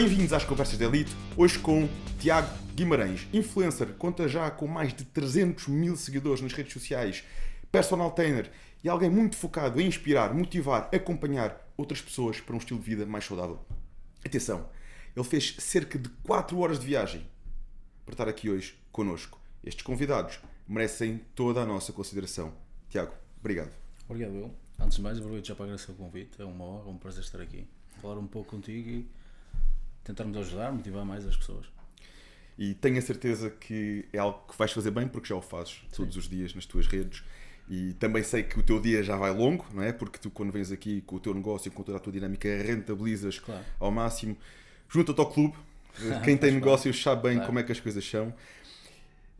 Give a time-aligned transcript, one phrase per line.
[0.00, 1.86] Bem-vindos às Conversas de Elite, hoje com
[2.18, 7.22] Tiago Guimarães, influencer, conta já com mais de 300 mil seguidores nas redes sociais,
[7.70, 8.50] personal trainer
[8.82, 13.04] e alguém muito focado em inspirar, motivar, acompanhar outras pessoas para um estilo de vida
[13.04, 13.60] mais saudável.
[14.24, 14.70] Atenção,
[15.14, 17.28] ele fez cerca de 4 horas de viagem
[18.06, 19.38] para estar aqui hoje connosco.
[19.62, 22.54] Estes convidados merecem toda a nossa consideração.
[22.88, 23.72] Tiago, obrigado.
[24.08, 24.50] Obrigado, eu.
[24.78, 26.40] Antes de mais, aproveito já para agradecer o convite.
[26.40, 27.68] É uma honra, um prazer estar aqui.
[28.00, 29.19] Falar um pouco contigo e
[30.04, 31.66] tentarmos ajudar, motivar mais as pessoas.
[32.58, 35.80] E tenho a certeza que é algo que vais fazer bem porque já o fazes
[35.94, 37.22] todos os dias nas tuas redes.
[37.68, 39.92] E também sei que o teu dia já vai longo, não é?
[39.92, 43.38] Porque tu, quando vens aqui com o teu negócio, com toda a tua dinâmica, rentabilizas
[43.38, 43.64] Claro.
[43.78, 44.36] ao máximo.
[44.88, 45.56] Junta-te ao clube.
[46.24, 47.46] Quem tem negócios sabe bem Claro.
[47.46, 48.34] como é que as coisas são.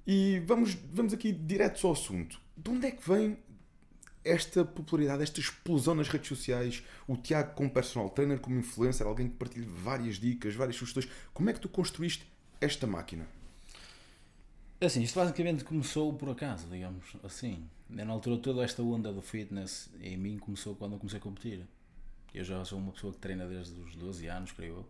[0.06, 2.40] E vamos, vamos aqui direto ao assunto.
[2.56, 3.36] De onde é que vem
[4.24, 6.82] esta popularidade, esta explosão nas redes sociais?
[7.06, 11.08] O Tiago, como personal trainer, como influencer, alguém que partilha várias dicas, várias sugestões.
[11.32, 12.26] Como é que tu construíste
[12.60, 13.26] esta máquina?
[14.80, 17.68] Assim, isto basicamente começou por acaso, digamos assim.
[17.88, 21.66] Na altura toda esta onda do fitness em mim começou quando eu comecei a competir.
[22.32, 24.86] Eu já sou uma pessoa que treina desde os 12 anos, creio eu.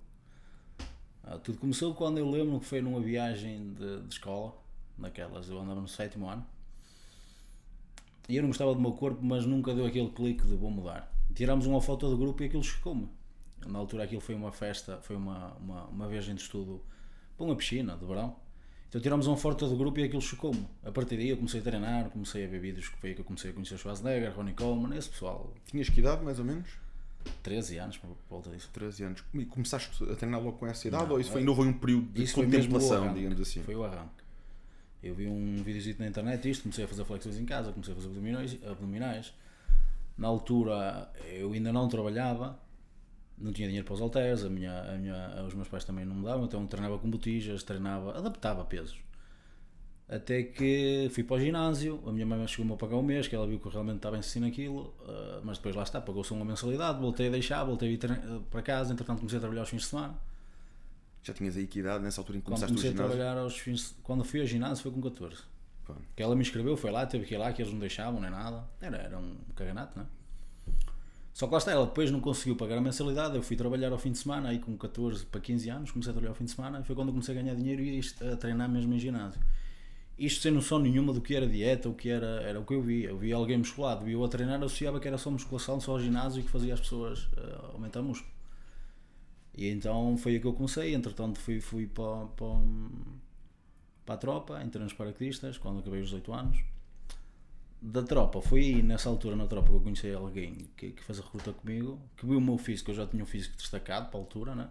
[1.25, 4.55] Ah, tudo começou quando eu lembro que foi numa viagem de, de escola,
[4.97, 6.47] naquelas, eu andava no sétimo ano.
[8.31, 11.12] E eu não gostava do meu corpo, mas nunca deu aquele clique de vou mudar.
[11.34, 13.09] Tirámos uma foto do grupo e aquilo chocou-me.
[13.67, 16.81] Na altura aquilo foi uma festa, foi uma, uma, uma viagem de estudo
[17.37, 18.37] para uma piscina de verão.
[18.89, 20.64] Então tirámos uma foto do grupo e aquilo chocou-me.
[20.84, 23.25] A partir daí eu comecei a treinar, comecei a ver vídeos que foi que eu
[23.25, 26.69] comecei a conhecer o Schwarzenegger, Ronnie Coleman, esse pessoal, Tinhas que idade, mais ou menos?
[27.42, 28.70] 13 anos por volta disso.
[28.72, 29.25] 13 anos.
[29.34, 31.69] E começaste a treinar logo com essa idade Não, ou isso foi, é- ainda houve
[31.69, 33.62] um período de contemplação, digamos assim?
[33.65, 34.22] Foi o arranque.
[35.03, 37.97] Eu vi um videozito na internet isto, comecei a fazer flexões em casa, comecei a
[37.97, 39.33] fazer abdominais, abdominais.
[40.16, 42.59] Na altura eu ainda não trabalhava,
[43.38, 46.15] não tinha dinheiro para os halteres, a minha, a minha, os meus pais também não
[46.15, 48.99] me davam, então treinava com botijas, treinava, adaptava pesos.
[50.06, 53.34] Até que fui para o ginásio, a minha mãe chegou-me a pagar um mês, que
[53.34, 56.32] ela viu que eu realmente estava a insistir naquilo, ah, mas depois lá está, pagou-se
[56.32, 57.99] uma mensalidade, voltei a deixar, voltei a ir
[58.50, 60.19] para casa, entretanto comecei a trabalhar aos fins de semana.
[61.22, 63.16] Já tinhas aí que idade nessa altura em que Quando começaste comecei a ginásio?
[63.16, 65.36] trabalhar aos fins, quando fui ao ginásio foi com 14.
[65.86, 65.94] Pá.
[66.16, 68.31] Que ela me inscreveu, foi lá, teve que ir lá, que eles não deixavam nem
[68.31, 68.64] nada.
[68.81, 70.06] Era, era um caganato, não é?
[71.32, 73.36] Só que lá está, ela depois não conseguiu pagar a mensalidade.
[73.36, 76.12] Eu fui trabalhar ao fim de semana, aí com 14 para 15 anos, comecei a
[76.12, 76.81] trabalhar ao fim de semana.
[76.81, 78.00] E foi quando comecei a ganhar dinheiro e
[78.31, 79.41] a treinar mesmo em ginásio.
[80.19, 82.82] Isto sem noção nenhuma do que era dieta, o que era, era o que eu
[82.82, 83.08] via.
[83.08, 86.41] Eu via alguém musculado, via eu a treinar, associava que era só musculação, só ginásio
[86.41, 88.31] e que fazia as pessoas eh, aumentar músculo.
[89.60, 90.94] E então foi aí que eu comecei.
[90.94, 92.47] Entretanto, fui, fui para, para,
[94.06, 96.65] para a tropa, entrei nos paraquedistas quando acabei os 18 anos.
[97.82, 101.22] Da tropa, foi nessa altura na tropa que eu conheci alguém que, que fez a
[101.22, 104.22] recruta comigo, que viu o meu físico, eu já tinha um físico destacado para a
[104.22, 104.69] altura, né?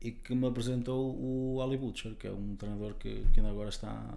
[0.00, 3.68] E que me apresentou o Ali Butcher, que é um treinador que, que ainda agora
[3.70, 4.14] está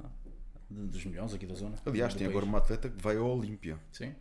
[0.69, 1.75] de- dos milhões aqui da zona.
[1.85, 2.31] Aliás, tem país.
[2.31, 4.13] agora uma atleta que vai ao Olímpia, Sim.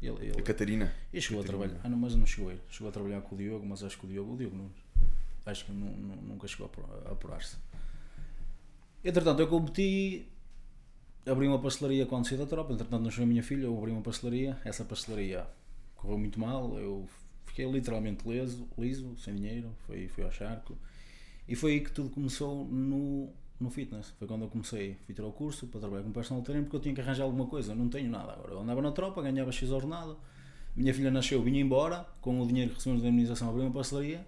[0.00, 0.92] Ele, a ele, Catarina.
[1.12, 1.66] e chegou a Catarina.
[1.68, 1.80] trabalhar.
[1.84, 2.60] Ah, não, mas não chegou ele.
[2.70, 4.70] Chegou a trabalhar com o Diogo, mas acho que o Diogo, o Diogo não,
[5.46, 7.56] acho que nu- nu- nunca chegou a apura- a apurar-se.
[9.04, 10.26] Entretanto, eu competi,
[11.26, 12.72] abri uma pastelaria quando saí da tropa.
[12.72, 14.58] Entretanto, nasceu a minha filha, eu abri uma pastelaria.
[14.64, 15.46] Essa pastelaria
[15.96, 16.78] correu muito mal.
[16.78, 17.08] Eu
[17.46, 19.72] fiquei literalmente liso, liso sem dinheiro.
[19.86, 20.76] Fui, fui ao charco.
[21.48, 24.10] E foi aí que tudo começou no, no fitness.
[24.18, 24.96] Foi quando eu comecei.
[25.06, 27.46] Fui tirar o curso para trabalhar com personal trainer porque eu tinha que arranjar alguma
[27.46, 27.72] coisa.
[27.72, 28.52] Eu não tenho nada agora.
[28.52, 30.16] Eu andava na tropa, ganhava X ordenado.
[30.76, 32.06] Minha filha nasceu, vinha embora.
[32.20, 34.26] Com o dinheiro que recebemos da indemnização, abri uma pastelaria.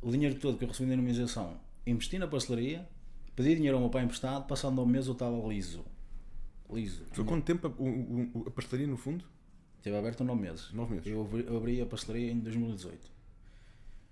[0.00, 2.88] O dinheiro todo que eu recebi da indemnização, investi na pastelaria.
[3.36, 4.46] Pedi dinheiro ao meu pai emprestado.
[4.46, 5.84] Passando ao mês, eu estava liso.
[6.70, 7.02] Liso.
[7.12, 9.24] Foi quanto tempo a, o- o- a pastelaria, no fundo?
[9.78, 10.72] Esteve aberto nove meses.
[10.72, 11.06] Nove meses.
[11.10, 13.10] Eu abri, eu abri a pastelaria em 2018.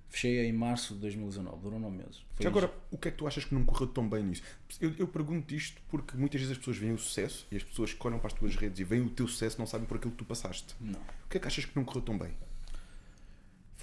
[0.08, 1.62] Fechei em março de 2019.
[1.62, 2.24] Durou nove meses.
[2.34, 4.42] Foi agora, o que é que tu achas que não correu tão bem nisso?
[4.80, 7.92] Eu, eu pergunto isto porque muitas vezes as pessoas veem o sucesso e as pessoas
[7.92, 10.12] que olham para as tuas redes e veem o teu sucesso não sabem por aquilo
[10.12, 10.74] que tu passaste.
[10.80, 11.00] Não.
[11.00, 12.32] O que é que achas que não correu tão bem?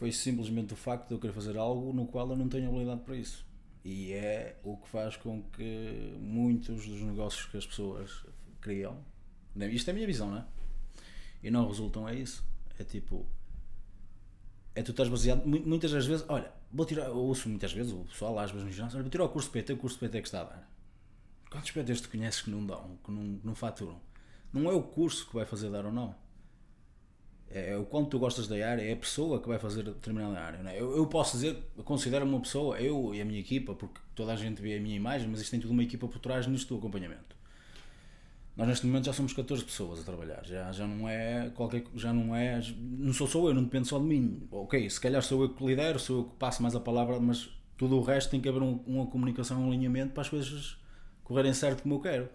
[0.03, 3.01] foi simplesmente o facto de eu querer fazer algo no qual eu não tenho habilidade
[3.01, 3.45] para isso.
[3.85, 8.25] E é o que faz com que muitos dos negócios que as pessoas
[8.59, 8.97] criam,
[9.55, 10.45] isto é a minha visão, não é?
[11.41, 12.43] E não resultam é isso.
[12.77, 13.25] É tipo.
[14.75, 15.45] É tu estás baseado.
[15.45, 17.05] mu- Muitas das vezes, olha, vou tirar.
[17.05, 19.29] Eu ouço muitas vezes o pessoal lá às vezes no ginásio, olha, vou tirar o
[19.29, 20.69] curso PT, o curso PT que está a dar.
[21.51, 23.99] Quantos PTs tu conheces que não dão, que não, que não faturam?
[24.51, 26.15] Não é o curso que vai fazer dar ou não.
[27.49, 30.57] É o quanto tu gostas da área, é a pessoa que vai fazer determinada área.
[30.71, 30.81] É?
[30.81, 34.33] eu, eu posso dizer, eu considero uma pessoa, eu e a minha equipa, porque toda
[34.33, 36.69] a gente vê a minha imagem, mas isto tem tudo uma equipa por trás nisto
[36.73, 37.32] do acompanhamento.
[38.55, 42.13] Nós neste momento já somos 14 pessoas a trabalhar, já, já não é qualquer já
[42.13, 44.47] não é, não sou só eu, não depende só de mim.
[44.51, 47.49] Ok, se calhar sou eu que lidero, sou eu que passo mais a palavra, mas
[47.77, 50.77] tudo o resto tem que haver um, uma comunicação, um alinhamento para as coisas
[51.23, 52.29] correrem certo como eu quero.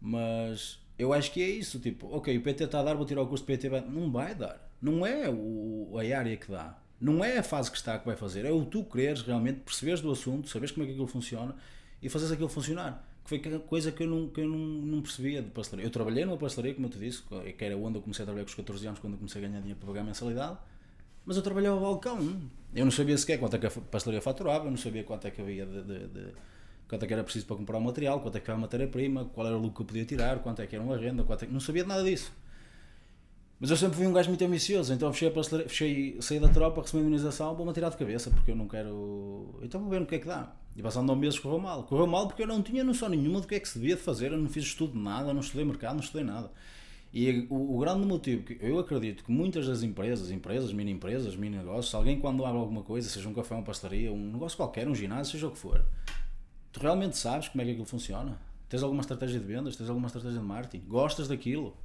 [0.00, 3.22] Mas eu acho que é isso, tipo, ok, o PT está a dar, vou tirar
[3.22, 4.68] o curso de PT, não vai dar.
[4.82, 6.76] Não é o, a área que dá.
[7.00, 10.00] Não é a fase que está que vai fazer, é o tu quereres realmente perceberes
[10.00, 11.54] do assunto, saberes como é que aquilo funciona
[12.02, 15.50] e fazeres aquilo funcionar foi coisa que eu não, que eu não, não percebia de
[15.50, 15.86] pastelaria.
[15.86, 17.22] Eu trabalhei numa pastelaria, como eu te disse,
[17.56, 19.46] que era onde eu comecei a trabalhar com os 14 anos, quando eu comecei a
[19.46, 20.58] ganhar dinheiro para pagar a mensalidade,
[21.24, 22.18] mas eu trabalhava ao balcão.
[22.74, 25.30] Eu não sabia sequer quanto é que a pastelaria faturava, eu não sabia quanto é
[25.30, 26.32] que havia de, de, de
[26.88, 29.24] quanto é que era preciso para comprar o material, quanto é que era a matéria-prima,
[29.26, 31.44] qual era o lucro que eu podia tirar, quanto é que era uma renda, quanto
[31.44, 31.52] é que...
[31.52, 32.32] não sabia nada disso.
[33.60, 36.80] Mas eu sempre fui um gajo muito ambicioso, então fechei, a fechei saí da tropa,
[36.80, 39.60] recebi a imunização, vou-me tirar de cabeça, porque eu não quero.
[39.62, 40.50] Então vou ver no que é que dá.
[40.74, 41.82] E passando nove meses correu mal.
[41.82, 44.00] Correu mal porque eu não tinha noção nenhuma do que é que se devia de
[44.00, 46.50] fazer, eu não fiz estudo de nada, não estudei mercado, não estudei nada.
[47.12, 51.36] E o, o, grande motivo que eu acredito que muitas das empresas, empresas, mini empresas,
[51.36, 54.88] mini negócios, alguém quando abre alguma coisa, seja um café, uma pastelaria, um negócio qualquer,
[54.88, 55.84] um ginásio, seja o que for,
[56.72, 58.40] tu realmente sabes como é que aquilo funciona?
[58.70, 59.76] Tens alguma estratégia de vendas?
[59.76, 60.86] Tens alguma estratégia de marketing?
[60.86, 61.76] Gostas daquilo?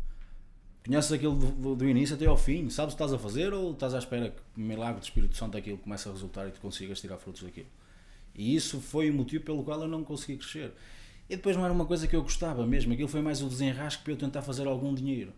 [0.86, 3.52] Conheces aquilo do, do, do, início até ao fim, sabes o que estás a fazer
[3.54, 6.52] ou estás à espera que o milagre do Espírito Santo aquilo comece a resultar e
[6.52, 7.68] tu consigas tirar frutos daquilo?
[8.36, 10.74] E isso foi o motivo pelo qual eu não consegui crescer.
[11.28, 14.04] E depois não era uma coisa que eu gostava mesmo, aquilo foi mais o desenrasque
[14.04, 15.34] para eu tentar fazer algum dinheiro.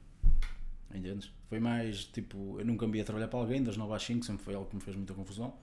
[0.93, 1.31] Entendes?
[1.47, 4.43] Foi mais tipo, eu nunca me ia trabalhar para alguém, das 9 às 5, sempre
[4.43, 5.53] foi algo que me fez muita confusão.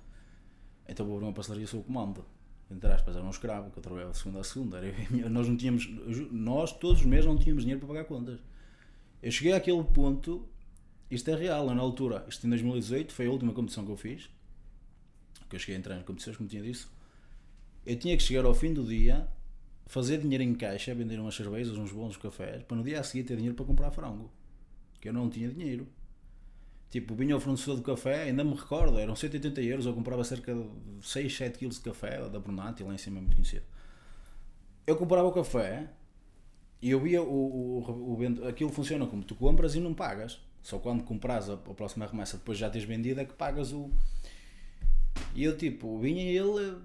[0.88, 2.24] Então vou abrir uma pastelaria sob o comando.
[2.70, 4.78] Entre aspas, era um escravo, que eu trabalhava de segunda a segunda.
[4.78, 5.86] Era, nós não tínhamos,
[6.32, 8.40] nós todos os meses não tínhamos dinheiro para pagar contas.
[9.24, 10.46] Eu cheguei àquele ponto,
[11.10, 14.28] isto é real, na altura, isto em 2018, foi a última competição que eu fiz,
[15.48, 16.86] que eu cheguei a entrar nas competições, como tinha dito.
[17.86, 19.26] Eu tinha que chegar ao fim do dia,
[19.86, 23.24] fazer dinheiro em caixa, vender umas cervejas, uns bons cafés, para no dia a seguir
[23.24, 24.30] ter dinheiro para comprar frango.
[25.00, 25.88] Que eu não tinha dinheiro.
[26.90, 30.54] Tipo, vinha ao fornecedor do café, ainda me recordo, eram 180 euros, eu comprava cerca
[30.54, 30.68] de
[31.00, 33.64] 6, 7 kg de café da Brunati, lá em cima é muito conhecido.
[34.86, 35.88] Eu comprava o café,
[36.84, 40.38] e eu via o, o, o, aquilo funciona como tu compras e não pagas.
[40.62, 43.90] Só quando compras a, a próxima remessa, depois já tens vendido, é que pagas o.
[45.34, 46.76] E eu tipo, vinha ele,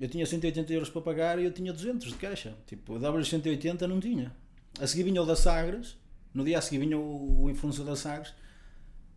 [0.00, 2.54] eu tinha 180 euros para pagar e eu tinha 200 de caixa.
[2.66, 4.34] Tipo, eu dava-lhe 180, não tinha.
[4.80, 5.98] A seguir vinha o da Sagres,
[6.32, 8.32] no dia a seguir vinha o, o fornecedor da Sagres.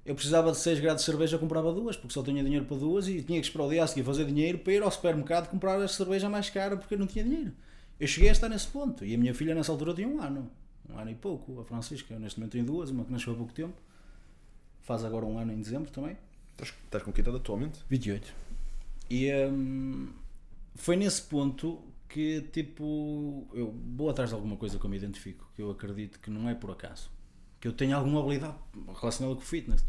[0.06, 3.08] Eu precisava de 6 graus de cerveja, comprava duas, porque só tinha dinheiro para duas
[3.08, 5.82] e tinha que esperar o dia a seguir fazer dinheiro para ir ao supermercado comprar
[5.82, 7.54] a cerveja mais cara porque eu não tinha dinheiro.
[8.00, 9.06] Eu cheguei a estar nesse ponto.
[9.06, 10.52] E a minha filha nessa altura tinha um ano.
[10.90, 11.60] Um ano e pouco.
[11.62, 13.76] A Francisca, neste momento tenho duas, uma que nasceu há pouco tempo.
[14.82, 16.18] Faz agora um ano em dezembro também.
[16.52, 17.80] Estás, estás com que idade atualmente?
[17.90, 18.34] 28.
[19.10, 20.10] E hum,
[20.76, 25.50] foi nesse ponto que tipo eu vou atrás de alguma coisa que eu me identifico,
[25.56, 27.10] que eu acredito que não é por acaso.
[27.60, 28.56] Que eu tenho alguma habilidade
[29.00, 29.84] relacionada com o fitness.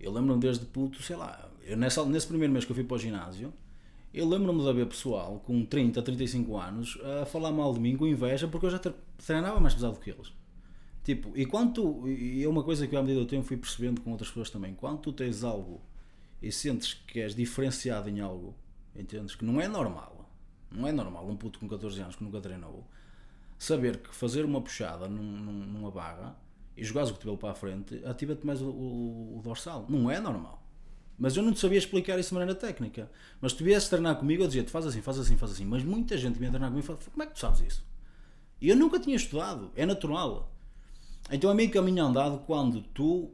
[0.00, 2.96] Eu lembro-me desde puto, sei lá, eu nessa, nesse primeiro mês que eu fui para
[2.96, 3.52] o ginásio,
[4.14, 8.06] eu lembro-me de haver pessoal com 30, 35 anos a falar mal de mim com
[8.06, 8.80] inveja porque eu já
[9.18, 10.32] treinava mais pesado que eles.
[11.02, 14.00] Tipo, e quando e é uma coisa que eu à medida do tempo fui percebendo
[14.00, 15.82] com outras pessoas também, quando tu tens algo
[16.40, 18.54] e sentes que és diferenciado em algo,
[18.96, 19.34] entendes?
[19.34, 20.30] Que não é normal,
[20.70, 22.86] não é normal um puto com 14 anos que nunca treinou,
[23.58, 26.36] saber que fazer uma puxada num, numa barra
[26.76, 29.84] e jogares o cotovelo para a frente ativa-te mais o, o, o dorsal.
[29.88, 30.63] Não é normal.
[31.18, 33.10] Mas eu não te sabia explicar isso de maneira técnica.
[33.40, 35.64] Mas se tu viesse treinar comigo, eu dizia-te faz assim, faz assim, faz assim.
[35.64, 37.84] Mas muita gente vinha treinar comigo e falava, como é que tu sabes isso?
[38.60, 40.52] E eu nunca tinha estudado, é natural.
[41.30, 43.30] Então é meio caminho andado quando tu,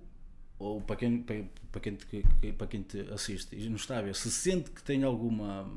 [0.58, 4.02] ou para quem, para, para quem, te, para quem te assiste e não está a
[4.02, 5.68] ver, se sente que tem alguma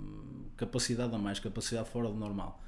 [0.58, 2.62] capacidade a mais, capacidade fora do normal,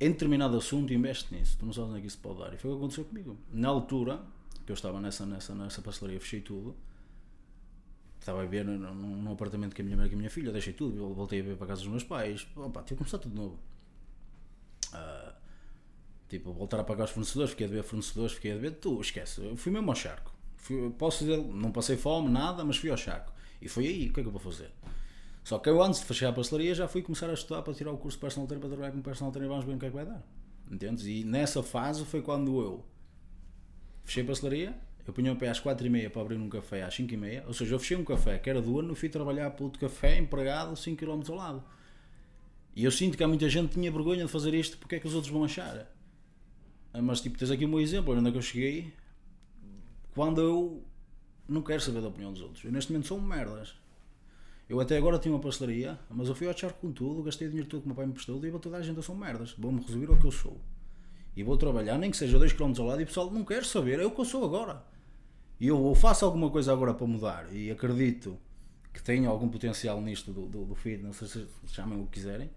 [0.00, 1.56] em determinado assunto, investe nisso.
[1.58, 2.54] Tu não sabes onde é que isso pode dar.
[2.54, 3.36] E foi o que aconteceu comigo.
[3.52, 4.22] Na altura,
[4.64, 6.76] que eu estava nessa, nessa, nessa pastelaria, fechei tudo
[8.20, 10.72] estava a viver num, num, apartamento com a minha mãe e a minha filha, deixei
[10.72, 13.40] tudo, voltei a ver para casa dos meus pais, opa, tive que começar tudo de
[13.40, 13.58] novo.
[14.92, 15.32] Uh,
[16.28, 19.44] tipo, voltar a pagar os fornecedores, fiquei a dever fornecedores, fiquei a dever, tu esquece,
[19.44, 20.32] eu fui mesmo ao charco.
[20.56, 23.32] Fui, posso dizer, não passei fome, nada, mas fui ao charco.
[23.60, 24.70] E foi aí, o que é que eu vou fazer?
[25.44, 27.90] Só que eu antes de fechar a pastelaria já fui começar a estudar para tirar
[27.90, 29.88] o curso de personal trainer para trabalhar com personal trainer, vamos ver o que é
[29.88, 30.22] que vai dar.
[30.70, 31.06] Entendes?
[31.06, 32.84] E nessa fase foi quando eu
[34.04, 36.82] fechei a pastelaria, eu punha o pé às 4 e meia para abrir um café
[36.82, 39.08] às 5 e meia, ou seja, eu fechei um café que era do ano, fui
[39.08, 41.64] trabalhar para outro café empregado 5 km ao lado.
[42.76, 45.00] E eu sinto que há muita gente que tinha vergonha de fazer isto, porque é
[45.00, 45.90] que os outros vão achar?
[46.92, 48.92] Ah, mas tipo, tens aqui um exemplo, onde é que eu cheguei,
[50.14, 50.84] quando eu
[51.48, 52.62] não quero saber da opinião dos outros.
[52.62, 53.74] Eu neste momento sou merdas.
[54.68, 57.50] Eu até agora tinha uma pastelaria, mas eu fui ao charco com tudo, gastei o
[57.50, 59.16] dinheiro todo que o meu pai me prestou e para toda a gente eu sou
[59.16, 59.52] merdas.
[59.52, 60.60] Vou-me resolver o que eu sou.
[61.34, 63.64] e vou trabalhar, nem que seja 2 km ao lado, e o pessoal não quer
[63.64, 64.84] saber, é o que eu sou agora.
[65.60, 68.38] E eu ou faço alguma coisa agora para mudar, e acredito
[68.92, 72.50] que tenho algum potencial nisto do, do, do fitness, se chamem o que quiserem,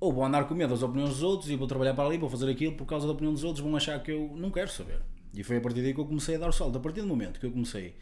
[0.00, 2.28] ou vou andar com medo das opiniões dos outros e vou trabalhar para ali, vou
[2.28, 5.00] fazer aquilo por causa da opinião dos outros, vão achar que eu não quero saber.
[5.32, 6.76] E foi a partir daí que eu comecei a dar o salto.
[6.76, 7.96] A partir do momento que eu comecei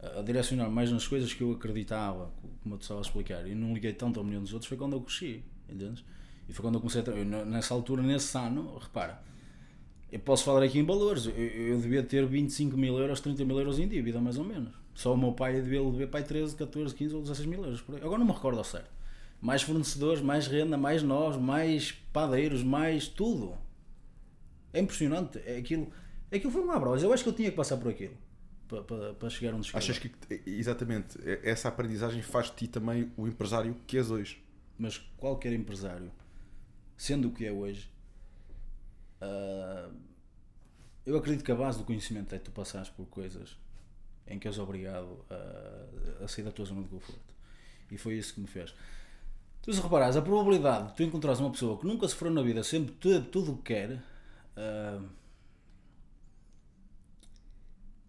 [0.00, 2.30] a direcionar mais nas coisas que eu acreditava,
[2.62, 4.94] como eu estava a explicar, e não liguei tanto à opinião dos outros, foi quando
[4.94, 6.04] eu cresci, entendes?
[6.48, 7.44] E foi quando eu comecei a trabalhar.
[7.44, 9.22] Nessa altura, nesse ano, repara,
[10.10, 13.58] eu posso falar aqui em valores, eu, eu devia ter 25 mil euros, 30 mil
[13.58, 14.72] euros em dívida, mais ou menos.
[14.94, 17.84] Só o meu pai devia dever pai 13, 14, 15 ou 16 mil euros.
[18.00, 18.90] Agora não me recordo ao certo.
[19.40, 23.56] Mais fornecedores, mais renda, mais nós, mais padeiros, mais tudo.
[24.72, 25.40] É impressionante.
[25.44, 25.90] É aquilo,
[26.32, 27.04] aquilo foi um abraço.
[27.04, 28.16] Eu acho que eu tinha que passar por aquilo
[28.68, 29.78] para, para, para chegar onde cheguei.
[29.78, 30.10] Achas que,
[30.46, 34.42] exatamente, essa aprendizagem faz de ti também o empresário que és hoje?
[34.78, 36.10] Mas qualquer empresário,
[36.96, 37.88] sendo o que é hoje,
[39.24, 39.92] uh,
[41.06, 43.56] eu acredito que a base do conhecimento é tu passares por coisas
[44.26, 47.34] em que és obrigado a, a sair da tua zona de conforto.
[47.90, 48.74] E foi isso que me fez.
[49.62, 52.62] Tu se reparares, a probabilidade de tu encontrares uma pessoa que nunca sofreu na vida,
[52.62, 52.94] sempre
[53.30, 53.92] tudo o que quer,
[54.56, 55.08] uh,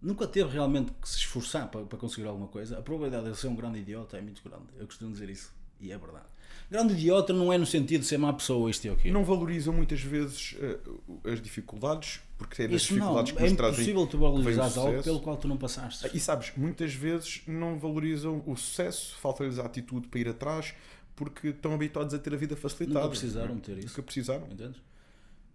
[0.02, 3.38] nunca teve realmente que se esforçar para, para conseguir alguma coisa, a probabilidade de ele
[3.38, 4.68] ser um grande idiota é muito grande.
[4.78, 5.54] Eu costumo dizer isso.
[5.80, 6.28] E é verdade.
[6.70, 9.14] Grande idiota não é no sentido de ser má pessoa, isto e aquilo.
[9.14, 13.50] Não valorizam muitas vezes uh, as dificuldades, porque é das Isso dificuldades não, que é
[13.50, 13.74] nos trazem.
[13.76, 16.10] impossível tu o valorizares algo pelo qual tu não passaste.
[16.14, 20.74] E sabes, muitas vezes não valorizam o sucesso, falta-lhes a atitude para ir atrás,
[21.16, 23.02] porque estão habituados a ter a vida facilitada.
[23.02, 23.88] Nunca precisaram ter isso.
[23.90, 24.48] Nunca precisaram.
[24.52, 24.82] Entendes?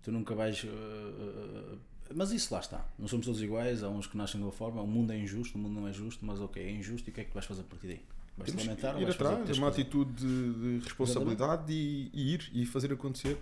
[0.03, 0.63] Tu nunca vais.
[0.65, 1.79] uh, uh,
[2.15, 2.87] mas isso lá está.
[2.99, 3.83] Não somos todos iguais.
[3.83, 4.81] Há uns que nascem de uma forma.
[4.81, 6.25] O mundo é injusto, o mundo não é justo.
[6.25, 7.09] Mas ok, é injusto.
[7.09, 8.01] E o que é que tu vais fazer a partir daí?
[8.45, 8.69] Te Temos que
[9.03, 13.39] ir atrás, teres uma atitude de, de responsabilidade e, e ir e fazer acontecer.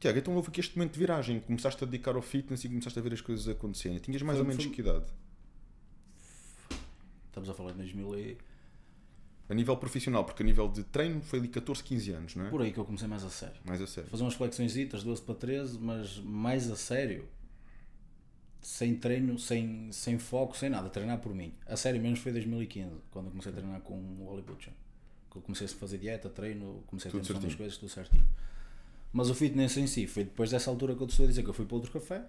[0.00, 2.98] Tiago, então houve aqui este momento de viragem, começaste a dedicar ao fitness e começaste
[2.98, 3.98] a ver as coisas acontecerem.
[3.98, 5.06] Tinhas mais Foi- ou menos foi- que idade?
[7.26, 8.38] Estamos a falar de 2000 e...
[9.48, 12.50] A nível profissional, porque a nível de treino foi ali 14, 15 anos, não é?
[12.50, 13.56] Por aí que eu comecei mais a sério.
[13.64, 14.10] Mais a sério.
[14.10, 17.26] Fazer umas flexões 12 para 13, mas mais a sério.
[18.60, 20.88] Sem treino, sem, sem foco, sem nada.
[20.90, 21.52] Treinar por mim.
[21.66, 24.72] A sério mesmo foi 2015, quando eu comecei a treinar com o Oli Butcher.
[25.30, 27.56] Que eu comecei a fazer dieta, treino, comecei a Tudo das certinho.
[27.56, 28.26] coisas, tudo certinho.
[29.12, 31.42] Mas o fitness em si foi depois dessa altura que eu te estou a dizer
[31.42, 32.24] que eu fui para outro café,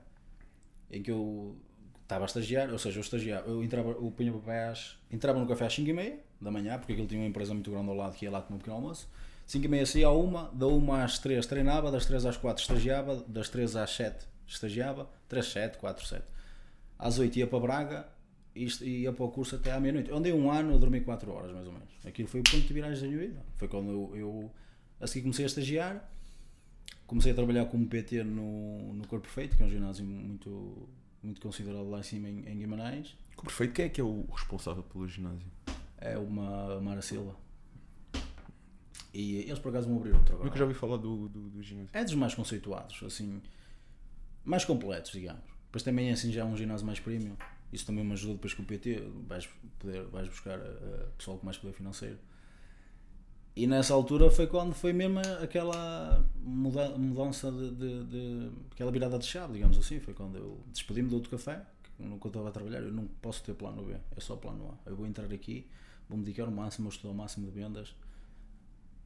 [0.92, 1.58] em que eu
[2.04, 5.66] estava a estagiar, ou seja, eu estagiava, eu entrava, eu punha papéis, entrava no café
[5.66, 8.32] às 5h30 da manhã, porque aquilo tinha uma empresa muito grande ao lado que ia
[8.32, 9.10] lá comer um pequeno almoço.
[9.48, 13.50] 5h30 saía à 1, da 1 às 3 treinava, das 3 às 4 estagiava, das
[13.50, 16.26] 3 às 7 estagiava, 3, 7, 4, 7.
[16.98, 18.08] Às 8 ia para Braga
[18.56, 20.10] e ia para o curso até à meia-noite.
[20.10, 21.90] Eu andei um ano, eu dormi 4 horas mais ou menos.
[22.06, 23.46] Aquilo foi o ponto de viragem da minha vida.
[23.56, 24.52] Foi quando eu, eu
[25.00, 26.12] a seguir comecei a estagiar,
[27.08, 30.90] comecei a trabalhar como PT no, no Corpo Perfeito, que é um ginásio muito,
[31.24, 33.16] muito considerado lá em cima em, em Guimarães.
[33.36, 35.48] Com perfeito, quem é que é o responsável pelo ginásio?
[35.98, 37.36] É uma Mara Silva.
[39.14, 40.50] E eles por acaso vão abrir outro agora.
[40.50, 41.90] que já ouvi falar do, do, do ginásio.
[41.94, 43.42] É dos mais conceituados, assim,
[44.46, 45.42] mais completos, digamos.
[45.66, 47.36] Depois também é assim já um ginásio mais premium.
[47.72, 51.46] Isso também me ajuda depois com o PT, vais, poder, vais buscar eh, pessoal com
[51.46, 52.18] mais poder financeiro.
[53.56, 59.20] E nessa altura foi quando foi mesmo aquela muda- mudança de, de, de- aquela virada
[59.20, 60.00] de chave, digamos assim.
[60.00, 62.80] Foi quando eu despedi-me do outro café, que nunca estava a trabalhar.
[62.82, 64.90] Eu não posso ter plano B, é só plano A.
[64.90, 65.68] Eu vou entrar aqui,
[66.08, 67.94] vou-me dedicar ao máximo, vou estudar o máximo de vendas.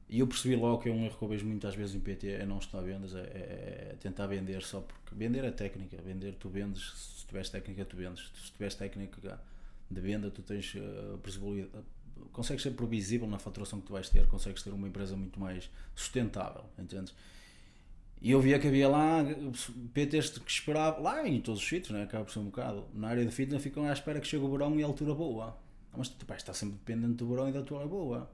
[0.08, 2.28] E eu percebi logo que é um erro que eu vejo muitas vezes em PT,
[2.32, 6.34] é não estudar vendas, é, é- é tentar vender só porque vender é técnica, vender
[6.34, 9.40] tu vendes, se tiveres técnica tu vendes, se tiveres técnica
[9.90, 11.84] de venda tu tens uh, previsibilidade,
[12.32, 15.70] consegues ser previsível na faturação que tu vais ter, consegues ter uma empresa muito mais
[15.94, 17.14] sustentável, entendes?
[18.20, 19.22] E eu via que havia lá
[19.92, 22.04] PTs que esperavam, lá em todos os sítios, né?
[22.04, 24.50] acaba por ser um bocado, na área de fitness ficam à espera que chegue o
[24.50, 25.58] verão e a altura boa.
[25.94, 28.30] Mas tu pá, está sempre dependente do verão e da altura boa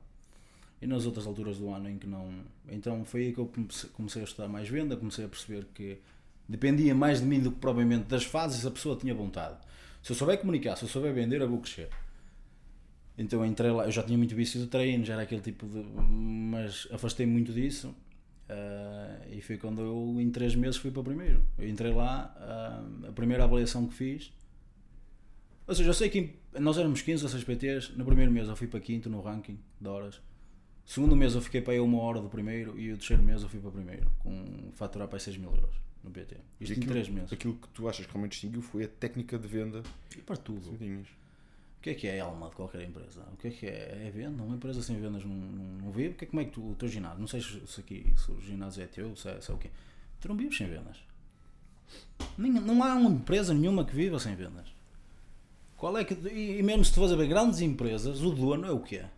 [0.81, 2.33] e nas outras alturas do ano em que não.
[2.69, 3.51] Então foi aí que eu
[3.93, 5.99] comecei- a estudar mais venda, comecei a perceber que
[6.49, 9.59] dependia mais de mim do que provavelmente das fases a pessoa tinha vontade.
[10.03, 11.89] Se eu souber comunicar, se eu souber vender, eu vou crescer.
[13.19, 15.83] Então entrei lá, eu já tinha muito vício de treino, já era aquele tipo de.
[16.11, 17.95] mas afastei muito disso.
[18.49, 21.45] ah, e foi quando eu em três meses fui para o primeiro.
[21.59, 24.33] Eu entrei lá, ah, a primeira avaliação que fiz.
[25.69, 28.57] Ou seja, eu sei que nós éramos 15 ou 6 PTs, no primeiro mês eu
[28.57, 30.21] fui para quinto no ranking de horas.
[30.91, 33.49] Segundo mês eu fiquei para aí uma hora do primeiro e o terceiro mês eu
[33.49, 35.71] fui para o primeiro, com faturar para aí 6 mil euros
[36.03, 36.37] no PT.
[36.61, 37.33] Isto E em 3 meses.
[37.33, 39.85] Aquilo que tu achas que realmente distinguiu foi a técnica de venda
[40.17, 40.69] E para tudo.
[40.73, 41.07] que tinhas.
[41.07, 43.21] O que é que é a alma de qualquer empresa?
[43.33, 44.03] O que é que é?
[44.09, 44.43] É venda?
[44.43, 46.09] Uma empresa sem vendas não, vive?
[46.09, 48.33] O que é, como é que tu, o teu ginásio, não sei se, aqui se
[48.33, 49.71] o ginásio é teu, se é, se é o quê,
[50.21, 50.97] tu não vives sem vendas.
[52.37, 54.67] Nem- Não há uma empresa nenhuma que viva sem vendas.
[55.77, 56.15] Qual é que.
[56.29, 58.97] E e mesmo se tu fores a ver grandes empresas, o dono é o que
[58.97, 59.09] é.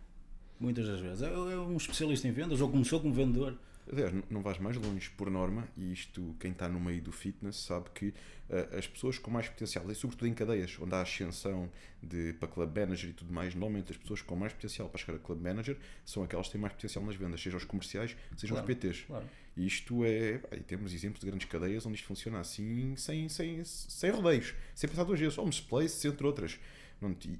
[0.63, 1.21] Muitas das vezes.
[1.21, 3.57] É, é um especialista em vendas ou começou como vendedor.
[3.91, 7.57] Aliás, não- vais mais longe, por norma, e isto, quem está no meio do fitness
[7.57, 8.13] sabe que
[8.49, 11.69] eh, as pessoas com mais potencial, e sobretudo em cadeias, onde há ascensão
[12.01, 15.15] de, para club manager e tudo mais, normalmente as pessoas com mais potencial para chegar
[15.17, 18.55] a club manager são aquelas que têm mais potencial nas vendas, seja os comerciais, sejam
[18.55, 19.01] Claro, os PTs.
[19.05, 19.25] claro.
[19.57, 20.39] E isto é.
[20.53, 24.89] E temos exemplos de grandes cadeias onde isto funciona assim, sem, sem, sem rodeios, sem
[24.89, 26.57] pensar duas vezes, Homes Place, entre outras.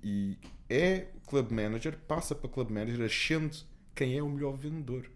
[0.03, 0.37] E
[0.69, 3.65] é club manager, passa para club manager, ascende
[3.95, 5.09] quem é o melhor vendedor.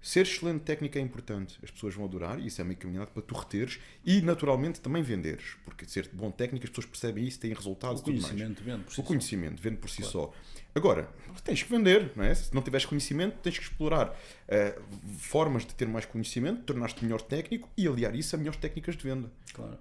[0.00, 3.22] Ser excelente técnico é importante, as pessoas vão adorar e isso é meio caminhado para
[3.22, 7.52] tu reteres e naturalmente também venderes, porque ser bom técnico as pessoas percebem isso, têm
[7.52, 8.26] resultados O e tudo mais.
[8.34, 9.08] conhecimento vende por si O só.
[9.08, 10.32] conhecimento vende por si só.
[10.74, 11.08] Agora,
[11.44, 12.34] tens que vender, não é?
[12.34, 14.76] Se não tiveres conhecimento, tens que explorar eh,
[15.18, 19.04] formas de ter mais conhecimento, tornar-te melhor técnico e aliar isso a melhores técnicas de
[19.04, 19.30] venda.
[19.54, 19.78] Claro.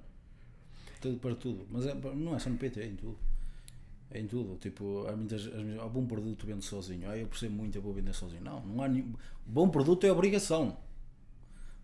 [1.01, 1.65] Tudo para tudo.
[1.71, 3.17] Mas é- não é só no PT, é em tudo.
[4.11, 4.57] É em tudo.
[4.57, 5.49] Tipo, há muitas.
[5.81, 7.09] Há bom produto vende sozinho.
[7.09, 8.43] Ah, eu percebo muito, eu vou vender sozinho.
[8.43, 9.13] Não, não há nenhum.
[9.45, 10.77] Bom produto é obrigação.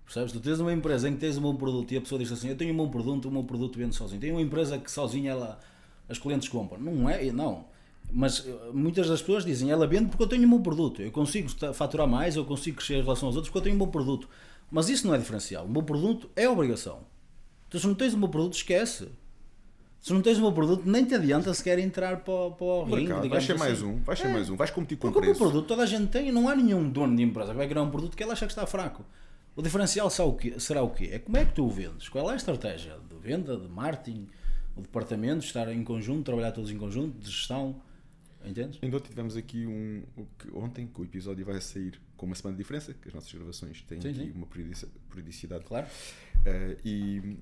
[0.04, 0.32] Percebes?
[0.32, 2.50] Tu tens uma empresa em que tens um bom produto e a pessoa diz assim:
[2.50, 4.20] Eu tenho um bom produto, o meu produto vende sozinho.
[4.20, 5.60] Tenho uma empresa que sozinha ela,
[6.08, 6.80] as clientes compram.
[6.80, 7.66] Não é, não.
[8.12, 11.02] Mas eh, muitas das pessoas dizem: Ela vende porque eu tenho um bom produto.
[11.02, 13.80] Eu consigo faturar mais, eu consigo crescer em relação aos outros porque eu tenho um
[13.80, 14.30] bom produto.
[14.72, 15.66] Mas isso não é diferencial.
[15.66, 17.06] Um bom produto é obrigação.
[17.68, 19.10] Então, se não tens um bom produto, esquece.
[20.00, 22.84] Se não tens um bom produto, nem te adianta sequer entrar para, o- para o
[22.86, 23.20] ringue.
[23.22, 23.86] Digamos ser mais assim.
[23.86, 24.34] um, vais ser É.
[24.34, 25.40] mais um, vais competir com Porque o preço.
[25.40, 27.82] produto toda a gente tem e não há nenhum dono de empresa que vai criar
[27.82, 29.04] um produto que ele acha que está fraco.
[29.56, 30.60] O diferencial será o quê?
[30.60, 31.10] Será o quê?
[31.14, 32.08] É como é que tu o vendes?
[32.10, 34.28] Qual é a estratégia de venda, de marketing,
[34.76, 37.76] o departamento, estar em conjunto, trabalhar todos em conjunto, de gestão?
[38.46, 38.80] Entendes?
[38.82, 40.04] Ainda ontem tivemos aqui um.
[40.54, 43.34] o Ontem, que o episódio vai sair com uma semana de diferença, que as nossas
[43.34, 44.32] gravações têm Sim, aqui sim.
[44.36, 45.66] uma periodici- periodicidade.
[45.66, 45.88] Claro.
[46.46, 47.38] Eh, e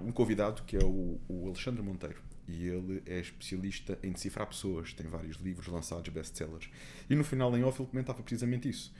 [0.00, 2.20] um convidado que é o, o Alexandre Monteiro.
[2.48, 6.70] E ele é especialista em decifrar pessoas, tem vários livros lançados, best-sellers.
[7.10, 8.94] E no final, em off, ele comentava precisamente isso.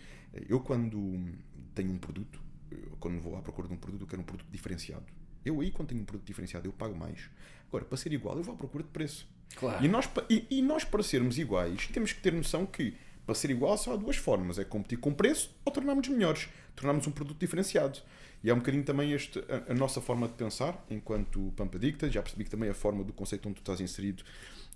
[0.49, 0.99] Eu, quando
[1.75, 2.43] tenho um produto,
[2.99, 5.05] quando vou à procura de um produto, eu quero um produto diferenciado.
[5.45, 7.31] Eu aí, quando tenho um produto diferenciado, eu pago mais.
[7.69, 9.29] Agora, para ser igual, eu vou à procura de preço.
[9.55, 9.85] Claro.
[9.85, 13.51] E nós, e, e nós, para sermos iguais, temos que ter noção que para ser
[13.51, 17.39] igual só há duas formas: é competir com preço ou tornarmos melhores, tornarmos um produto
[17.39, 18.01] diferenciado.
[18.43, 22.11] E é um bocadinho também este, a, a nossa forma de pensar, enquanto Pampa Dicta.
[22.11, 24.23] Já percebi que também é a forma do conceito onde tu estás inserido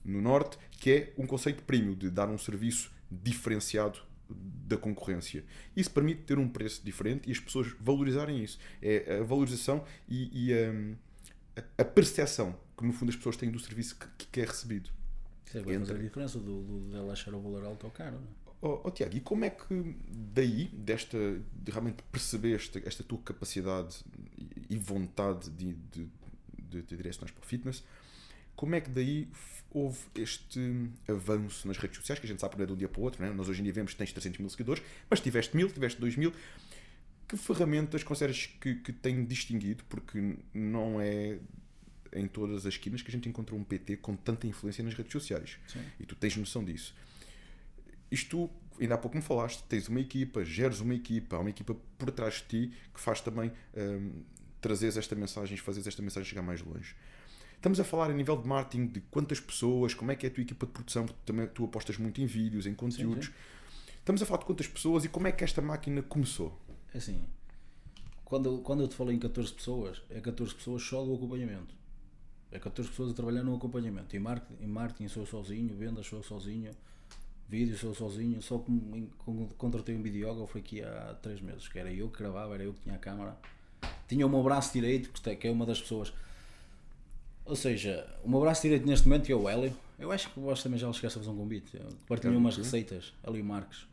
[0.04, 4.00] no Norte, que é um conceito premium, de dar um serviço diferenciado
[4.66, 5.44] da concorrência.
[5.76, 8.58] Isso permite ter um preço diferente e as pessoas valorizarem isso.
[8.80, 10.94] É a valorização e, e hum,
[11.56, 14.90] a, a percepção que, no fundo, as pessoas têm do serviço que, que é recebido.
[15.46, 18.12] Isso é vai fazer a diferença do, do, dela achar o valor alto ou caro.
[18.12, 18.39] não é?
[18.62, 21.16] Oh, oh, Tiago, e como é que daí, desta,
[21.54, 23.96] de realmente perceber esta, esta tua capacidade
[24.68, 26.08] e, vontade de, de,
[26.68, 27.82] de te direcionar para o fitness,
[28.54, 29.28] como é que daí
[29.70, 32.76] houve este avanço nas redes sociais, que a gente sabe que não é de um
[32.76, 33.30] dia para o outro, né?
[33.30, 36.16] nós hoje em dia vemos que tens 300 mil seguidores, mas tiveste mil, tiveste dois
[36.16, 36.30] mil,
[37.26, 41.38] que ferramentas consideras que, que têm distinguido, porque não é
[42.12, 45.12] em todas as esquinas que a gente encontra um PT com tanta influência nas redes
[45.12, 45.56] sociais.
[45.68, 45.80] Sim.
[45.98, 46.94] E tu tens noção disso.
[48.10, 51.76] Isto, ainda há pouco me falaste, tens uma equipa, geres uma equipa, há uma equipa
[51.98, 54.22] por trás de ti que faz também hum,
[54.60, 56.94] trazeres esta mensagem, fazeres esta mensagem chegar mais longe.
[57.56, 60.32] Estamos a falar a nível de marketing de quantas pessoas, como é que é a
[60.32, 63.26] tua equipa de produção, porque também tu apostas muito em vídeos, em conteúdos.
[63.26, 63.32] sim.
[63.98, 66.58] Estamos a falar de quantas pessoas e como é que esta máquina começou.
[66.94, 67.22] É Assim,
[68.24, 71.74] quando, quando eu te falei em 14 pessoas, é 14 pessoas só do acompanhamento.
[72.50, 74.16] É 14 pessoas a trabalhar no acompanhamento.
[74.16, 76.70] Em marketing, em marketing sou sozinho, vendas sou sozinho,
[77.50, 78.40] vídeos eu sozinho.
[78.40, 82.62] Só con- contratei um videógrafo aqui há 3 meses, que era eu que gravava, era
[82.64, 83.36] eu que tinha a câmara.
[84.08, 86.12] Tinha o meu braço direito, que é uma das pessoas.
[87.44, 89.76] Ou seja, o meu braço direito neste momento é o Hélio.
[89.98, 91.78] Eu acho que Bosch também já esquece a fazer um convite.
[92.08, 93.86] Partilhou umas receitas, Hélio Marques.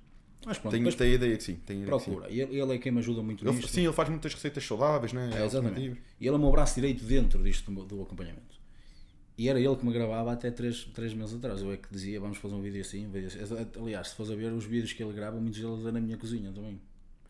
[0.46, 1.56] Mas pronto, Tenho, tenho ideia que sim.
[1.66, 2.12] Tenho ideia que sim.
[2.12, 2.32] procura.
[2.32, 3.70] Ele, ele é quem me ajuda muito Ele, nisto.
[3.70, 5.30] sim, ele faz muitas receitas saudáveis, né?
[5.36, 6.00] É, exatamente.
[6.20, 8.57] E ele é o meu braço direito dentro disto do, do acompanhamento.
[9.38, 11.62] E era ele que me gravava até 3, três meses atrás.
[11.62, 13.40] Eu é que dizia, vamos fazer um vídeo assim, um vídeo assim.
[13.80, 16.18] Aliás, se fores a ver os vídeos que ele grava, muitos deles é na minha
[16.18, 16.80] cozinha também.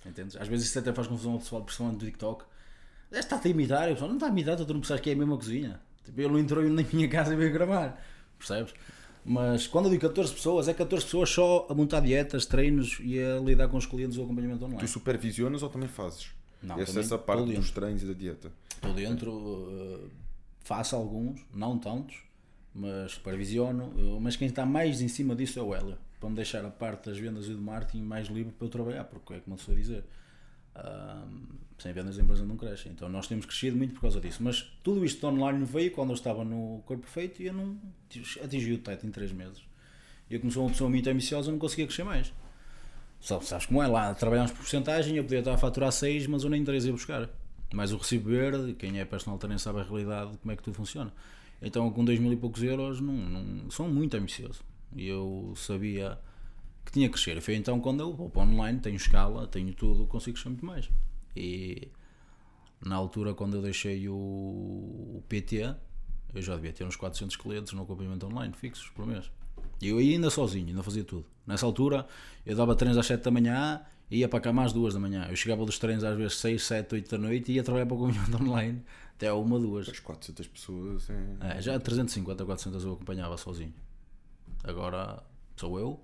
[0.05, 0.37] Entendes?
[0.37, 2.45] Às vezes isso até faz confusão ao pessoal, principalmente do TikTok.
[3.11, 5.13] "Ah, Está-te a imitar, eu pessoal, não está a imitar, tu não percebes que é
[5.13, 5.81] a mesma cozinha.
[6.05, 8.01] Tipo, ele não entrou na minha casa e veio gravar.
[8.37, 8.73] Percebes?
[9.25, 13.19] Mas quando eu digo 14 pessoas, é 14 pessoas só a montar dietas, treinos e
[13.19, 14.79] a lidar com os clientes do acompanhamento online.
[14.79, 16.29] Tu supervisionas ou também fazes?
[16.63, 18.49] Não, essa, também essa parte dos treinos e da dieta.
[18.73, 20.09] Estou dentro, uh,
[20.67, 22.17] faço alguns, não tantos,
[22.73, 23.85] mas supervisiono.
[23.95, 26.69] uh, mas quem está mais em cima disso é o Hélio, para me deixar a
[26.69, 29.73] parte das vendas e do marketing mais livre para eu trabalhar, porque é eu estou
[29.73, 30.03] a dizer.
[31.79, 32.89] Sem vendas a empresa não cresce.
[32.89, 34.43] Então nós temos crescido muito por causa disso.
[34.43, 37.79] Mas tudo isto online veio quando eu estava no corpo perfeito e eu não
[38.43, 39.63] atingi o teto em 3 meses.
[40.29, 42.31] Eu, como sou uma pessoa muito ambiciosa, não conseguia crescer mais.
[43.19, 43.87] Só, sabes como é?
[43.87, 46.91] Lá trabalhamos por porcentagem, eu podia estar a faturar 6, mas eu nem 3 ia
[46.91, 47.29] buscar.
[47.73, 50.75] Mas o recibo verde, quem é personal também sabe a realidade, como é que tudo
[50.75, 51.13] funciona.
[51.61, 54.63] Então com 2 mil e poucos euros, não, não, sou muito ambicioso.
[54.95, 56.17] E eu sabia
[56.85, 57.41] que tinha que crescer.
[57.41, 60.89] Foi então quando eu vou para online, tenho escala, tenho tudo, consigo crescer muito mais.
[61.35, 61.89] E
[62.83, 65.75] na altura, quando eu deixei o, o PT,
[66.33, 69.29] eu já devia ter uns 400 clientes no acompanhamento online, fixos por mês.
[69.81, 71.25] E eu ainda sozinho, ainda fazia tudo.
[71.45, 72.07] Nessa altura,
[72.45, 75.27] eu dava treinos às 7 da manhã ia para cá mais 2 da manhã.
[75.29, 77.95] Eu chegava dos treinos às vezes 6, 7, 8 da noite e ia trabalhar para
[77.95, 78.83] o acompanhamento online
[79.15, 79.89] até uma, duas.
[79.89, 81.09] As 400 pessoas.
[81.09, 81.57] É...
[81.57, 83.73] É, já 350, 400 eu acompanhava sozinho.
[84.63, 85.23] Agora
[85.55, 85.99] sou eu,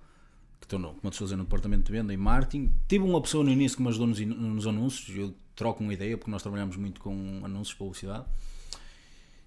[0.59, 2.73] que estou, no, como estou a no departamento de venda e marketing.
[2.87, 5.15] Tive uma pessoa no início que me ajudou nos, nos anúncios.
[5.15, 8.25] Eu troco uma ideia porque nós trabalhamos muito com anúncios, publicidade.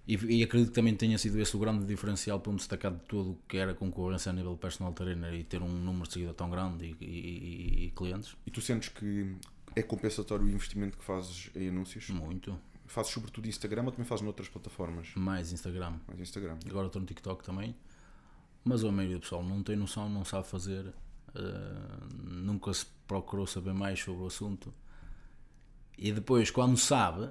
[0.07, 3.01] E, e, acredito que também tenha sido esse o grande diferencial para me destacar de
[3.01, 6.37] tudo o que era concorrência a nível personal trainer e ter um número de seguidores
[6.37, 8.37] tão grande e, e, e, clientes.
[8.47, 9.35] E tu sentes que
[9.75, 12.09] é compensatório o investimento que fazes em anúncios?
[12.11, 12.57] Muito.
[12.87, 15.09] Fazes sobretudo Instagram ou também fazes noutras plataformas?
[15.17, 15.95] Mais Instagram.
[16.07, 16.57] Mais Instagram.
[16.71, 17.75] Agora estou no TikTok também.
[18.65, 23.47] Mas a maioria do pessoal não tem noção, não sabe fazer, uh, nunca se procurou
[23.47, 24.73] saber mais sobre o assunto.
[25.99, 27.29] E depois, quando sabe,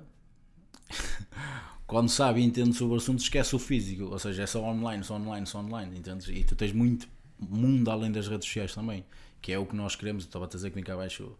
[1.88, 5.04] quando sabe e entende sobre o assunto, esquece o físico, ou seja, é só online,
[5.04, 6.28] só online, só online, entendes?
[6.28, 9.06] E tu tens muito mundo além das redes sociais também,
[9.42, 10.24] que é o que nós queremos.
[10.24, 11.38] Eu estava a dizer que vem cá abaixo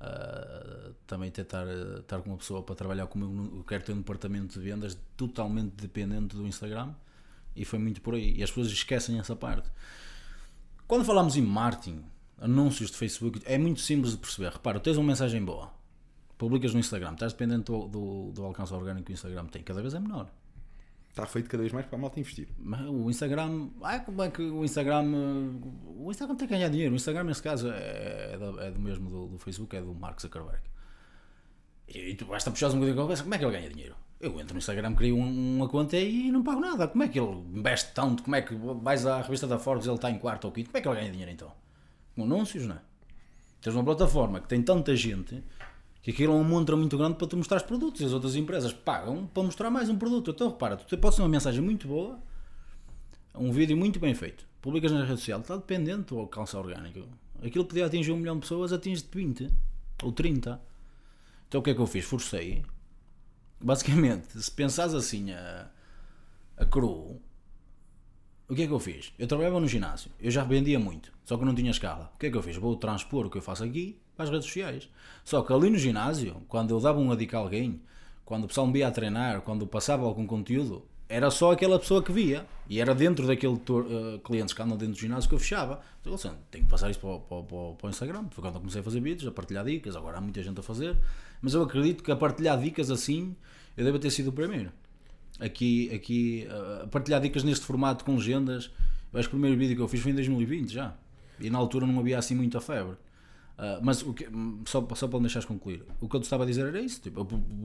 [0.00, 3.58] uh, também tentar uh, estar com uma pessoa para trabalhar comigo.
[3.58, 6.94] Eu quero ter um departamento de vendas totalmente dependente do Instagram
[7.56, 8.36] e foi muito por aí.
[8.36, 9.68] E as pessoas esquecem essa parte.
[10.86, 12.04] Quando falamos em marketing,
[12.38, 14.52] anúncios de Facebook, é muito simples de perceber.
[14.52, 15.81] Repara, tens uma mensagem boa
[16.42, 19.80] publicas no Instagram, estás dependente do, do, do, alcance orgânico que o Instagram tem, cada
[19.80, 20.28] vez é menor.
[21.08, 22.48] Está feito cada vez mais para a malta investir.
[22.58, 25.04] Mas o Instagram, ah, como é que o Instagram.
[25.98, 26.92] O Instagram tem que ganhar dinheiro.
[26.92, 29.94] O Instagram, nesse caso, é, é, do, é do mesmo do, do, Facebook, é do
[29.94, 30.62] Mark Zuckerberg.
[31.86, 33.94] E, e tu basta puxar um bocadinho a conversa, como é que ele ganha dinheiro?
[34.18, 36.88] Eu entro no Instagram, crio uma conta e não pago nada.
[36.88, 38.24] Como é que ele investe tanto?
[38.24, 40.70] Como é que vais à revista da Forbes ele está em quarto ou quinto?
[40.70, 41.52] Como é que ele ganha dinheiro então?
[42.16, 42.80] Com anúncios, não é?
[43.60, 45.40] Tens uma plataforma que tem tanta gente
[46.02, 48.34] que aquilo é um montra muito grande para tu mostrar os produtos e as outras
[48.34, 50.32] empresas pagam para mostrar mais um produto.
[50.32, 52.18] Então repara, tu podes ter uma mensagem muito boa,
[53.34, 57.06] um vídeo muito bem feito, publicas na rede social, está dependente do alcance orgânico.
[57.40, 59.48] Aquilo podia atingir um milhão de pessoas, atinge 20
[60.02, 60.60] ou 30.
[61.48, 62.04] Então o que é que eu fiz?
[62.04, 62.64] Forcei.
[63.60, 65.68] Basicamente, se pensares assim a,
[66.56, 67.20] a cru,
[68.52, 69.14] o que é que eu fiz?
[69.18, 72.12] Eu trabalhava no ginásio, eu já vendia muito, só que não tinha escala.
[72.14, 72.56] O que é que eu fiz?
[72.56, 74.90] Vou transpor o que eu faço aqui para as redes sociais.
[75.24, 77.80] Só que ali no ginásio, quando eu dava um dica a alguém,
[78.26, 82.02] quando o pessoal me via a treinar, quando passava algum conteúdo, era só aquela pessoa
[82.02, 82.46] que via.
[82.68, 85.80] E era dentro daquele uh, clientes que andam dentro do ginásio que eu fechava.
[86.00, 88.24] Então, assim, tenho que passar isso para, para, para, para, o Instagram.
[88.30, 89.96] Foi quando eu comecei a fazer vídeos, a partilhar dicas.
[89.96, 90.96] Agora há muita gente a fazer.
[91.40, 93.34] Mas eu acredito que a partilhar dicas assim,
[93.76, 94.72] eu devo ter sido o primeiro.
[95.44, 96.46] Aqui, aqui
[96.82, 98.70] a partilhar dicas neste formato com legendas.
[99.12, 100.94] Eu acho que o primeiro vídeo que eu fiz foi em 2020 já.
[101.40, 102.96] E na altura não havia assim muita febre.
[103.58, 104.26] Uh, mas o que,
[104.66, 107.02] só, só para me deixares concluir, o que eu te estava a dizer era isso:
[107.02, 107.24] tipo, eu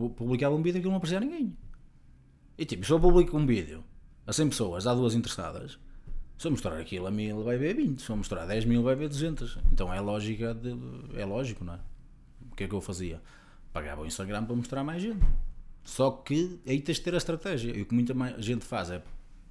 [0.09, 1.55] publicava um vídeo que não aparecia a ninguém.
[2.57, 3.83] E tipo, se eu publico um vídeo
[4.25, 5.79] a 100 pessoas, há duas interessadas,
[6.37, 8.95] se eu mostrar aquilo a 1000 vai ver 20, se eu mostrar 10 mil vai
[8.95, 9.57] ver 200.
[9.71, 10.75] Então é lógica, de,
[11.15, 11.79] é lógico, não é?
[12.51, 13.21] O que é que eu fazia?
[13.71, 15.25] Pagava o Instagram para mostrar mais gente.
[15.87, 17.73] Só que aí tens de ter a estratégia.
[17.73, 19.01] E o que muita gente faz é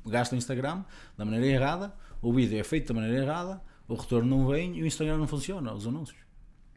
[0.04, 0.84] gasta o Instagram
[1.16, 4.82] da maneira errada, o vídeo é feito da maneira errada, o retorno não vem e
[4.82, 6.20] o Instagram não funciona, os anúncios.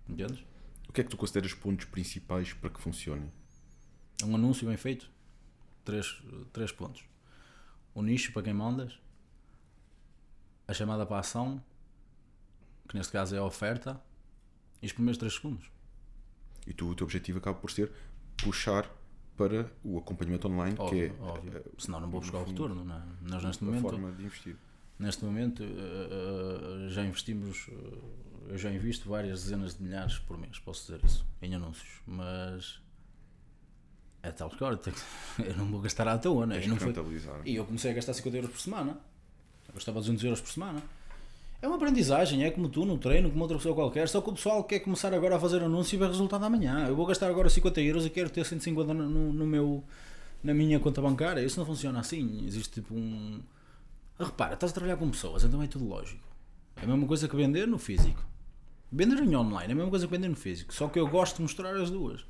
[0.07, 0.39] Entendes?
[0.87, 3.29] O que é que tu consideras pontos principais para que funcione?
[4.23, 5.11] Um anúncio bem feito.
[5.83, 7.03] Três, três pontos.
[7.93, 8.97] O nicho para quem mandas.
[10.69, 11.61] A chamada para a ação,
[12.87, 14.01] que neste caso é a oferta.
[14.81, 15.69] E os primeiros 3 segundos.
[16.65, 17.91] E tu, o teu objetivo acaba por ser
[18.37, 18.89] puxar
[19.39, 21.23] para o acompanhamento online, óbvio, que é.
[21.23, 21.62] Óbvio.
[21.62, 23.02] Uh, Senão não vou buscar o retorno, não é?
[23.21, 23.82] Nós neste momento.
[23.82, 24.58] forma de investir.
[24.99, 27.69] Neste momento uh, uh, já investimos
[28.49, 32.82] eu já invisto várias dezenas de milhares por mês, posso dizer isso, em anúncios, mas
[34.23, 34.63] é tal que
[35.45, 36.62] eu não vou gastar à toa, né?
[36.62, 36.93] e, não foi...
[37.45, 38.99] e eu comecei a gastar 50 euros por semana,
[39.67, 40.82] eu gastava 200 euros por semana.
[41.61, 44.33] É uma aprendizagem, é como tu no treino, como outra pessoa qualquer, só que o
[44.33, 46.87] pessoal quer começar agora a fazer anúncio e ver resultado amanhã.
[46.87, 49.83] Eu vou gastar agora 50 euros e quero ter 150 no, no meu,
[50.41, 51.41] na minha conta bancária.
[51.41, 52.45] Isso não funciona assim.
[52.47, 53.41] Existe tipo um.
[54.17, 56.23] Repara, estás a trabalhar com pessoas, então é tudo lógico.
[56.77, 58.25] É a mesma coisa que vender no físico.
[58.89, 61.37] Vender em online é a mesma coisa que vender no físico, só que eu gosto
[61.37, 62.25] de mostrar as duas.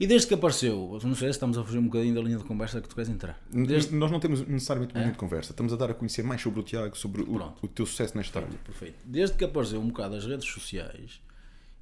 [0.00, 2.44] E desde que apareceu, não sei se estamos a fugir um bocadinho da linha de
[2.44, 3.38] conversa que tu queres entrar.
[3.50, 3.94] Desde...
[3.94, 6.58] Nós não temos necessariamente uma linha de conversa, estamos a dar a conhecer mais sobre
[6.58, 8.48] o Tiago, sobre o, o, teu sucesso nesta área.
[8.64, 8.96] Perfeito.
[9.04, 11.20] Desde que apareceu um bocado as redes sociais,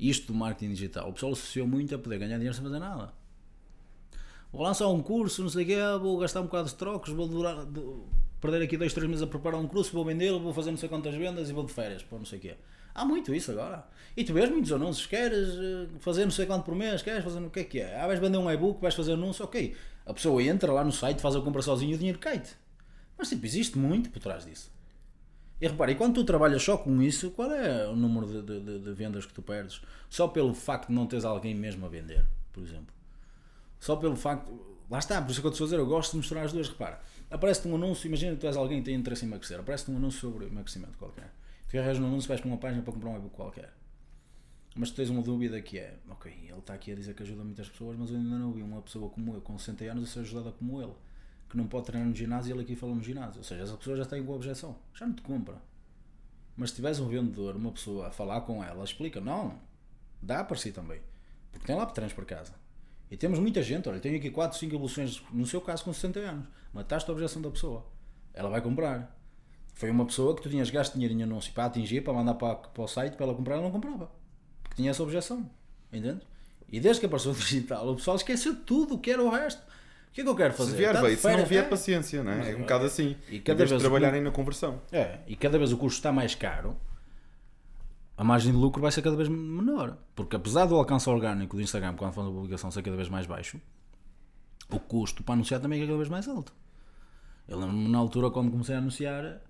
[0.00, 3.12] isto do marketing digital, o pessoal associou muito a poder ganhar dinheiro sem fazer nada.
[4.52, 7.28] Vou lançar um curso, não sei o quê, vou gastar um bocado de trocos, vou
[7.28, 7.68] durar,
[8.40, 10.88] perder aqui dois, três meses a preparar um curso, vou vendê-lo, vou fazer não sei
[10.88, 12.56] quantas vendas e vou de férias, pô, não sei o quê.
[12.94, 13.86] Há muito isso agora.
[14.16, 17.38] E tu vês muitos anúncios, queres eh, fazer não sei quanto por mês, queres fazer
[17.38, 18.00] o que é que é?
[18.00, 19.76] Ah, vais vender um e-book, vais fazer anúncio, ok.
[20.04, 22.56] A pessoa entra lá no site, faz a compra sozinho e o dinheiro cai-te.
[23.16, 24.72] Mas tipo, existe muito por trás disso.
[25.60, 28.78] E repara, e quando tu trabalhas só com isso, qual é o número de, de,
[28.78, 29.80] de, vendas que tu perdes?
[30.08, 32.94] Só pelo facto de não teres alguém mesmo a vender, por exemplo.
[33.80, 34.78] Só pelo facto.
[34.88, 36.52] Lá está, por isso é que eu estou a dizer, eu gosto de mostrar as
[36.52, 36.68] duas.
[36.68, 39.90] Repara, aparece-te um anúncio, imagina que tu és alguém que tem interesse em emagrecer, aparece-te
[39.90, 41.32] um anúncio sobre emagrecimento qualquer.
[41.68, 43.72] Tu carregas no anúncio, vais para uma página para comprar um e-book qualquer.
[44.74, 47.44] Mas tu tens uma dúvida que é, ok, ele está aqui a dizer que ajuda
[47.44, 50.12] muitas pessoas, mas eu ainda não vi uma pessoa como eu, com 60 anos, a
[50.12, 50.94] ser ajudada como ele,
[51.48, 53.38] que não pode treinar no ginásio e ele aqui fala no ginásio.
[53.38, 55.60] Ou seja, essa pessoa já tem com objeção, já não te compra.
[56.56, 59.60] Mas se tiveres um vendedor, uma pessoa a falar com ela, explica, não,
[60.22, 61.00] dá para si também.
[61.52, 62.54] Porque tem lá treinos para casa.
[63.10, 66.20] E temos muita gente, olha, tenho aqui 4, 5 evoluções, no seu caso com 60
[66.20, 66.48] anos.
[66.72, 67.86] Mataste a objeção da pessoa.
[68.32, 69.17] Ela vai comprar.
[69.78, 72.56] Foi uma pessoa que tu tinhas gasto dinheiro em anúncio para atingir, para mandar para,
[72.56, 74.10] para o site, para ela comprar, ela não comprava.
[74.60, 75.48] Porque tinha essa objeção.
[75.92, 76.20] Entende?
[76.68, 79.60] E desde que apareceu o digital, o pessoal esqueceu tudo o que era o resto.
[79.60, 80.72] O que é que eu quero fazer?
[80.72, 81.68] Se vier, tá se não vier, é.
[81.68, 82.50] paciência, não é?
[82.50, 83.14] É um bocado assim.
[83.30, 84.82] E cada vez trabalharem na conversão.
[84.90, 86.76] É, e cada vez o custo está mais caro,
[88.16, 89.96] a margem de lucro vai ser cada vez menor.
[90.16, 93.26] Porque apesar do alcance orgânico do Instagram, quando faz a publicação, ser cada vez mais
[93.26, 93.60] baixo,
[94.68, 96.52] o custo para anunciar também é cada vez mais alto.
[97.46, 99.40] Eu lembro-me na altura, quando comecei a anunciar,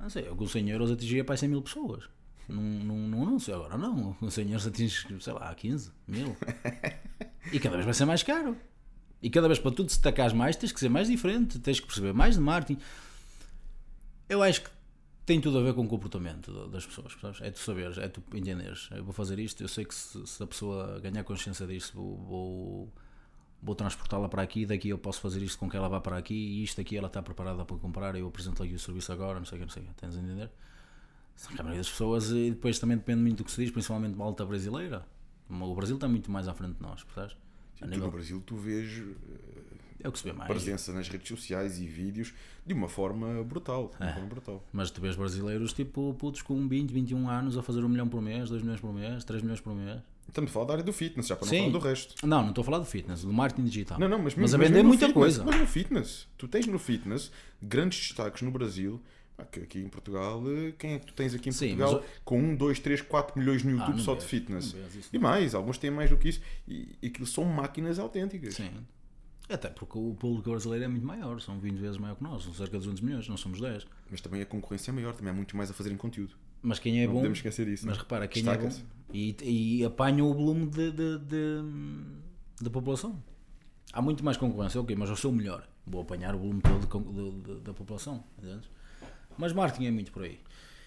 [0.00, 2.04] não sei, eu com 100 euros atingia para 100 mil pessoas.
[2.48, 4.14] Num, num, num anúncio, agora não.
[4.14, 6.36] Com 100 euros atinges, sei lá, 15 mil.
[7.52, 8.56] E cada vez vai ser mais caro.
[9.22, 12.12] E cada vez para tu destacares mais, tens que ser mais diferente, tens que perceber
[12.12, 12.80] mais de marketing.
[14.28, 14.70] Eu acho que
[15.26, 17.14] tem tudo a ver com o comportamento das pessoas?
[17.40, 18.88] É tu saberes, é tu entenderes.
[18.90, 22.16] Eu vou fazer isto, eu sei que se, se a pessoa ganhar consciência disso, vou,
[22.16, 22.92] vou
[23.62, 26.34] vou transportá-la para aqui, daqui eu posso fazer isto com que ela vá para aqui
[26.34, 29.46] e isto aqui ela está preparada para comprar, eu apresento aqui o serviço agora, não
[29.46, 30.50] sei o que, não sei o que, tens a entender?
[31.58, 34.24] A maioria das pessoas, e depois também depende muito do que se diz, principalmente uma
[34.24, 35.06] alta brasileira.
[35.48, 37.36] O Brasil está muito mais à frente de nós, percebes?
[37.78, 38.06] Sim, nível...
[38.06, 39.02] no Brasil tu vês
[40.02, 40.48] é o que se vê mais.
[40.48, 42.32] presença nas redes sociais e vídeos
[42.64, 43.92] de uma forma brutal.
[44.00, 44.12] Uma é.
[44.12, 44.64] forma brutal.
[44.72, 48.20] Mas tu vês brasileiros tipo putos com 20, 21 anos a fazer 1 milhão por
[48.22, 50.00] mês, 2 milhões por mês, 3 milhões por mês.
[50.30, 51.58] Estamos a falar da área do fitness, já para não Sim.
[51.58, 52.26] falar do resto.
[52.26, 53.98] Não, não estou a falar do fitness, do marketing digital.
[53.98, 55.44] Não, não, mas, mas, a vender muita fitness, coisa.
[55.44, 59.00] Mas no fitness, tu tens no fitness grandes destaques no Brasil.
[59.38, 62.20] Aqui em Portugal, eh, quem é que tu tens aqui em Sim, Portugal mas...
[62.26, 64.76] com 1, 2, 3, 4 milhões no YouTube ah, só de fitness?
[65.10, 66.42] E mais, alguns têm mais do que isso.
[66.68, 68.54] E aquilo são máquinas autênticas.
[68.54, 68.70] Sim.
[69.48, 72.52] Até porque o público brasileiro é muito maior, são 20 vezes maior que nós, são
[72.52, 73.86] cerca de 200 milhões, nós somos 10.
[74.10, 76.36] Mas também a concorrência é maior, também há muito mais a fazer em conteúdo.
[76.62, 77.18] Mas quem é não bom.
[77.20, 77.86] podemos esquecer isso.
[77.86, 78.70] Mas repara, quem é bom.
[79.12, 81.62] E, e apanha o volume de, de, de,
[82.60, 83.22] de, população.
[83.92, 85.68] Há muito mais concorrência, ok, mas eu sou o melhor.
[85.86, 88.22] Vou apanhar o volume todo da população.
[88.38, 88.70] Entende?
[89.36, 90.38] Mas marketing é muito por aí.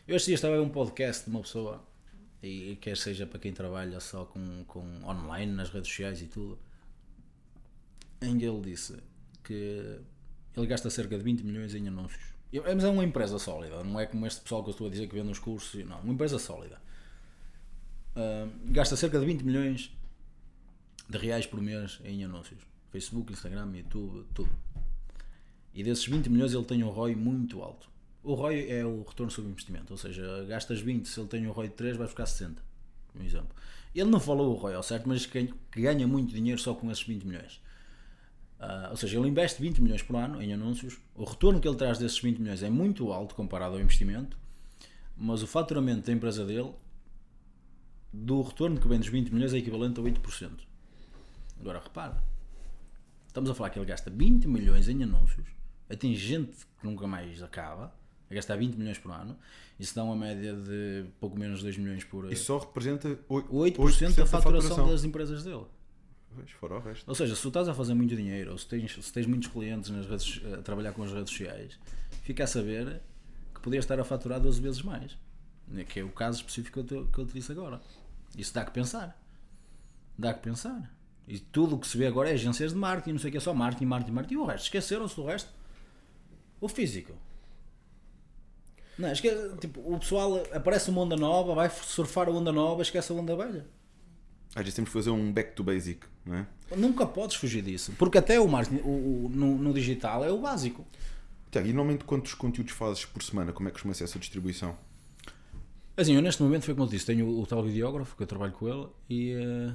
[0.08, 1.84] Eu este dia estava a ver um podcast de uma pessoa,
[2.42, 6.58] e quer seja para quem trabalha só com, com online, nas redes sociais e tudo,
[8.22, 8.98] em que ele disse
[9.44, 10.00] que
[10.56, 14.06] ele gasta cerca de 20 milhões em anúncios mas é uma empresa sólida, não é
[14.06, 15.84] como este pessoal que eu estou a dizer que vende os cursos.
[15.86, 16.80] Não, uma empresa sólida.
[18.16, 19.92] Uh, gasta cerca de 20 milhões
[21.10, 22.60] de reais por mês em anúncios.
[22.92, 24.52] Facebook, Instagram, YouTube, tudo.
[25.74, 27.90] E desses 20 milhões ele tem um ROI muito alto.
[28.22, 31.52] O ROI é o retorno sobre investimento, ou seja, gastas 20, se ele tem um
[31.52, 32.62] ROI de 3, vai ficar 60.
[33.20, 33.50] Um exemplo.
[33.96, 37.04] Ele não falou o ROI ao certo, mas que ganha muito dinheiro só com esses
[37.04, 37.60] 20 milhões.
[38.64, 41.76] Uh, ou seja, ele investe 20 milhões por ano em anúncios, o retorno que ele
[41.76, 44.38] traz desses 20 milhões é muito alto comparado ao investimento,
[45.18, 46.72] mas o faturamento da empresa dele,
[48.14, 50.52] do retorno que vem dos 20 milhões, é equivalente a 8%.
[51.60, 52.24] Agora repara,
[53.28, 55.48] estamos a falar que ele gasta 20 milhões em anúncios,
[56.00, 57.94] tem gente que nunca mais acaba,
[58.30, 59.38] a gastar 20 milhões por ano,
[59.78, 62.34] isso dá uma média de pouco menos de 2 milhões por ano.
[62.34, 63.78] Isso só representa 8%, 8
[64.16, 65.66] da faturação, faturação das empresas dele.
[66.60, 67.08] Fora o resto.
[67.08, 69.50] Ou seja, se tu estás a fazer muito dinheiro ou se tens, se tens muitos
[69.50, 71.80] clientes nas redes, a trabalhar com as redes sociais,
[72.24, 73.02] fica a saber
[73.54, 75.18] que podias estar a faturar 12 vezes mais.
[75.68, 77.82] Né, que é o caso específico que eu, te, que eu te disse agora.
[78.38, 79.20] Isso dá que pensar.
[80.18, 80.94] Dá que pensar.
[81.28, 83.38] E tudo o que se vê agora é agências de marketing, não sei o que,
[83.38, 84.34] é só marketing, marketing, marketing.
[84.34, 85.50] E o resto, esqueceram-se do resto.
[86.60, 87.14] O físico.
[88.98, 93.12] Não, esquece, tipo, o pessoal aparece uma onda nova, vai surfar a onda nova, esquece
[93.12, 93.66] a onda velha.
[94.56, 96.48] Às vezes temos que fazer um back to basic, não é?
[96.78, 100.40] Nunca podes fugir disso, porque até o marketing o, o- no, no digital é o
[100.40, 100.86] básico.
[101.52, 103.52] Tiago, e normalmente quantos conteúdos fazes por semana?
[103.52, 104.76] Como é que costuma ser essa distribuição?
[105.96, 108.28] Assim, eu neste momento foi como eu disse, tenho o, o tal videógrafo que eu
[108.28, 109.74] trabalho com ele e eh,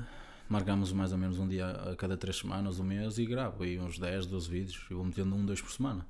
[0.49, 3.79] marcamos mais ou menos um dia a cada três semanas do mês e gravo aí
[3.79, 4.85] uns 10, 12 vídeos.
[4.91, 6.05] Eu vou metendo um, dois por semana.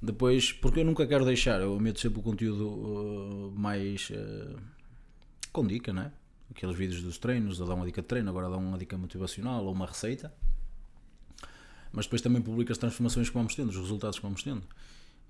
[0.00, 4.54] Depois, porque eu nunca quero deixar, eu meto sempre o conteúdo eh, mais eh,
[5.52, 6.12] com dica, não é?
[6.50, 9.64] Aqueles vídeos dos treinos, eu dou uma dica de treino, agora dou uma dica motivacional
[9.64, 10.32] ou uma receita.
[11.92, 14.62] Mas depois também publico as transformações que vamos tendo, os resultados que vamos tendo.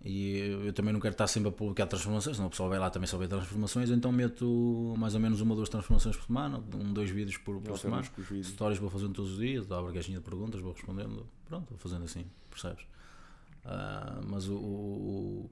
[0.05, 2.89] E eu também não quero estar sempre a publicar transformações, senão o pessoal vai lá
[2.89, 6.59] também só ver transformações, então meto mais ou menos uma ou duas transformações por semana,
[6.75, 8.05] um, dois vídeos por, por semana.
[8.45, 11.79] Stories vou fazendo todos os dias, abro a caixinha de perguntas, vou respondendo, pronto, vou
[11.79, 12.85] fazendo assim, percebes?
[13.65, 14.57] Ah, mas o, o-
[15.47, 15.51] o-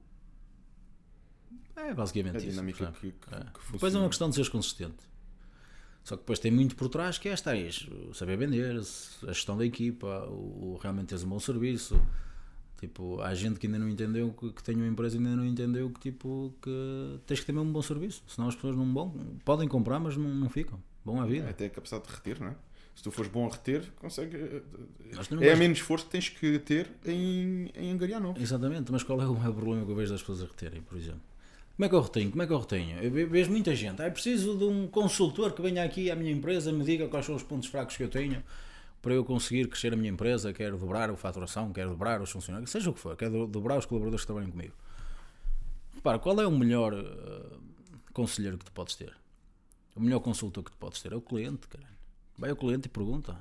[1.75, 2.49] É basicamente A isso.
[2.51, 3.39] dinâmica que, que, É.
[3.39, 4.95] que Depois é uma questão de seres consistente.
[6.07, 7.51] Só que depois tem muito por trás que é esta
[8.13, 8.77] saber vender,
[9.27, 11.99] a gestão da equipa, o, o realmente teres um bom serviço.
[12.79, 15.45] Tipo, há gente que ainda não entendeu que, que tem uma empresa e ainda não
[15.45, 18.23] entendeu que tipo que tens que ter mesmo um bom serviço.
[18.25, 19.09] Senão as pessoas não vão,
[19.43, 20.81] podem comprar, mas não, não ficam.
[21.03, 21.49] Bom à vida.
[21.49, 22.55] Até a capacidade de reter, não é?
[22.95, 24.37] Se tu fores bom a reter, consegue.
[24.37, 24.61] eh,
[25.31, 28.41] não É vais- menos esforço que tens que ter em, em angariar novos.
[28.41, 30.97] Exatamente, mas qual é o maior problema que eu vejo das pessoas a reterem, por
[30.97, 31.21] exemplo?
[31.77, 32.31] Como é que eu retenho?
[32.31, 32.99] Como é que eu retenho?
[32.99, 34.01] Eu ve- vejo muita gente.
[34.01, 37.35] Ah, preciso de um consultor que venha aqui à minha empresa me diga quais são
[37.35, 38.43] os pontos fracos que eu tenho
[39.01, 40.51] para eu conseguir crescer a minha empresa.
[40.51, 43.77] Quero dobrar a faturação, quero dobrar os funcionários, seja o que for, quero do- dobrar
[43.77, 44.73] os colaboradores que trabalham comigo.
[45.93, 47.57] Repara, qual é o melhor eh,
[48.11, 49.13] conselheiro que tu podes ter?
[49.95, 51.67] O melhor consultor que tu podes ter é o cliente.
[52.37, 53.37] Vai ao cliente e pergunta.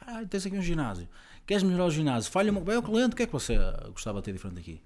[0.00, 1.08] Ah, tens aqui um ginásio.
[1.46, 2.30] Queres melhorar o ginásio?
[2.30, 3.56] Falha Vai ao cliente, o que é que você
[3.88, 4.80] gostava de ter diferente aqui?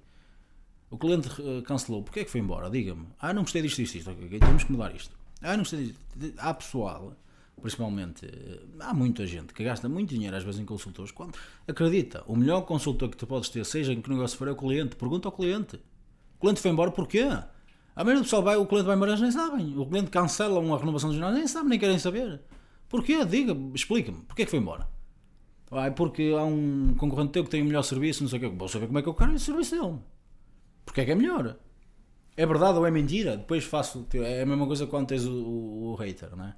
[0.91, 2.71] O cliente eh, cancelou, porquê é que foi embora?
[2.71, 3.07] Diga-me.
[3.21, 4.11] Ah, não gostei disto, isto.
[4.11, 5.17] Ok, temos que mudar isto.
[5.43, 6.01] Ah, não gostei disto.
[6.39, 7.13] Há pessoal,
[7.61, 11.11] principalmente, eh, há muita gente que gasta muito dinheiro às vezes em consultores.
[11.11, 14.53] Quando, acredita, o melhor consultor que tu podes ter, seja em que negócio for, é
[14.53, 14.95] o cliente.
[14.97, 15.77] Pergunta ao cliente.
[16.37, 17.29] O cliente foi embora porquê?
[17.97, 19.77] A maioria do pessoal vai, o cliente vai embora, eles nem sabem.
[19.77, 22.43] O cliente cancela uma renovação de jornal, nem sabem, nem querem saber.
[22.89, 23.25] Porquê?
[23.25, 24.19] Diga, explica-me.
[24.23, 24.87] Porquê é que foi embora?
[25.71, 28.43] Ah, é porque há um concorrente teu que tem o melhor serviço, não sei o
[28.43, 28.49] quê.
[28.49, 29.99] Vou saber como é que eu quero o serviço dele.
[30.87, 31.57] Porque é que é melhor?
[32.37, 33.37] É verdade ou é mentira?
[33.37, 34.07] Depois faço.
[34.15, 36.55] É a mesma coisa quando tens o, o, o hater, não é?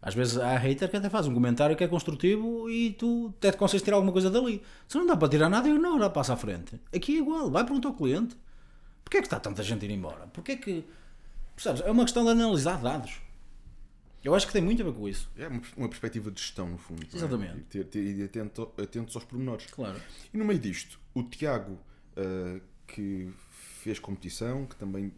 [0.00, 3.50] Às vezes há hater que até faz um comentário que é construtivo e tu até
[3.50, 4.62] te consegues tirar alguma coisa dali.
[4.86, 6.80] Se não dá para tirar nada, ignora, passa à frente.
[6.94, 8.36] Aqui é igual, vai perguntar ao cliente.
[9.04, 10.26] Porquê é que está tanta gente a ir embora?
[10.28, 10.84] Porquê é que.
[11.54, 11.80] Percebes?
[11.82, 13.20] É uma questão de analisar dados.
[14.22, 15.30] Eu acho que tem muito a ver com isso.
[15.36, 17.02] É uma, uma perspectiva de gestão, no fundo.
[17.02, 17.16] é?
[17.16, 17.78] Exatamente.
[17.78, 19.66] E ter, e atento, atentos aos pormenores.
[19.66, 20.00] Claro.
[20.32, 21.78] E no meio disto, o Tiago,
[22.16, 23.32] ah, que
[23.88, 25.12] fez competição, que também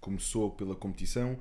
[0.00, 1.38] começou pela competição,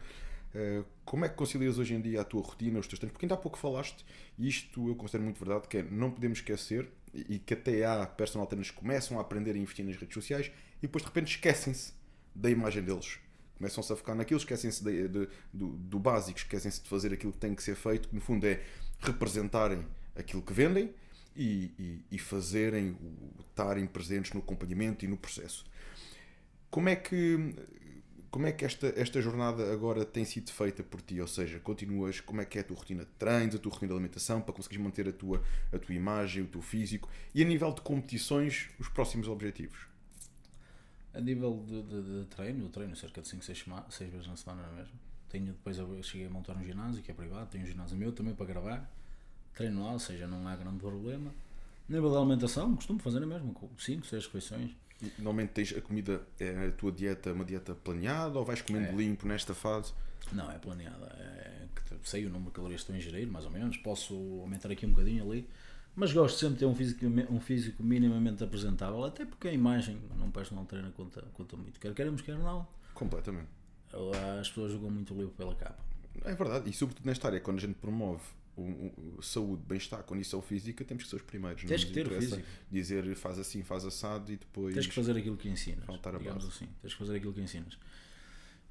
[0.54, 3.13] ah, como é que concilias hoje em dia a tua rotina, os teus treinos?
[3.13, 4.06] Porque ainda há pouco falaste,
[4.38, 8.06] e isto eu considero muito verdade, que é, não podemos esquecer, e que até há
[8.06, 11.30] personal trainers que começam a aprender a investir nas redes sociais e depois de repente
[11.30, 11.93] esquecem-se
[12.36, 13.19] da imagem deles.
[13.58, 17.39] Começam-se a focar naquilo, esquecem-se de- de- do, do básico, esquecem-se de fazer aquilo que
[17.39, 18.62] tem que ser feito, que no fundo é
[19.00, 20.93] representarem aquilo que vendem
[21.38, 22.98] e, e- e fazerem,
[23.50, 25.65] estarem presentes no acompanhamento e no processo.
[26.76, 27.56] Como é que,
[28.30, 31.20] como é que esta, esta jornada agora tem sido feita por ti?
[31.22, 33.90] Ou seja, continuas, como é que é a tua rotina de treinos, a tua rotina
[33.90, 37.46] de alimentação, para conseguires manter a tua, a tua imagem, o teu físico e a
[37.46, 39.88] nível de competições, os próximos objetivos?
[41.14, 44.68] A nível de, de- de treino, eu treino cerca de 5, 6, vezes na semana,
[44.68, 44.94] é mesmo?
[45.30, 48.12] Tenho, depois eu cheguei a montar um ginásio que é privado, tenho um ginásio meu
[48.12, 48.92] também para gravar.
[49.56, 51.32] Treino lá, ou seja, não há grande problema.
[51.90, 54.72] A nível da alimentação, costumo fazer a mesma, 5, 6 refeições.
[55.19, 58.91] Normalmente tens a comida, é a tua dieta, uma dieta planeada ou vais comendo É.
[58.91, 59.93] limpo nesta fase?
[60.31, 61.05] Não, é planeada.
[61.19, 61.67] É,
[62.03, 63.77] sei o número de calorias que estou a ingerir, mais ou menos.
[63.77, 65.47] Posso aumentar aqui um bocadinho ali.
[65.95, 69.97] Mas gosto sempre de ter um físico, um físico minimamente apresentável, até porque a imagem
[70.17, 71.79] num personal trainer conta, conta muito.
[71.79, 72.67] Quer queremos, quer não.
[72.93, 73.48] Completamente.
[74.39, 75.81] As pessoas jogam muito livro pela capa.
[76.23, 78.23] É verdade, e sobretudo nesta área, quando a gente promove
[78.58, 81.63] o, o- saúde, bem-estar, condição física, temos que ser os primeiros.
[81.63, 82.41] Tens que ter o físico.
[82.71, 84.73] Dizer faz assim, faz assado e depois.
[84.73, 85.83] Tens que fazer aquilo que ensinas.
[85.85, 86.47] Faltar a base.
[86.47, 86.67] assim.
[86.81, 87.77] Tens que fazer aquilo que ensinas.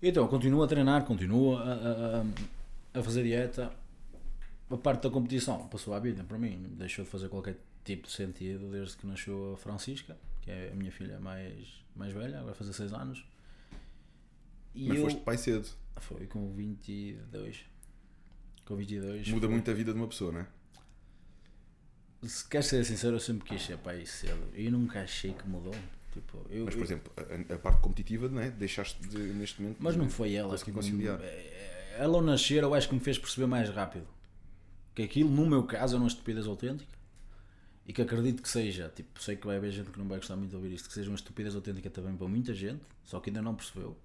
[0.02, 2.24] Então, continuo a treinar, continuo a, a-
[2.94, 3.72] a- fazer dieta.
[4.70, 6.58] A parte da competição passou à vida para mim.
[6.76, 10.74] Deixou de fazer qualquer tipo de sentido desde que nasceu a Francisca, que é a
[10.74, 13.24] minha filha mais, mais velha, agora vai fazer 6 anos.
[14.74, 15.04] E Mas eu.
[15.04, 15.68] foste pai cedo.
[15.98, 17.64] Foi com 22.
[18.64, 19.28] Com 22.
[19.28, 20.46] Muda foi- muito a vida de uma pessoa, não é?
[22.22, 24.42] Se queres ser sincero, eu sempre quis ser pai cedo.
[24.54, 25.74] E nunca achei que mudou.
[26.12, 27.12] Tipo, eu, Mas, por eu- exemplo,
[27.50, 28.50] a, a parte competitiva, não é?
[28.50, 29.78] deixaste de, neste momento.
[29.80, 31.18] mas não foi ela que conciliar.
[31.18, 31.26] me-
[31.98, 34.06] Ela ao nascer, eu acho que me fez perceber mais rápido
[34.94, 36.92] que aquilo, no meu caso, é uma estupidez autêntica
[37.86, 38.90] e que acredito que seja.
[38.94, 40.94] Tipo, sei que vai haver gente que não vai gostar muito de ouvir isto, que
[40.94, 43.96] seja uma estupidez autêntica também para muita gente, só que ainda não percebeu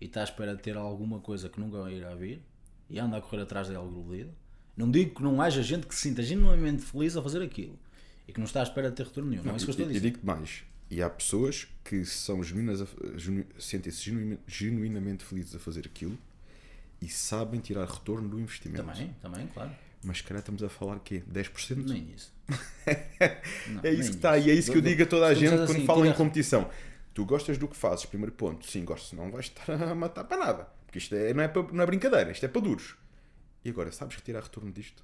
[0.00, 2.42] e está à espera de ter alguma coisa que nunca irá vir
[2.90, 4.30] e anda a correr atrás de algo iludido.
[4.76, 7.78] Não digo que não haja gente que se sinta genuinamente feliz a fazer aquilo
[8.26, 9.42] e que não está à espera de ter retorno nenhum.
[9.42, 10.06] Não, é isso que eu estou a E- e dizer.
[10.08, 10.62] digo-te mais.
[10.90, 12.82] E há pessoas que são genuínas,
[13.16, 16.18] genu- sentem-se genuína- genuinamente felizes a fazer aquilo
[17.00, 18.84] e sabem tirar retorno do investimento.
[18.84, 19.70] Também, também, claro.
[20.04, 21.22] Mas se calhar estamos a falar quê?
[21.30, 21.86] 10%?
[21.88, 22.32] Nem isso.
[23.68, 25.42] Não, É isso que está, e é isso que eu digo a toda a gente
[25.44, 26.68] disseres quando assim, fala em competição.
[27.14, 28.66] Tu gostas do que fazes, primeiro ponto.
[28.68, 30.68] Sim, gosto, não vais estar a matar para nada.
[30.92, 32.96] Porque isto é, não, é para, não é brincadeira, isto é para duros.
[33.64, 35.02] E agora, sabes que tirar retorno disto?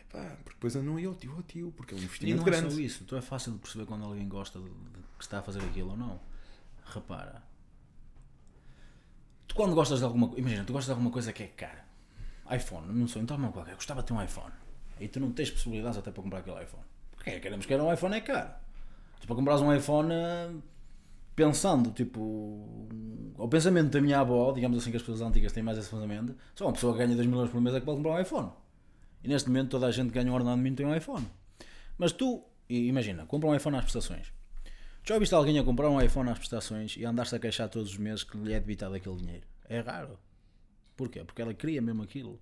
[0.00, 2.48] Epá, porque depois não é o tio, o tio, porque é um E investimento não
[2.48, 2.74] é grande.
[2.74, 5.42] só isso, tu é fácil de perceber quando alguém gosta de, de que está a
[5.42, 6.20] fazer aquilo ou não.
[6.86, 7.40] Repara,
[9.46, 11.84] tu quando gostas de alguma coisa, imagina, tu gostas de alguma coisa que é cara,
[12.50, 14.52] iPhone, não sei, então não qualquer, gostava de ter um iPhone
[14.98, 16.82] e tu não tens possibilidades até para comprar aquele iPhone.
[17.12, 18.50] Porque é, queremos que era um iPhone é caro.
[19.20, 20.50] Tu para comprares um iPhone eh,
[21.34, 22.88] pensando, tipo,
[23.36, 26.36] ao pensamento da minha avó, digamos assim que as pessoas antigas têm mais esse pensamento,
[26.54, 28.20] só uma pessoa que ganha 2 mil euros por mês é que pode comprar um
[28.20, 28.50] iPhone.
[29.24, 31.26] E neste momento toda a gente que ganha um ordenado mínimo tem um iPhone.
[31.96, 34.32] Mas tu, imagina, compra um iPhone às prestações.
[35.04, 37.98] Já viste alguém a comprar um iPhone às prestações e andar-se a queixar todos os
[37.98, 39.46] meses que lhe é debitado aquele dinheiro?
[39.68, 40.18] É raro.
[40.96, 41.24] Porquê?
[41.24, 42.40] Porque ela queria mesmo aquilo.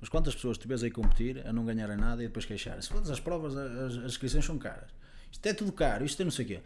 [0.00, 2.88] Mas quantas pessoas tu vês aí competir a não ganharem nada e depois queixarem-se?
[2.88, 4.90] Todas as provas, as, as inscrições são caras.
[5.32, 6.60] Isto é tudo caro, isto é não sei o quê.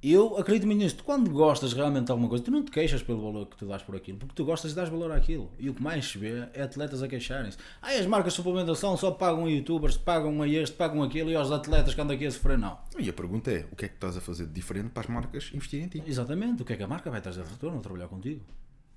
[0.00, 1.02] Eu acredito muito nisto.
[1.02, 3.82] Quando gostas realmente de alguma coisa, tu não te queixas pelo valor que tu dás
[3.82, 5.50] por aquilo, porque tu gostas e dás valor àquilo.
[5.58, 7.58] E o que mais se vê é atletas a queixarem-se.
[7.82, 11.50] Ah, as marcas de suplementação só pagam youtubers, pagam a este, pagam aquilo, e aos
[11.50, 12.78] atletas que andam aqui a sofrer, não.
[12.96, 15.08] E a pergunta é: o que é que estás a fazer de diferente para as
[15.08, 16.02] marcas investirem em ti?
[16.06, 16.62] Exatamente.
[16.62, 18.42] O que é que a marca vai trazer de retorno ao trabalhar contigo?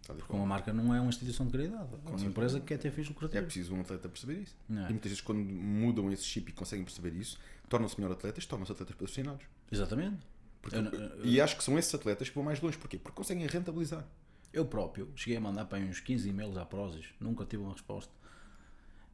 [0.05, 1.87] Porque uma marca não é uma instituição de caridade.
[2.05, 3.45] É uma empresa que quer ter fins É lucrativos.
[3.45, 4.55] preciso um atleta perceber isso.
[4.69, 4.73] É?
[4.73, 7.39] E muitas vezes, quando mudam esse chip e conseguem perceber isso,
[7.69, 9.45] tornam-se melhor atletas, tornam-se atletas patrocinados.
[9.71, 10.17] Exatamente.
[10.61, 12.77] Porque- Eu- eu- e acho que são esses atletas que vão mais longe.
[12.77, 12.97] Porquê?
[12.97, 14.05] Porque conseguem rentabilizar.
[14.53, 18.11] Eu próprio cheguei a mandar para uns 15 e-mails à Prozis, nunca tive uma resposta.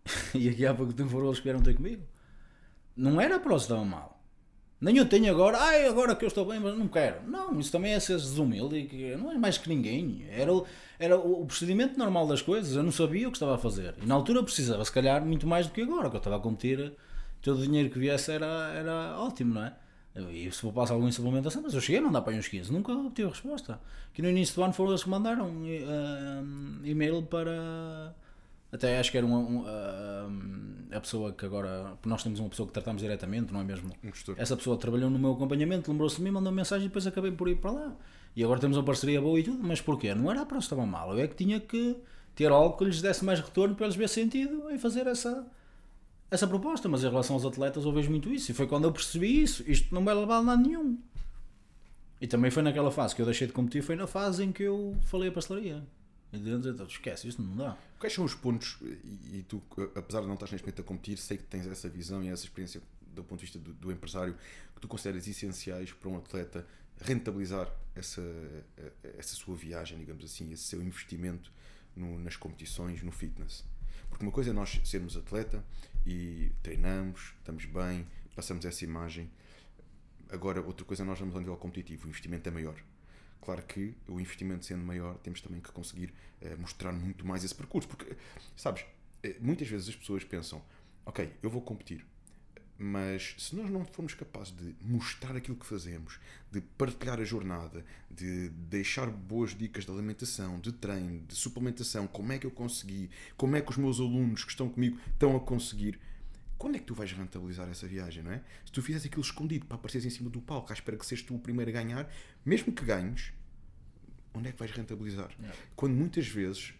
[0.33, 2.03] e aqui há pouco tempo foram eles que vieram ter comigo.
[2.95, 4.17] Não era a Prozis que estava mal.
[4.79, 7.27] Nem eu tenho agora, ai, agora que eu estou bem, mas não quero.
[7.27, 10.27] Não, isso também é ser desumilde, e que não é mais que ninguém.
[10.29, 10.67] Era, o,
[10.99, 13.95] era o o procedimento normal das coisas, eu não sabia o que estava a fazer.
[14.01, 16.35] E na altura eu precisava, se calhar, muito mais do que agora, que eu estava
[16.35, 16.93] a competir,
[17.41, 19.75] todo o dinheiro que viesse era, era ótimo, não é?
[20.31, 22.91] E se poupasse alguma suplementação, mas eu cheguei a mandar para aí uns 15, nunca
[22.91, 23.79] obtive resposta.
[24.13, 28.15] Que no início do ano foram eles que mandaram eh, e-mail para.
[28.71, 31.93] Até acho que era uma, um, ah, a pessoa que agora.
[32.05, 33.89] Nós temos uma pessoa que tratamos diretamente, não é mesmo?
[34.03, 34.11] Um.
[34.35, 37.31] Essa pessoa trabalhou no meu acompanhamento, lembrou-se de mim, mandou uma mensagem e depois acabei
[37.31, 37.95] por ir para lá.
[38.35, 40.13] E agora temos uma parceria boa e tudo, mas porquê?
[40.13, 41.95] Não era para estava mal, eu é que tinha que
[42.35, 45.43] ter algo que lhes desse mais retorno para eles ver sentido em fazer essa,
[46.29, 46.87] essa proposta.
[46.89, 48.51] Mas em relação aos atletas, eu vejo muito isso.
[48.51, 50.97] E foi quando eu percebi isso, isto não vai levar a nada nenhum.
[52.19, 54.63] E também foi naquela fase que eu deixei de competir, foi na fase em que
[54.63, 55.83] eu falei a pastelaria.
[56.33, 57.77] E dizer, esquece, isto não dá.
[57.99, 59.61] Quais são os pontos, e, e tu,
[59.95, 62.43] apesar de não estar neste momento a competir, sei que tens essa visão e essa
[62.43, 62.81] experiência
[63.13, 64.35] do ponto de vista do, do empresário,
[64.75, 66.65] que tu consideras essenciais para um atleta
[66.99, 68.21] rentabilizar essa,
[69.17, 71.51] essa sua viagem, digamos assim, esse seu investimento
[71.95, 73.63] no- nas competições, no fitness?
[74.09, 75.63] Porque uma coisa é nós sermos atleta
[76.07, 79.29] e treinamos, estamos bem, passamos essa imagem.
[80.29, 82.81] Agora, outra coisa nós vamos ao nível competitivo, o investimento é maior.
[83.41, 87.53] Claro que o investimento sendo maior, temos também que conseguir eh, mostrar muito mais esse
[87.53, 87.89] percurso.
[87.89, 88.15] Porque,
[88.55, 88.85] sabes,
[89.21, 90.63] eh, muitas vezes as pessoas pensam:
[91.05, 92.05] ok, eu vou competir,
[92.77, 96.19] mas se nós não formos capazes de mostrar aquilo que fazemos,
[96.51, 102.31] de partilhar a jornada, de deixar boas dicas de alimentação, de treino, de suplementação, como
[102.31, 105.39] é que eu consegui, como é que os meus alunos que estão comigo estão a
[105.39, 105.99] conseguir,
[106.57, 108.41] quando é que tu vais rentabilizar essa viagem, não é?
[108.65, 111.25] Se tu fizeres aquilo escondido para apareceres em cima do palco, à espera que sejas
[111.25, 112.11] tu o primeiro a ganhar,
[112.45, 113.31] mesmo que ganhes,
[114.33, 115.31] onde é que vais rentabilizar?
[115.75, 116.73] Quando muitas vezes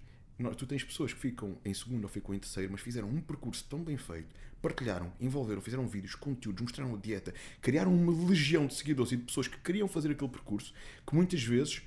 [0.56, 3.66] tu tens pessoas que ficam em segundo ou ficam em terceiro, mas fizeram um percurso
[3.70, 4.28] tão bem feito,
[4.62, 9.24] partilharam, envolveram, fizeram vídeos, conteúdos, mostraram a dieta, criaram uma legião de seguidores e de
[9.24, 10.74] pessoas que queriam fazer aquele percurso,
[11.06, 11.82] que muitas vezes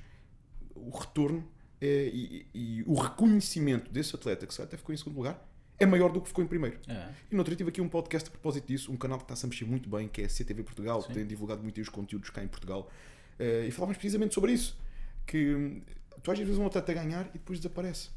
[0.75, 1.47] o retorno
[1.81, 5.47] é- e, e o reconhecimento desse atleta que se até ficou em segundo lugar
[5.79, 6.79] é maior do que ficou em primeiro.
[6.87, 7.09] É.
[7.31, 9.49] E no outro tive aqui um podcast a propósito disso, um canal que está-se a
[9.49, 12.45] mexer muito bem, que é a CTV Portugal, que tem divulgado muito os conteúdos cá
[12.45, 12.91] em Portugal.
[13.39, 14.79] Eh, e falávamos precisamente sobre isso.
[15.27, 15.81] Que hum,
[16.23, 18.11] tu às vezes um atleta ganhar e depois desaparece.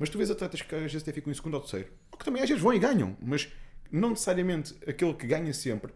[0.00, 2.24] Mas tu vês atletas que às vezes até ficam em segundo ou terceiro, ou que
[2.24, 3.48] também às vezes vão e ganham, mas
[3.92, 5.92] não necessariamente aquele que ganha sempre,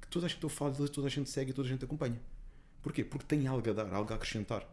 [0.00, 2.18] que toda a gente eu falo dele, toda a gente segue toda a gente acompanha.
[2.80, 3.04] Porquê?
[3.04, 4.66] Porque tem algo a dar, algo a acrescentar.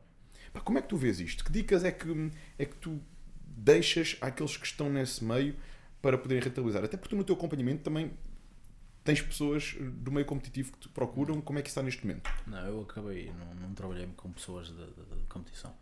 [0.54, 1.44] Pá, como é que tu vês isto?
[1.44, 3.00] Que dicas é que, é que tu
[3.46, 5.56] deixas àqueles que estão nesse meio
[6.02, 6.84] para poderem rentabilizar?
[6.84, 8.12] Até porque tu no teu acompanhamento também
[9.04, 11.40] tens pessoas do meio competitivo que te procuram.
[11.42, 12.30] Como é que está neste momento?
[12.48, 15.74] Não, eu acabei, não, não trabalhei com pessoas de, de- de competição.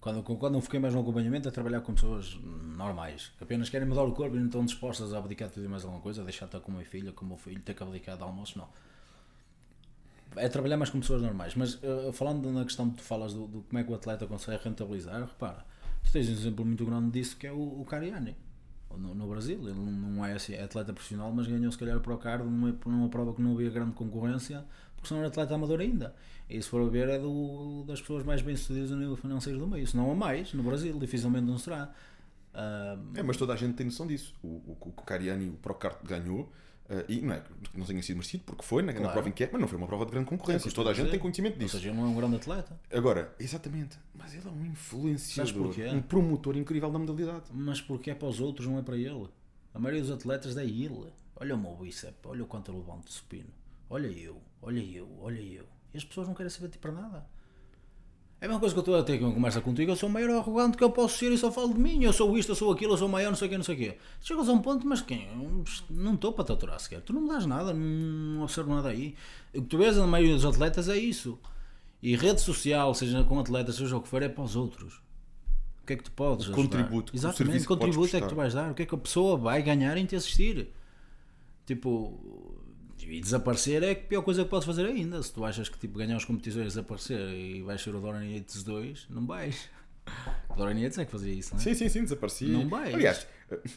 [0.00, 3.86] Quando, quando eu fiquei mais no acompanhamento, a trabalhar com pessoas normais, que apenas querem
[3.86, 6.22] mudar o corpo e não estão dispostas a abdicar de tudo e mais alguma coisa,
[6.22, 8.22] a deixar estar com a minha filha, com o meu filho, ter que abdicar de
[8.22, 8.68] almoço, não.
[10.36, 11.54] É trabalhar mais com pessoas normais.
[11.54, 14.26] Mas eh, falando na questão que tu falas do, do como é que o atleta
[14.26, 15.66] consegue rentabilizar, repara,
[16.02, 18.34] tu tens um exemplo muito grande disso que é o, o Cariani.
[18.96, 21.96] No, no Brasil, ele não, não é assim, é atleta profissional, mas ganhou se calhar
[21.96, 24.64] o Procard numa, numa prova que não havia grande concorrência,
[25.00, 26.14] porque são um atleta amador ainda.
[26.48, 29.66] E se for a ver, é do, das pessoas mais bem-sucedidas no nível financeiro do
[29.66, 29.86] meio.
[29.86, 31.92] Se não a mais, no Brasil, dificilmente não será.
[32.52, 34.34] Ah, É, mas toda a gente tem noção disso.
[34.42, 36.50] O, o, o Cariani, o Procart ganhou,
[36.88, 39.12] eh, e não é que não tenha sido merecido, porque foi na, na Claro.
[39.12, 40.66] prova em que é, mas não foi uma prova de grande concorrência.
[40.66, 41.12] isso toda a a gente dizer.
[41.12, 41.76] tem conhecimento ou disso.
[41.76, 42.80] seja, ele não é um grande atleta.
[42.92, 47.44] Agora, exatamente, mas ele é um influenciador, um promotor incrível da modalidade.
[47.52, 49.28] Mas porque é para os outros, não é para ele.
[49.72, 51.12] A maioria dos atletas é ele.
[51.36, 53.48] Olha o meu bíceps, olha o quanto eu levanto de supino.
[53.88, 55.64] Olha eu, olha eu, olha eu.
[55.92, 57.26] E as pessoas não querem saber de ti para nada.
[58.40, 59.90] É a mesma coisa que eu estou a ter aqui uma conversa contigo.
[59.90, 62.02] Eu sou o maior arrogante que eu posso ser e só falo de mim.
[62.02, 63.64] Eu sou isto, eu sou aquilo, eu sou o maior, não sei o quê, não
[63.64, 63.98] sei o quê.
[64.22, 65.26] Chegas a um ponto, mas quem?
[65.28, 67.02] Eu Não estou para te aturar sequer.
[67.02, 69.14] Tu não me dás nada, não observo nada aí.
[69.54, 71.38] O que tu vês na maioria dos atletas é isso.
[72.02, 75.02] E rede social, seja com atletas, seja o que for, é para os outros.
[75.82, 76.62] O que é que tu podes O ajudar?
[76.62, 78.70] contributo, o Exatamente, podes contributo é que tu vais dar?
[78.70, 80.70] O que é que a pessoa vai ganhar em te assistir?
[81.66, 82.58] Tipo,
[83.08, 85.22] e desaparecer é a pior coisa que podes fazer ainda.
[85.22, 88.62] Se tu achas que tipo, ganhar as competições, desaparecer e vais ser o Doran Yates
[88.62, 89.68] 2, não vais.
[90.50, 91.62] O Doran Yates é que fazia isso, não é?
[91.64, 92.48] Sim, sim, sim, desaparecia.
[92.48, 92.92] Não vais.
[92.92, 93.24] Aliás,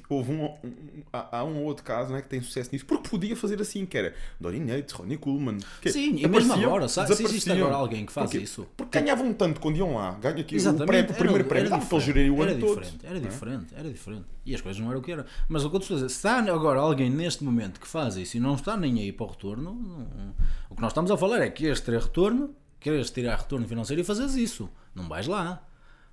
[0.10, 3.08] houve um, um- há, há um ou outro caso né, que tem sucesso nisso, porque
[3.10, 5.60] podia fazer assim, que era Dorin Yates, Ronnie Coleman.
[5.82, 7.16] Que Sim, e mesmo agora, sabe?
[7.16, 8.44] Se existe agora alguém que faz Porquê?
[8.44, 8.68] isso.
[8.76, 11.68] Porque ganhavam tanto quando iam lá, ganha aqui o, Exatamente, prémio, o primeiro era- prémio,
[11.68, 12.80] era dava para gerir o ano era todo.
[12.82, 13.30] diferente, Era não é?
[13.30, 14.26] diferente, era diferente.
[14.46, 15.26] E as coisas não eram o que era.
[15.48, 18.16] Mas o que eu estou a dizer, se está agora alguém neste momento que faz
[18.18, 20.34] isso e não está nem aí para o retorno, não-
[20.72, 24.02] o que nós estamos a falar é que queres ter retorno, queres tirar retorno financeiro
[24.02, 24.68] e fazes isso.
[24.96, 25.64] Não vais lá.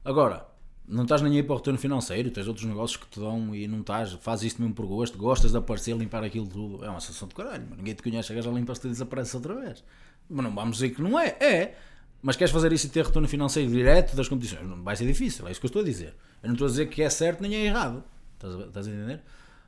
[0.04, 0.46] Agora,
[0.88, 3.68] não estás nem aí para o retorno financeiro, tens outros negócios que te dão e
[3.68, 6.84] não estás, fazes isto mesmo por gosto, gostas de aparecer, limpar aquilo tudo.
[6.84, 9.54] É uma sensação de caralho, mas ninguém te conhece, chegas a limpar-te e desapareces outra
[9.54, 9.84] vez.
[10.28, 11.76] Mas não vamos dizer que não é, é.
[12.22, 14.66] Mas queres fazer isso e ter retorno financeiro direto das competições?
[14.68, 16.14] Não vai ser difícil, é isso que eu estou a dizer.
[16.42, 18.02] Eu não estou a dizer que é certo nem é errado.
[18.34, 19.22] Estás a, estás a entender?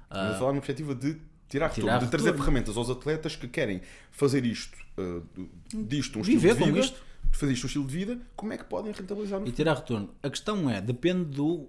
[0.05, 1.17] Estamos a falar na perspectiva de
[1.49, 2.45] tirar retorno, Tirar de trazer retorno.
[2.45, 3.81] ferramentas aos atletas que querem
[4.11, 5.49] fazer isto, do-
[5.87, 7.12] disto um Viver estilo de com vida, isto.
[7.33, 9.75] De fazer isto um estilo de vida, como é que podem rentabilizar no e tirar
[9.75, 10.15] retorno.
[10.23, 11.69] A questão é, depende do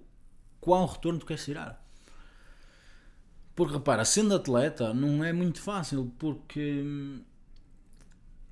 [0.60, 1.82] qual retorno tu queres tirar.
[3.56, 7.22] Porque repara, sendo atleta não é muito fácil, porque hum,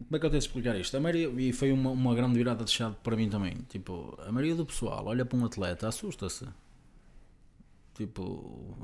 [0.06, 0.96] como é que eu tenho de explicar isto?
[0.96, 3.58] A maioria, e foi uma, uma grande virada de chave para mim também.
[3.68, 6.48] Tipo, a maioria do pessoal olha para um atleta, assusta-se.
[7.94, 8.78] Tipo,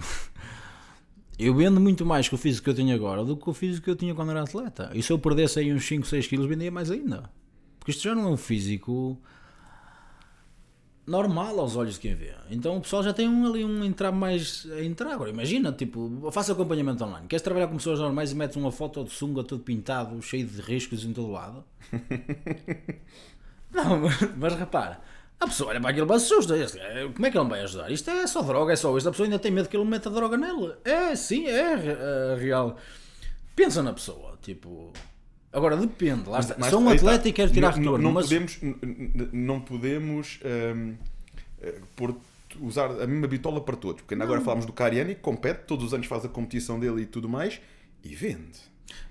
[1.40, 3.86] eu vendo muito mais com o físico que eu tenho agora do que o físico
[3.86, 4.92] que eu tinha quando era atleta.
[4.94, 7.30] E se eu perdesse aí uns 5, 6 quilos, vendia mais ainda.
[7.88, 9.18] Porque isto já não é um físico
[11.06, 12.34] normal aos olhos de quem vê.
[12.52, 15.14] Então o pessoal já tem um, ali um entrar mais a entrar.
[15.14, 17.28] Agora imagina, tipo, faça acompanhamento online.
[17.30, 20.60] Queres trabalhar com pessoas normais e metes uma foto de sunga todo pintado, cheio de
[20.60, 21.64] riscos em todo lado?
[23.72, 25.00] Não, mas, mas repara,
[25.40, 26.58] a pessoa olha para aquilo e assusta.
[26.58, 27.90] Gajo, Como é que ele me vai ajudar?
[27.90, 29.08] Isto é só droga, é só isto.
[29.08, 30.74] A pessoa ainda tem medo que ele meta droga nele.
[30.84, 32.76] É, sim, é eh, real.
[33.56, 34.92] Pensa na pessoa, tipo.
[35.58, 36.56] Agora depende, lá está.
[36.58, 37.10] Mas Sou um aí está.
[37.10, 38.60] atleta e quero tirar não, retorno, Não, mas podemos,
[39.34, 40.40] não podemos
[40.76, 40.96] hum,
[41.62, 42.16] eh, pôr-
[42.62, 44.02] usar a mesma bitola para todos.
[44.02, 47.02] Porque ainda agora falámos do Cariani, que compete, todos os anos faz a competição dele
[47.02, 47.60] e tudo mais,
[48.04, 48.60] e vende.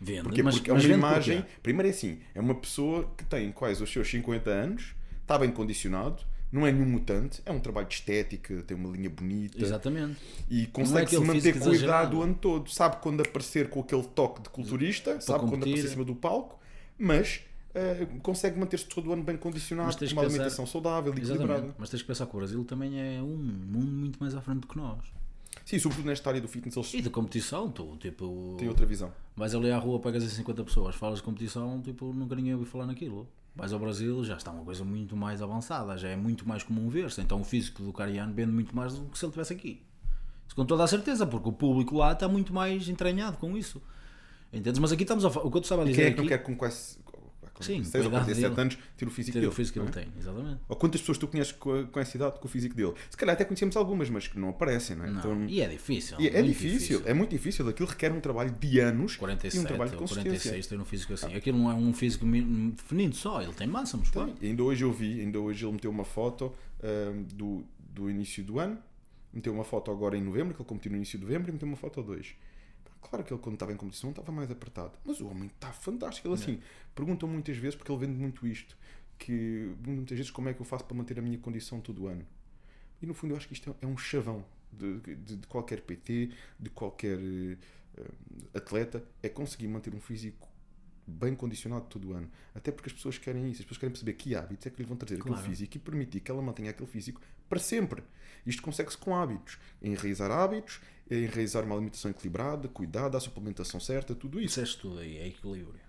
[0.01, 0.23] vende.
[0.23, 0.43] Porquê?
[0.43, 1.45] mas, Porque é mas uma vende imagem.
[1.63, 5.51] Primeiro é assim: é uma pessoa que tem quase os seus 50 anos, está bem
[5.51, 6.23] condicionado,
[6.53, 10.17] não é nenhum mutante, é um trabalho de estética, tem uma linha bonita Exatamente.
[10.49, 12.19] e é consegue se aquele manter cuidado exagerado.
[12.19, 12.71] o ano todo.
[12.71, 15.73] Sabe quando aparecer com aquele toque de culturista, sabe quando competir.
[15.73, 16.59] aparecer em cima do palco,
[16.99, 17.41] mas
[17.75, 21.43] eh, consegue manter-se todo o ano bem condicionado, Mas com uma pensar- alimentação saudável, Exatamente.
[21.45, 21.75] equilibrada.
[21.79, 24.61] Mas tens que pensar que o Brasil também é um mundo muito mais à frente
[24.61, 24.99] do que nós.
[25.65, 29.13] Sim, sobretudo nesta área do fitness, eles E de competição, tu, tipo, têm outra visão.
[29.37, 32.69] vais ali à rua, pegas as 50 pessoas, falas de competição, tipo, nunca ninguém ouviu
[32.71, 33.27] falar naquilo.
[33.57, 36.89] Vais ao Brasil, já está uma coisa muito mais avançada, já é muito mais comum
[36.91, 37.21] ver-se.
[37.23, 39.83] Então o físico do Cariano vende muito mais do que se ele estivesse aqui.
[40.47, 43.81] Isso com toda a certeza, porque o público lá está muito mais entranhado com isso.
[44.53, 44.79] Entendes?
[44.79, 46.25] Mas aqui estamos a fa- O que eu estava a dizer Quem é que não
[46.25, 46.99] aqui- quer com quase.
[47.65, 48.61] Sim, 46 ou com a idade 47 dele.
[48.61, 49.51] anos, ter o físico Ter dele.
[49.51, 50.05] o físico que ele é?
[50.05, 50.61] tem, exatamente.
[50.69, 52.93] Ou quantas pessoas tu conheces com, a- com essa idade, com o físico dele?
[53.11, 55.11] Se calhar até conhecemos algumas, mas que não aparecem, não é?
[55.11, 55.19] Não.
[55.19, 56.17] Então, E é difícil.
[56.21, 57.69] e é muito difícil, é muito difícil.
[57.69, 60.31] Aquilo requer um trabalho de anos e 47 um trabalho de consistência.
[60.31, 61.35] 46 tem um físico assim.
[61.35, 64.29] Aquilo não é um físico definido só, ele tem massa muscular.
[64.31, 64.51] Tem.
[64.51, 66.53] Ainda hoje eu vi, ainda hoje ele meteu uma foto
[66.83, 68.79] ahm, do, do início do ano,
[69.33, 71.67] meteu uma foto agora em novembro, que ele competiu no início de novembro, e meteu
[71.69, 72.35] uma foto a dois.
[73.01, 76.27] Claro que ele quando estava em competição estava mais apertado, mas o homem está fantástico.
[76.27, 76.61] Ele assim,
[76.95, 78.77] perguntam muitas vezes, porque ele vende muito isto,
[79.19, 82.07] que muitas vezes como é que eu faço para manter a minha condição todo o
[82.09, 82.27] ano.
[83.01, 85.81] E no fundo eu acho que isto é é um chavão de, de- de qualquer
[85.83, 87.57] PT, de qualquer eh,
[88.55, 90.49] atleta, é conseguir manter um físico
[91.07, 92.29] bem condicionado todo o ano.
[92.55, 94.89] Até porque as pessoas querem isso, as pessoas querem perceber que hábitos é que lhe
[94.89, 95.35] vão trazer Claro.
[95.39, 98.03] aquele físico e permitir que ela mantenha aquele físico para sempre.
[98.45, 99.59] Isto consegue-se com hábitos.
[99.83, 100.81] Enraizar hábitos,
[101.11, 104.61] enraizar uma alimentação equilibrada, cuidado, a suplementação certa, tudo isso.
[104.61, 105.81] Disseste tudo aí, é equilíbrio.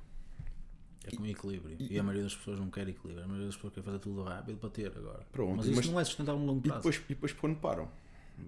[1.04, 1.78] É com equilíbrio.
[1.80, 3.24] E, a maioria das pessoas não quer equilíbrio.
[3.24, 5.26] A maioria das pessoas quer fazer tudo rápido para ter agora.
[5.32, 6.78] Pronto, mas isso mas- não é sustentável no longo E prazo.
[6.80, 7.90] depois, e depois quando param,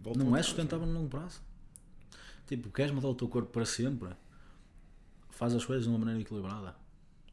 [0.03, 1.41] voltam não é sustentável no longo prazo.
[2.47, 4.09] Tipo, queres mudar o teu corpo para sempre?
[5.29, 6.75] Faz as coisas de uma maneira equilibrada.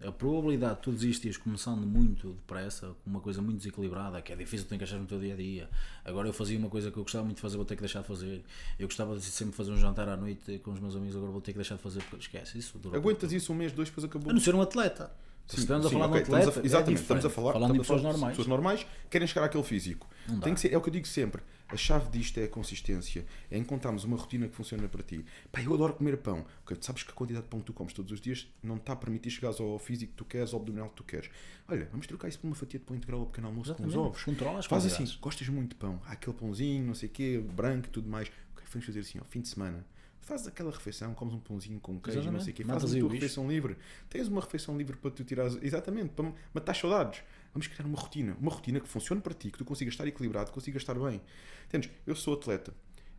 [0.05, 4.36] A probabilidade de tu desistires começando muito depressa, com uma coisa muito desequilibrada, que é
[4.36, 5.70] difícil de encaixar no teu dia a dia.
[6.05, 8.03] Agora eu fazia uma coisa que eu gostava muito de fazer, vou ter que deixar
[8.03, 8.44] de fazer.
[8.78, 11.40] Eu gostava de sempre fazer um jantar à noite com os meus amigos, agora vou
[11.40, 12.78] ter que deixar de fazer porque esquece isso.
[12.92, 14.30] Aguentas isso um mês, dois, depois acabou.
[14.30, 15.11] a não ser um atleta.
[15.47, 17.30] Se estamos a Sim, falar ok, de um atleta, estamos a- exatamente, é estamos a
[17.30, 18.36] falar, Falando estamos a pessoas falar de normais.
[18.36, 20.09] pessoas normais querem chegar àquele físico.
[20.42, 21.40] Tem que ser, é o que eu digo sempre.
[21.68, 23.24] A chave disto é a consistência.
[23.51, 25.24] É encontrarmos uma rotina que funciona para ti.
[25.53, 26.44] Pá, eu adoro comer pão.
[26.64, 28.76] Ok, tu sabes que a quantidade de pão que tu comes todos os dias não
[28.76, 31.28] está a permitir chegares ao físico que tu queres, ao abdominal que tu queres.
[31.68, 33.88] Olha, vamos trocar isso por uma fatia de pão integral ao pequeno almoço com os
[33.88, 34.24] Exatamente, ovos.
[34.24, 36.01] controla as Faz assim, gostas muito de pão.
[36.07, 38.28] Há aquele pãozinho, não sei o quê, branco e tudo mais.
[38.55, 39.84] Ok, vamos fazer assim, ao fim de semana.
[40.27, 42.45] Fazes aquela refeição, comes um pãozinho com queijo, não Exatamente.
[42.45, 42.64] sei o quê.
[42.64, 43.14] Fazes a tua bicho.
[43.14, 43.77] refeição livre.
[44.11, 45.57] Tens uma refeição livre para tu tirares.
[45.62, 47.22] Exatamente, para matar saudades.
[47.55, 48.37] Vamos criar uma rotina.
[48.41, 51.22] Uma rotina que funcione para ti, que tu consigas estar equilibrado, que consigas estar bem.
[51.68, 51.91] Entendes?
[52.07, 52.74] Eu sou atleta,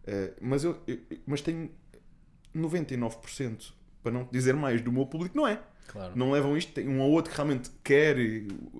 [0.06, 0.78] eh, mas, eu,
[1.26, 1.72] mas tenho
[2.54, 3.72] 99%,
[4.04, 5.62] para não dizer mais, do meu público não é.
[5.88, 6.14] Claro.
[6.18, 6.74] Não levam isto.
[6.74, 8.18] Tem um ou outro que realmente quer,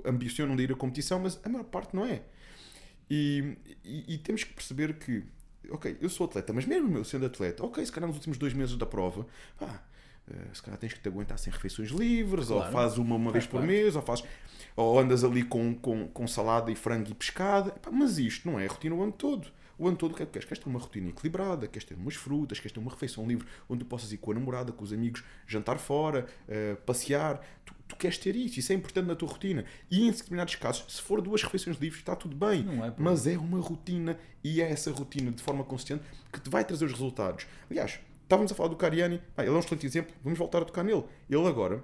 [0.04, 2.24] ambicionam de ir à competição, mas a maior parte não é.
[3.10, 3.56] E,
[3.86, 5.24] e- e temos que perceber que,
[5.72, 8.54] ok, eu sou atleta, mas mesmo eu sendo atleta, ok, se calhar nos últimos dois
[8.54, 9.26] meses da prova,
[9.60, 9.82] pá,
[10.30, 12.72] eh, se calhar tens que te aguentar sem refeições livres, ou Claro.
[12.74, 14.26] fazes uma uma vez por mês, ou, fazes,
[14.76, 17.70] ou andas ali com, com, com salada e frango e pescado.
[17.70, 19.48] Epá, mas isto não é a rotina o ano todo.
[19.78, 20.48] O ano todo o que é que queres?
[20.48, 23.84] Queres ter uma rotina equilibrada, queres ter umas frutas, queres ter uma refeição livre onde
[23.84, 27.40] tu possas ir com a namorada, com os amigos, jantar fora, eh, passear.
[27.64, 29.66] Tu, tu queres ter isso, isso é importante na tua rotina.
[29.92, 32.66] E em determinados casos, se for duas refeições livres, está tudo bem.
[32.84, 36.66] É mas é uma rotina e é essa rotina de forma consistente que te vai
[36.66, 37.46] trazer os resultados.
[37.70, 40.66] Aliás, estávamos a falar do Cariani, pá, ele é um excelente exemplo, vamos voltar a
[40.66, 41.04] tocar nele.
[41.30, 41.84] Ele agora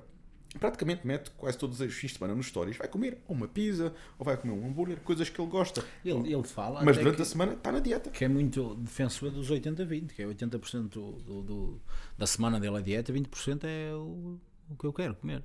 [0.60, 4.26] praticamente mete quase todos os fins de semana nos stories, vai comer uma pizza ou
[4.26, 5.84] vai comer um hambúrguer, coisas que ele gosta.
[6.06, 8.10] Ele, ele fala Mas durante a semana está na dieta.
[8.12, 11.82] que é muito defensor dos 80-20, que é 80% do, do-
[12.18, 14.40] da semana dele é dieta, 20% é o,
[14.70, 15.44] o que eu quero comer.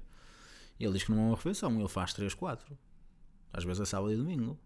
[0.78, 2.78] Ele diz que não é uma refeição, ele faz 3, 4.
[3.52, 4.56] Às vezes é sábado e domingo.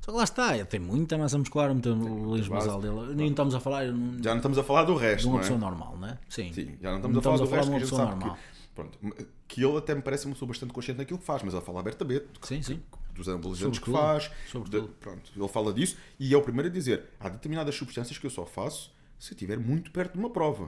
[0.00, 2.66] Só que lá está, ele tem muita massa muscular, muita lins base.
[2.66, 3.14] basal dele.
[3.14, 5.38] Nem estamos a falar não- Já não estamos a falar do de resto, uma não
[5.38, 5.42] é?
[5.42, 6.18] pessoa normal, não é?
[6.28, 6.52] Sim.
[6.52, 8.34] Sim, já não estamos a falar do resto, de uma a pessoa normal.
[8.34, 8.40] que,
[8.76, 8.96] pronto,
[9.48, 11.80] que ele até me parece uma pessoa bastante consciente daquilo que faz, mas ele fala
[11.80, 12.80] abertamente Sim, sim.
[13.14, 14.30] dos anabolizantes que faz,
[14.70, 18.26] de- pronto, ele fala disso e é o primeiro a dizer, há determinadas substâncias que
[18.26, 20.64] eu só faço se estiver muito perto de uma prova.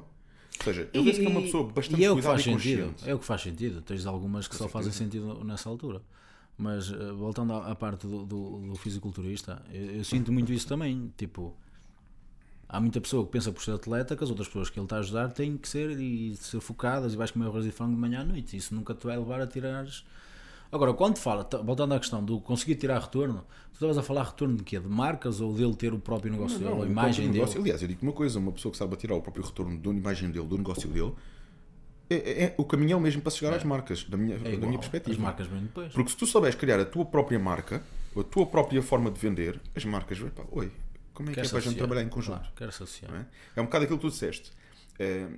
[0.59, 2.45] Ou seja, eu vejo que é uma pessoa bastante e é o que faz e
[2.45, 2.83] sentido.
[2.87, 3.09] consciente.
[3.11, 3.81] É o que faz sentido.
[3.83, 6.03] Tens algumas que só fazem sentido nessa altura.
[6.57, 10.67] Mas eh, voltando à, à parte do, do, do fisiculturista, eu, eu sinto muito isso
[10.67, 11.13] também.
[11.17, 11.55] Tipo,
[12.69, 14.97] há muita pessoa que pensa por ser atleta que as outras pessoas que ele está
[14.97, 18.01] a ajudar têm que ser e ser focadas e vais comer arroz e frango de
[18.01, 18.57] manhã à noite.
[18.57, 20.05] Isso nunca te vai levar a tirares.
[20.71, 24.55] Agora, quando fala, voltando à questão do conseguir tirar retorno, tu estavas a falar retorno
[24.55, 24.79] de quê?
[24.79, 27.51] De marcas ou dele ter o próprio negócio dele, Não, a imagem dele?
[27.57, 30.31] Aliás, eu digo uma coisa: uma pessoa que sabe tirar o próprio retorno da imagem
[30.31, 31.15] dele, do negócio dele,
[32.11, 34.57] é, é- é- o caminho é o mesmo para chegar às marcas, da minha, É
[34.59, 35.15] da minha perspectiva.
[35.17, 35.91] As marcas vêm depois.
[35.95, 37.83] Porque se tu souberes criar a tua própria marca,
[38.15, 40.71] a tua própria forma de vender, as marcas, epá, oi,
[41.19, 41.79] como é que é para a gente associar.
[41.79, 42.39] trabalhar em conjunto?
[42.39, 43.11] Claro, quero associar.
[43.11, 43.27] não é?
[43.57, 44.53] É um bocado aquilo que tu disseste.
[45.01, 45.29] É,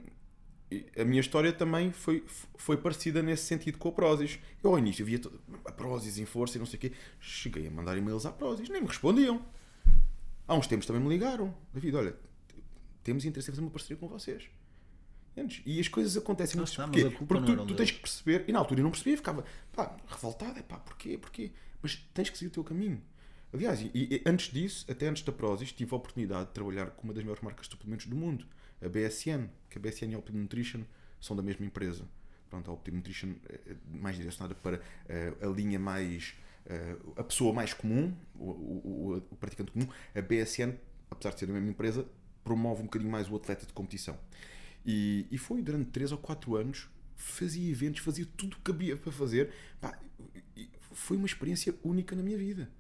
[0.71, 2.23] e a minha história também foi,
[2.59, 4.39] foi parecida nesse sentido com a Prozis.
[4.63, 6.93] Eu ao início via todo, a Prozis em força e não sei o quê.
[7.19, 9.43] Cheguei a mandar e-mails à Prozis, nem me respondiam.
[10.47, 11.55] Há uns tempos também me ligaram.
[11.73, 12.15] David, olha,
[13.03, 14.51] temos interesse em fazer uma parceria com vocês.
[15.65, 17.17] E as coisas acontecem Lá muito porquê?
[17.27, 20.59] Porque tu, tu tens que perceber, e na altura eu não percebia, ficava pá, revoltado,
[20.59, 21.53] é pá, porquê, porquê?
[21.81, 23.01] Mas tens que seguir o teu caminho.
[23.53, 27.05] Aliás, e, e antes disso, até antes da Prozis, tive a oportunidade de trabalhar com
[27.05, 28.47] uma das maiores marcas de suplementos do mundo,
[28.81, 30.83] a BSN, que a BSN e a Optimum Nutrition
[31.21, 32.05] são da mesma empresa.
[32.49, 36.35] Pronto, a Optim Nutrition é mais direcionada para eh, a linha mais.
[36.67, 39.87] eh, a pessoa mais comum, o, o- o- o praticante comum.
[40.15, 40.75] A BSN,
[41.11, 42.07] apesar de ser a mesma empresa,
[42.45, 44.19] promove um bocadinho mais o atleta de competição.
[44.87, 48.97] E, e foi durante 3 ou 4 anos, fazia eventos, fazia tudo o que havia
[48.97, 49.53] para fazer.
[49.81, 49.99] Pá,
[50.93, 52.71] foi uma experiência única na minha vida.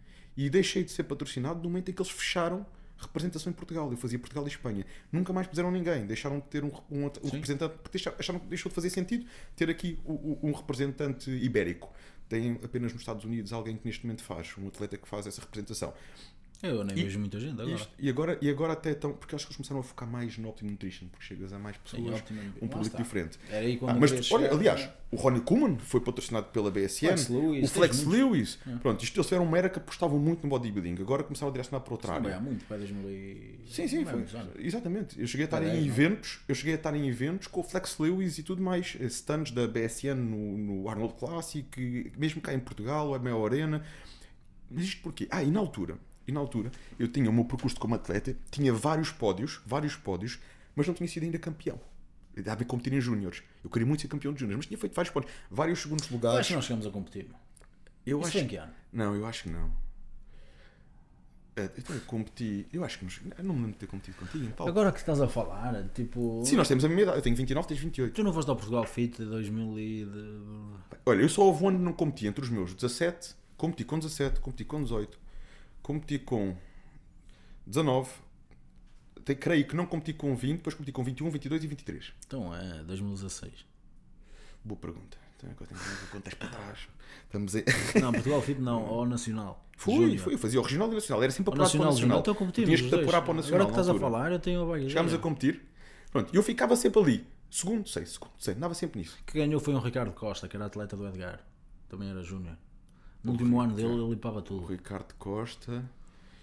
[0.44, 2.64] E deixei de ser patrocinado no momento em que eles fecharam
[2.96, 3.90] representação em Portugal.
[3.90, 4.86] Eu fazia Portugal e Espanha.
[5.10, 6.06] Nunca mais puseram ninguém.
[6.06, 9.26] Deixaram de ter um, um, um representante, porque deixaram, acharam que deixou de fazer sentido
[9.56, 11.90] ter aqui o- um representante ibérico.
[12.28, 15.40] Tem apenas nos Estados Unidos alguém que neste momento faz, um atleta que faz essa
[15.40, 15.92] representação.
[16.62, 17.70] Eu nem E- vejo muita gente agora.
[17.74, 20.36] Isto- e, agora, e agora até estão, porque acho que eles começaram a focar mais
[20.36, 22.98] no Optimum Nutrition, porque chegas a mais pessoas, Optimum- um público está.
[22.98, 23.38] diferente.
[23.48, 24.92] Era aí quando Ah, mas, olha, chegar, aliás, né?
[25.10, 28.04] o Ronnie Koeman foi patrocinado pela BSN, Flex Lewis, o Flex.
[28.04, 28.58] Lewis.
[28.82, 31.80] Pronto, isto eles tiveram uma era que apostavam muito no bodybuilding, agora começaram a direcionar
[31.82, 32.36] para outra Também área.
[32.38, 33.60] há muito, para 2000 e...
[33.66, 34.24] Sim, sim, é foi.
[34.58, 35.18] Exatamente.
[35.18, 35.94] Eu cheguei a estar Para em 10, não é?
[35.96, 39.04] eventos, eu cheguei a estar em eventos com o Flex Lewis e tudo mais, eh,
[39.06, 43.82] stands da BSN no, no Arnold Classic, mesmo cá em Portugal, a Mel Arena.
[44.70, 45.26] Mas isto porquê?
[45.30, 48.72] Ah, e na altura, e na altura, eu tinha o meu percurso como atleta, tinha
[48.72, 50.38] vários pódios, vários pódios,
[50.76, 51.80] mas não tinha sido ainda campeão.
[52.44, 53.42] Dá a ver competir em júniores.
[53.62, 56.12] Eu queria muito ser campeão de júniores, mas tinha feito vários pódios, vários segundos Eu
[56.14, 56.40] lugares.
[56.40, 57.26] acho que nós chegamos a competir.
[58.06, 58.72] Eu Isso acho em que ano?
[58.92, 59.70] Não, eu acho que não.
[61.76, 62.66] Então eu competi.
[62.72, 64.70] Eu acho que nos- não me lembro de ter competido contigo palco.
[64.70, 66.42] Agora que estás a falar, tipo...
[66.46, 67.18] Sim, nós temos a mesma idade.
[67.18, 68.14] Eu tenho 29, tens 28.
[68.14, 70.04] Tu não foste ao Portugal Fit de 2000 e...
[70.06, 70.40] De...
[71.04, 73.98] Olha, eu só houve um ano que não competi entre os meus 17, competi com
[73.98, 75.18] 17, competi com 18,
[75.82, 76.56] competi com
[77.66, 78.10] 19,
[79.16, 82.12] até creio que não competi com 20, depois competi com 21, 22 e 23.
[82.26, 83.52] Então é 2016.
[84.64, 85.18] Boa pergunta.
[85.36, 86.88] Então agora tenho contas para trás.
[87.24, 87.54] Estamos.
[88.00, 89.64] Não, Portugal Fit não, ao Nacional.
[89.76, 90.18] Fui, Júnior.
[90.18, 91.22] fui, eu fazia o regional e o nacional.
[91.22, 92.20] Era sempre para o Nacional.
[92.20, 93.60] Então competimos Tinhas que te apurar para o nacional.
[93.62, 94.88] Agora que estás a falar, eu tenho a vaga.
[94.88, 95.62] Chegámos a competir.
[96.10, 97.26] Pronto, eu ficava sempre ali.
[97.50, 98.54] Segundo, sei, segundo, sei.
[98.54, 99.18] Andava sempre nisso.
[99.26, 101.40] que ganhou foi um Ricardo Costa, que era atleta do Edgar.
[101.88, 102.56] Também era júnior.
[103.22, 104.66] No último ano dele ele limpava O tudo.
[104.66, 105.84] Ricardo Costa.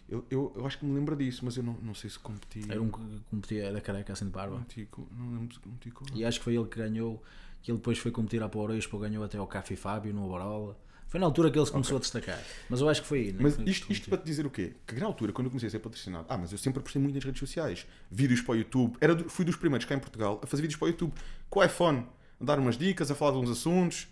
[0.10, 2.62] Eu, eu, eu acho que me lembro disso, mas eu não, não sei se competi.
[2.72, 3.00] Era um que
[3.30, 4.56] competia, era careca assim de barba.
[4.58, 6.06] competi com- não lembro se competi com.
[6.14, 7.22] E acho que foi ele que ganhou,
[7.62, 10.80] que ele depois foi competir à Power Expo, ganhou até ao Café Fábio no Overall.
[11.10, 12.38] Foi na altura que ele se começou a destacar.
[12.70, 13.32] Mas eu acho que foi aí.
[13.34, 14.74] né, Mas isto, isto para te dizer o quê?
[14.86, 17.16] Que na altura, quando eu comecei a ser patrocinado, ah, mas eu sempre apostei muito
[17.16, 17.86] nas redes sociais.
[18.12, 18.98] Vídeos para o YouTube.
[19.02, 21.14] Era, fui dos primeiros cá em Portugal a fazer vídeos para o YouTube.
[21.50, 22.06] Com o iPhone.
[22.42, 24.08] A dar umas dicas, a falar de uns assuntos.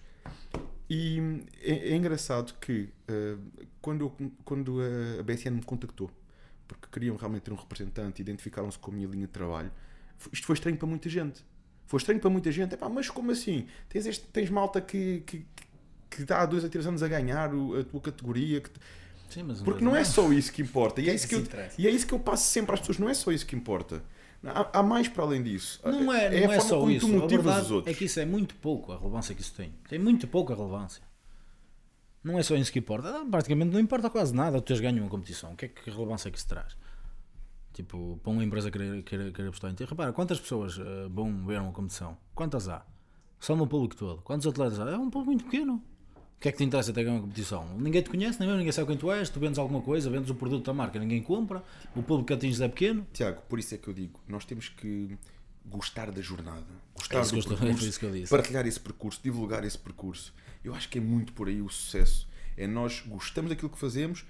[0.89, 1.19] E
[1.61, 3.35] é, é engraçado que eh,
[3.81, 4.79] quando, eu- quando
[5.19, 6.11] a BSN me contactou,
[6.67, 9.71] porque queriam realmente ter um representante, identificaram-se com a minha linha de trabalho,
[10.31, 11.43] isto foi estranho para muita gente.
[11.87, 12.73] Foi estranho para muita gente.
[12.73, 13.67] Epá, mas como assim?
[13.89, 15.45] Tens, este, tens malta que, que,
[16.09, 18.61] que dá há dois a três anos a ganhar o- a tua categoria.
[18.61, 18.79] que te-
[19.29, 21.01] Sim, Porque não é só isso que importa.
[21.01, 21.39] E é isso que, eu,
[21.79, 22.99] e é isso que eu passo sempre às pessoas.
[22.99, 24.03] Não é só isso que importa.
[24.43, 25.79] Há, há mais para além disso.
[25.83, 27.23] Não é, não a é forma só como isso.
[27.23, 29.73] A verdade é que isso é muito pouco a relevância que isso tem.
[29.89, 31.01] Tem muito pouca relevância.
[32.23, 33.21] Não é só isso que importa.
[33.21, 35.53] Ah, Praticamente não importa quase nada tu teres ganho uma competição.
[35.53, 36.75] O que é que relevância é que isso traz?
[37.73, 39.83] Tipo, para uma empresa querer, querer, querer apostar em ti.
[39.83, 42.17] Repara, quantas pessoas eh, vão ver uma competição?
[42.33, 42.85] Quantas há?
[43.39, 44.21] Só no público todo.
[44.21, 44.89] Quantos atletas há?
[44.89, 45.83] É um público muito pequeno.
[46.37, 47.67] O que é que te interessa ter ganho uma competição?
[47.79, 49.29] Ninguém te conhece, nem mesmo ninguém sabe quem tu és.
[49.29, 51.63] Tu vendes alguma coisa, vendes o produto da marca, ninguém compra.
[51.95, 53.07] O público que atinges é pequeno.
[53.13, 55.17] Tiago, por isso é que eu digo, nós temos que
[55.65, 58.29] gostar da jornada, gostar É do estou- é percurso, isso que eu disse.
[58.29, 60.33] partilhar esse percurso, divulgar esse percurso.
[60.63, 62.27] Eu acho que é muito por aí o sucesso.
[62.55, 64.23] É nós gostamos daquilo que fazemos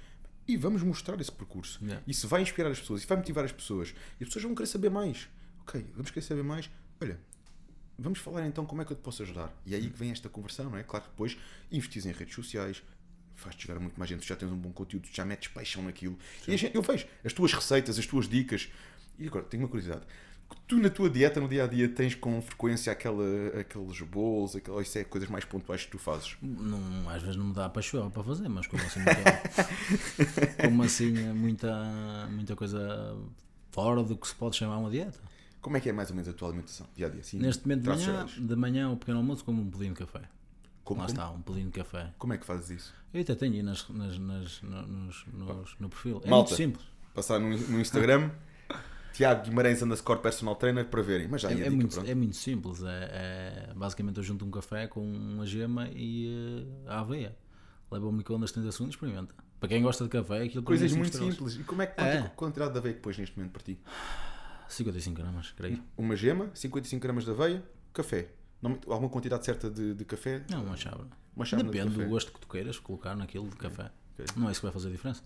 [0.47, 1.79] e vamos mostrar esse percurso.
[1.83, 2.01] Yeah.
[2.07, 3.89] Isso vai inspirar as pessoas, isso vai motivar as pessoas.
[4.19, 5.27] E as pessoas vão querer saber mais.
[5.61, 6.69] Ok, vamos querer saber mais.
[7.01, 7.19] Olha,
[7.97, 9.51] vamos falar então como é que eu te posso ajudar.
[9.65, 10.83] E é aí que vem esta conversão, não é?
[10.83, 11.37] Claro que depois
[11.71, 12.81] investis em redes sociais,
[13.35, 15.83] faz-te chegar a muito mais gente, tu já tens um bom conteúdo, já metes paixão
[15.83, 16.17] naquilo.
[16.47, 18.69] E a gente- eu vejo as tuas receitas, as tuas dicas.
[19.19, 20.05] E agora, tenho uma curiosidade.
[20.67, 23.23] Tu na tua dieta, no dia a dia, tens com frequência aquela,
[23.59, 26.37] aqueles bolos, aquela, isso é coisas mais pontuais que tu fazes.
[26.41, 29.21] Não, às vezes não me dá para chorar para fazer, mas como assim muita,
[30.61, 33.17] como assim muita, muita coisa
[33.71, 35.19] fora do que se pode chamar uma dieta.
[35.65, 37.21] Como é que é mais ou menos a tua alimentação, dia a dia?
[37.21, 38.31] Assim, Neste momento de manhã, gerais.
[38.39, 40.21] de manhã o pequeno almoço como um pudim de café.
[40.83, 42.13] Como, Lá como, está, um pudim de café.
[42.19, 42.93] como é que fazes isso?
[43.11, 46.21] Eu até tenho aí nas, nas, nas- no- nos, nos- no perfil.
[46.23, 46.49] É Malta.
[46.51, 46.85] muito simples.
[47.15, 48.29] Passar no, no Instagram,
[49.13, 51.27] Tiago Guimarães underscore personal trainer para verem.
[51.27, 52.09] Mas já É, é dica, muito, pronto.
[52.11, 52.83] é muito simples.
[52.83, 56.27] É, é- basicamente eu junto um café com uma gema e
[56.85, 57.35] eh, a aveia.
[57.89, 59.33] Leva ao microondas 30 segundos e experimenta.
[59.59, 61.33] Para quem gosta de café, aquilo Coisas é muito estrelas.
[61.35, 61.55] simples.
[61.59, 62.21] E como é que quanta É.
[62.35, 63.79] quantidade de aveia que pões neste momento para ti?
[64.67, 65.83] 55 gramas, creio.
[65.97, 67.63] Uma gema, 55 gramas de aveia,
[67.93, 68.29] café.
[68.61, 70.43] Não, alguma quantidade certa de, de café?
[70.49, 71.09] Não, uma chávena.
[71.35, 72.05] Uma chávena de Depende café.
[72.05, 73.91] do gosto que tu queiras colocar naquilo de café.
[74.13, 74.25] Ok.
[74.37, 75.21] Não é isso que vai fazer a diferença.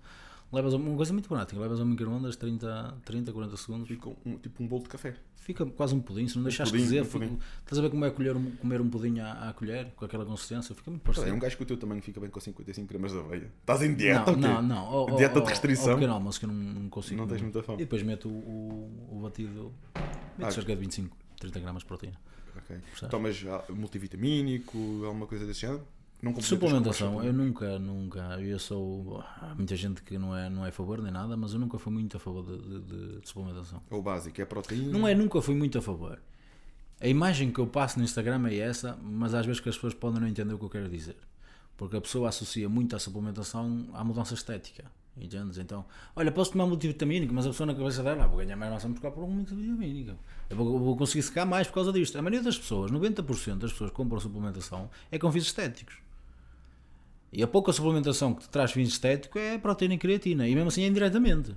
[0.51, 4.63] Levas uma coisa muito prática, levas ao micro-ondas 30, 30, 40 segundos, Fica um, tipo
[4.63, 5.13] um bolo de café.
[5.35, 7.25] fica quase um pudim, se não deixares pudim, cozer, um fica-
[7.59, 10.25] estás a ver como é colher um- comer um pudim à, à colher, com aquela
[10.25, 11.29] consistência, fica muito parecido.
[11.29, 13.51] É um gajo que o teu tamanho fica bem com 55 gramas de aveia.
[13.61, 15.89] Estás em dieta não, não, não, ao- Dieta ao- de restrição.
[15.91, 17.21] Ao pequeno almoço que eu não, não consigo.
[17.21, 17.77] Não tens muita fome.
[17.81, 19.71] E depois meto o, o, batido,
[20.37, 22.19] meto Ah, cerca de 25, 30 gramas de proteína.
[22.57, 22.75] Ok.
[23.09, 25.85] Tomas ah, multivitamínico, alguma coisa desse género?
[26.21, 30.69] Não Suplementação, eu nunca, nunca, eu sou, há muita gente que não é, não é
[30.69, 33.27] a favor nem nada, mas eu nunca fui muito a favor de, de- de- de
[33.29, 33.81] suplementação.
[33.89, 34.91] É o básico, é proteína.
[34.91, 36.19] Não é, nunca fui muito a favor.
[36.99, 39.93] A imagem que eu passo no Instagram é essa, mas às vezes que as pessoas
[39.93, 41.15] podem não entender o que eu quero dizer.
[41.77, 44.83] Porque a pessoa associa muito a suplementação à mudança estética.
[45.17, 45.57] Entendes?
[45.57, 48.71] Então, olha, posso tomar multivitamínico, mas a pessoa na cabeça dela, ah, vou ganhar mais
[48.71, 50.17] massa muscular por um multivitamínico.
[50.49, 52.17] Eu vou, vou conseguir secar mais por causa disto.
[52.17, 55.95] A maioria das pessoas, 90% das pessoas que compram suplementação é com fins estéticos.
[57.31, 60.47] E a pouca suplementação que te traz fins estéticos é proteína e creatina.
[60.47, 61.55] E mesmo assim é indiretamente.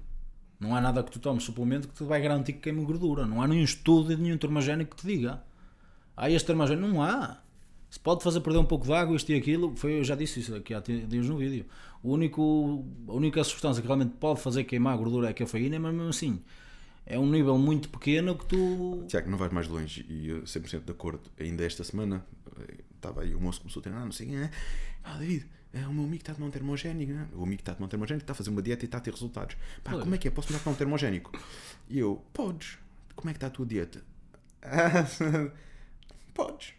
[0.61, 3.27] Não há nada que tu tomes suplemento que te vai garantir que queime gordura.
[3.27, 5.43] Não há nenhum estudo de nenhum termogénico que te diga.
[6.16, 6.87] Ah, este termogénico.
[6.87, 7.39] Não há.
[7.91, 9.75] Se pode fazer perder um pouco de água, isto e aquilo.
[9.77, 11.66] Foi, eu já disse isso aqui há dias no vídeo.
[12.03, 15.95] O único, a única substância que realmente pode fazer queimar gordura é a cafeína, mas
[15.95, 16.43] mesmo assim
[17.05, 19.05] é um nível muito pequeno que tu.
[19.09, 21.31] Tiago, não vais mais longe e eu 100% de acordo.
[21.39, 22.25] Ainda esta semana
[22.59, 24.51] eh, estava aí, o moço começou a treinar, não sei quem é.
[25.03, 27.27] Ah, David, é, o meu amigo está a tomar um termogénico, né?
[27.33, 29.01] o amigo está a tomar um termogénico está a fazer uma dieta e está a
[29.01, 29.57] ter resultados.
[29.83, 30.31] Pá, como é que é?
[30.31, 31.33] Posso tomar um termogénico?
[31.89, 32.79] E eu, podes.
[33.16, 34.03] Como é que está a tua dieta?
[34.62, 35.07] "Ah,
[36.35, 36.75] podes.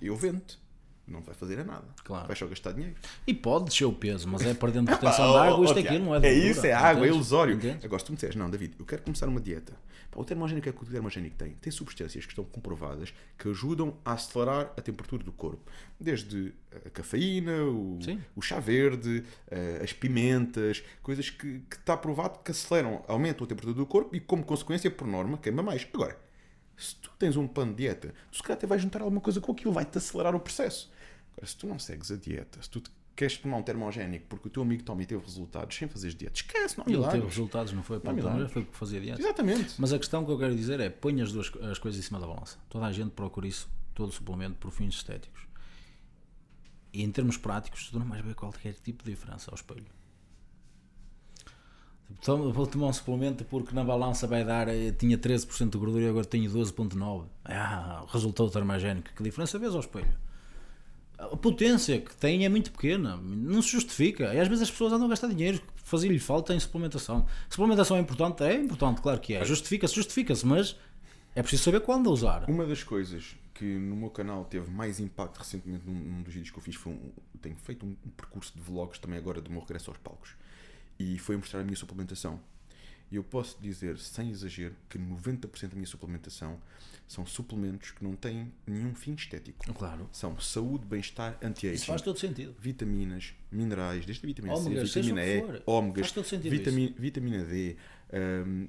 [0.00, 0.60] Eu vendo-te.
[1.06, 1.84] Não vai fazer a nada.
[2.04, 2.26] Claro.
[2.26, 2.94] Vais só gastar dinheiro.
[3.26, 5.78] E pode descer o peso, mas é perdendo retenção Pá, de oh, água, oh, isto
[5.78, 7.54] e Tiago, aquilo, não é de É isso, é água, é ilusório.
[7.54, 7.84] Entendes?
[7.84, 9.72] Agora, se tu me disseres, não, David, eu quero começar uma dieta.
[10.14, 11.52] O termogénico é que o termogénico tem.
[11.54, 15.70] Tem substâncias que estão comprovadas que ajudam a acelerar a temperatura do corpo.
[15.98, 16.52] Desde
[16.84, 17.98] a cafeína, o,
[18.36, 23.48] o chá verde, eh, as pimentas, coisas que, que está provado que aceleram, aumentam a
[23.48, 25.86] temperatura do corpo e, como consequência, por norma, queima mais.
[25.94, 26.18] Agora,
[26.76, 29.40] se tu tens um plano de dieta, tu se calhar até vais juntar alguma coisa
[29.40, 30.92] com aquilo, vai-te acelerar o processo.
[31.32, 34.48] Agora, se tu não segues a dieta, se tu te- queres tomar um termogénico porque
[34.48, 37.26] o teu amigo toma e teve resultados sem fazer dieta, esquece, não há Ele teve
[37.26, 38.50] resultados, não foi o milagres.
[38.52, 39.20] foi porque fazia dieta.
[39.20, 39.74] Exatamente.
[39.78, 42.18] Mas a questão que eu quero dizer é: põe as duas as coisas em cima
[42.18, 42.58] da balança.
[42.68, 45.42] Toda a gente procura isso, todo suplemento por fins estéticos.
[46.92, 49.86] E em termos práticos, tu não vais ver qualquer tipo de diferença ao espelho.
[52.22, 56.04] Tomo- vou tomar um suplemento porque na balança vai dar, eh, tinha 13% de gordura
[56.04, 57.26] e agora tenho 12,9%.
[57.44, 59.08] Ah, resultado termogénico.
[59.16, 60.12] Que diferença vês ao espelho?
[61.18, 64.34] A potência que tem é muito pequena, não se justifica.
[64.34, 67.26] E às vezes as pessoas andam a gastar dinheiro, fazia-lhe falta em suplementação.
[67.48, 68.42] Suplementação é importante?
[68.42, 69.44] É importante, claro que é.
[69.44, 70.76] Justifica-se, justifica-se, mas
[71.34, 72.44] é preciso saber quando usar.
[72.48, 76.50] Uma das coisas que no meu canal teve mais impacto recentemente num, num dos vídeos
[76.50, 79.50] que eu fiz foi um, tenho feito um, um percurso de vlogs também agora do
[79.50, 80.34] meu regresso aos palcos
[80.98, 82.40] e foi mostrar a minha suplementação
[83.16, 86.58] eu posso dizer sem exagero que 90% da minha suplementação
[87.06, 90.08] são suplementos que não têm nenhum fim estético Claro.
[90.12, 92.54] são saúde, bem-estar, Isso anti-aging faz todo sentido.
[92.58, 97.44] vitaminas, minerais, desde a vitamina Ômegas, C, vitamina E, ômegas, Faz todo sentido vitami- vitamina
[97.44, 97.76] D,
[98.46, 98.68] hum,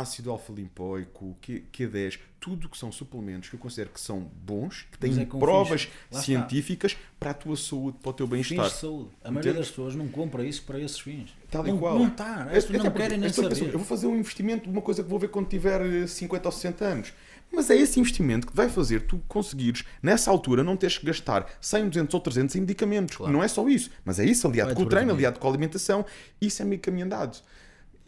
[0.00, 4.98] ácido alfa-lipoico, Q- Q10, tudo que são suplementos que eu considero que são bons, que
[4.98, 6.22] têm é provas lá está.
[6.22, 8.66] científicas para a tua saúde, para o teu bem-estar.
[8.68, 9.10] de saúde.
[9.22, 11.30] A maioria das pessoas não compra isso para esses fins.
[11.50, 11.98] Tal e não, qual.
[11.98, 12.48] Não está.
[12.50, 13.48] É- As pessoas até não porque querem nem saber.
[13.50, 16.06] pensam, Eu vou fazer um investimento de uma coisa que vou ver quando tiver eh,
[16.06, 17.12] 50 ou 60 anos.
[17.54, 21.46] Mas é esse investimento que vai fazer tu conseguires, nessa altura, não teres que gastar
[21.60, 23.18] 100, 200 ou 300 em medicamentos.
[23.18, 23.90] Não é só isso.
[24.06, 26.02] Mas é isso, aliado Vai-te com o treino, aliado com a alimentação.
[26.40, 27.38] Isso é meio caminho andado.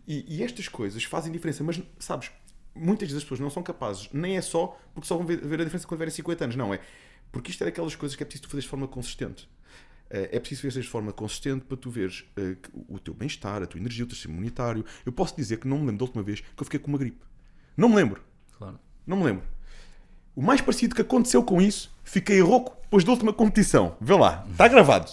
[0.07, 1.63] E, e estas coisas fazem diferença.
[1.65, 2.31] Mas, sabes,
[2.75, 4.09] muitas das pessoas não são capazes.
[4.13, 6.57] Nem é só porque só vão ver, ver a diferença quando tiverem 50 anos.
[6.57, 6.81] Não, é
[7.33, 9.49] porque isto é daquelas coisas que é preciso tu fazer de forma consistente.
[10.11, 12.57] Eh, É preciso fazer de forma consistente para tu veres eh,
[12.89, 14.85] o teu bem-estar, a tua energia, o teu sistema imunitário.
[15.05, 16.99] Eu posso dizer que não me lembro da última vez que eu fiquei com uma
[16.99, 17.21] gripe.
[17.77, 18.23] Não me lembro.
[18.57, 18.79] Claro.
[19.07, 19.45] Não me lembro.
[20.37, 23.97] O mais parecido que aconteceu com isso, fiquei rouco depois da última competição.
[24.01, 25.11] Vê lá, está gravado.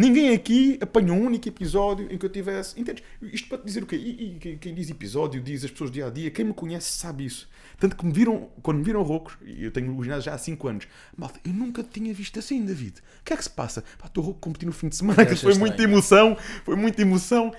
[0.00, 2.80] Ninguém aqui apanhou um único episódio em que eu tivesse.
[2.80, 3.02] Entendes?
[3.20, 3.96] Isto para te dizer o quê?
[3.96, 6.30] E, e quem- diz episódio diz as pessoas dia a dia.
[6.30, 7.48] Quem me conhece sabe isso.
[7.78, 10.38] Tanto que me viram, quando me viram roucos, e eu tenho o ginásio já há
[10.38, 10.86] 5 anos,
[11.16, 12.98] malta, eu nunca tinha visto assim, David.
[13.20, 13.82] O que é que se passa?
[13.98, 17.02] Pá, estou rouco, competi no fim de semana, que foi muita estranho, emoção, foi muita
[17.02, 17.52] emoção.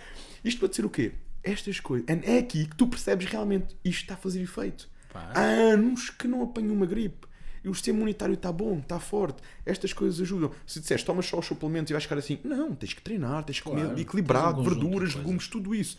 [0.44, 1.12] Isto para dizer o quê?
[1.44, 2.06] Estas coisas.
[2.08, 4.88] É aqui que tu percebes realmente isto está a fazer efeito.
[5.12, 5.32] Pá.
[5.36, 7.28] Há anos que não apanho uma gripe.
[7.64, 9.42] E o sistema imunitário está bom, está forte.
[9.66, 10.52] Estas coisas ajudam.
[10.66, 13.60] Se disseres, tomas só os suplementos e vais ficar assim, não, tens que treinar, tens
[13.60, 15.16] que Claro, comer tens equilibrado, um verduras, coisas.
[15.16, 15.98] legumes, tudo isso.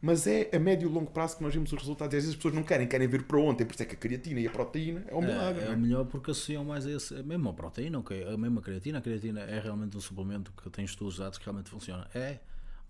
[0.00, 2.12] Mas é a médio e longo prazo que nós vemos os resultados.
[2.12, 3.64] E às vezes as pessoas não querem, querem ver para ontem.
[3.64, 5.62] Por isso é que a creatina e a proteína é um milagre.
[5.62, 5.76] É, é o é?
[5.76, 8.24] melhor porque associam mais a esse, a mesma proteína, ok?
[8.26, 8.98] A mesma creatina.
[8.98, 12.08] A creatina é realmente um suplemento que tem estudos dados que realmente funciona.
[12.14, 12.38] É,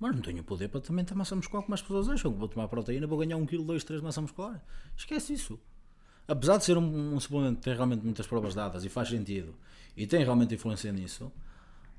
[0.01, 2.33] Mas não tenho poder para também ter massa muscular como as pessoas acham.
[2.33, 4.65] Vou tomar proteína, vou ganhar 1 kg, 2, 3 de massa muscular.
[4.97, 5.61] Esquece isso.
[6.27, 9.55] Apesar de ser um, um suplemento que tem realmente muitas provas dadas e faz sentido
[9.97, 11.31] e tem realmente influência nisso,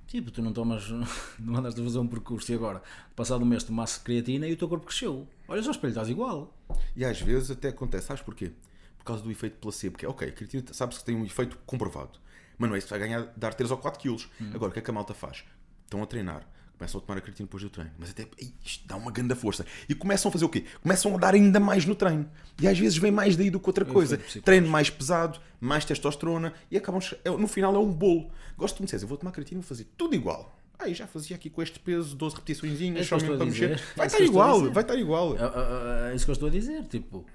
[0.07, 0.89] tipo, tu não tomas,
[1.39, 2.81] não andas a fazer um percurso e agora,
[3.15, 5.27] passado um mês, tomasse creatina e o teu corpo cresceu.
[5.47, 6.53] Olha só espelho, estás igual.
[6.95, 8.51] E às vezes até acontece, sabes porquê?
[8.97, 11.57] Por causa do efeito placebo, que é ok, a creatina sabes que tem um efeito
[11.65, 12.19] comprovado,
[12.57, 14.29] mas não é isso que vai ganhar, dar 3 ou 4 quilos.
[14.53, 15.43] Agora, o que é que a malta faz?
[15.83, 16.47] Estão a treinar,
[16.83, 18.27] começam a tomar a creatina depois do treino, mas até
[18.65, 19.65] isto dá uma grande força.
[19.87, 20.65] E começam a fazer o quê?
[20.81, 22.29] Começam a dar ainda mais no treino.
[22.61, 24.17] E às vezes vem mais daí do que outra coisa.
[24.43, 27.01] Treino mais pesado, mais testosterona e acabam.
[27.23, 28.29] é- No final é um bolo.
[28.57, 30.53] Gosto de me dizer, eu vou tomar creatina e vou fazer tudo igual.
[30.77, 33.71] Aí já fazia aqui com este peso, 12 repetições, É só mesmo para mexer.
[33.71, 35.35] É Vai estar eu estou a igual, vai estar igual.
[35.37, 36.83] É, é, é isso que eu estou a dizer.
[36.87, 37.25] Tipo,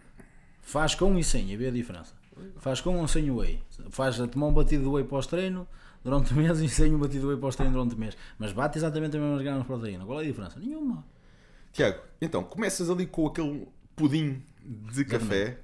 [0.61, 2.13] faz com e sem, a ver a diferença.
[2.59, 3.61] Faz com ou sem o whey.
[3.91, 5.67] Faz a tomar um batido de whey pós-treino
[6.09, 8.17] durante o mês e sem um batido whey pós-treino durante o mês.
[8.39, 10.05] Mas bate exatamente as mesmas gramas de proteína.
[10.05, 10.59] Qual é a diferença?
[10.59, 11.05] Nenhuma.
[11.73, 15.59] Tiago, então, começas ali com aquele pudim de café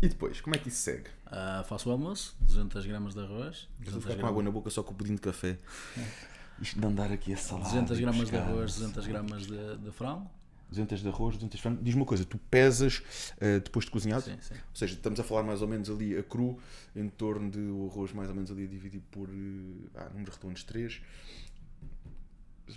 [0.00, 1.10] e depois, como é que isso segue?
[1.26, 4.50] Ah, faço o almoço, 200 gramas de arroz, Estou a 200 ficar com água na
[4.50, 5.58] boca só com o pudim de café.
[6.60, 7.68] Isto de andar aqui a salada.
[7.68, 10.30] 200 e gramas de arroz, 200 gramas de, de frango.
[10.70, 11.82] 200 de arroz, 200 de frango.
[11.82, 13.02] Diz-me uma coisa, tu pesas
[13.40, 14.22] eh, depois de cozinhado?
[14.22, 14.54] Sim, sim.
[14.54, 16.58] Ou seja, estamos a falar mais ou menos ali a cru,
[16.96, 20.62] em torno de o arroz mais ou menos ali dividido por eh, ah, números redondos
[20.64, 21.00] 3.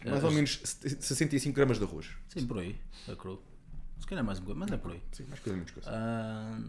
[0.05, 0.33] Mais ou Arroz.
[0.33, 0.61] menos
[0.99, 2.09] 65 gramas de arroz.
[2.29, 2.75] Sim, por aí.
[3.07, 3.41] É cru.
[3.99, 5.01] Se calhar mais um bocadinho, mas é por aí.
[5.11, 5.89] Sim, mais coisa, menos coisa.
[5.93, 6.59] Ah,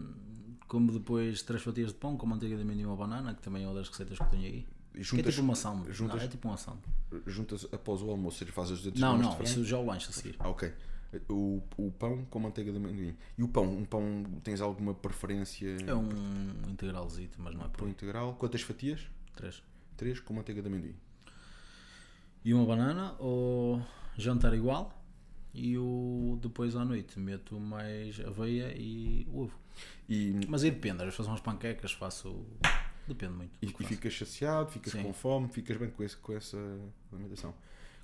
[0.67, 3.63] como depois três fatias de pão com manteiga de amendoim e uma banana, que também
[3.63, 4.67] é uma das receitas que tenho aí.
[4.93, 5.91] E Que é juntas, tipo uma samba.
[5.91, 6.79] juntas- Não, é tipo uma samba.
[7.25, 9.85] juntas após o almoço, seja, fazes as 200 Não, não, de isso já é o
[9.85, 10.35] lanche a seguir.
[10.39, 10.71] Ah, ok.
[11.29, 13.15] O, o pão com manteiga de amendoim.
[13.37, 13.63] E o pão?
[13.65, 15.77] Um pão, tens alguma preferência?
[15.87, 16.09] É um
[16.69, 18.35] integralzito, mas não é Pão integral?
[18.35, 19.01] Quantas fatias?
[19.35, 19.61] Três.
[19.97, 20.95] Três com manteiga de amendoim.
[22.43, 23.81] E uma banana, ou
[24.17, 24.93] jantar igual.
[25.53, 29.57] E o, depois à noite meto mais aveia e ovo.
[30.07, 32.45] E, Mas aí depende, às vezes faço umas panquecas, faço.
[33.07, 33.51] Depende muito.
[33.61, 35.03] e, ficas saciado, ficas Sim.
[35.03, 36.57] com fome, ficas bem com, esse, com essa
[37.11, 37.53] alimentação.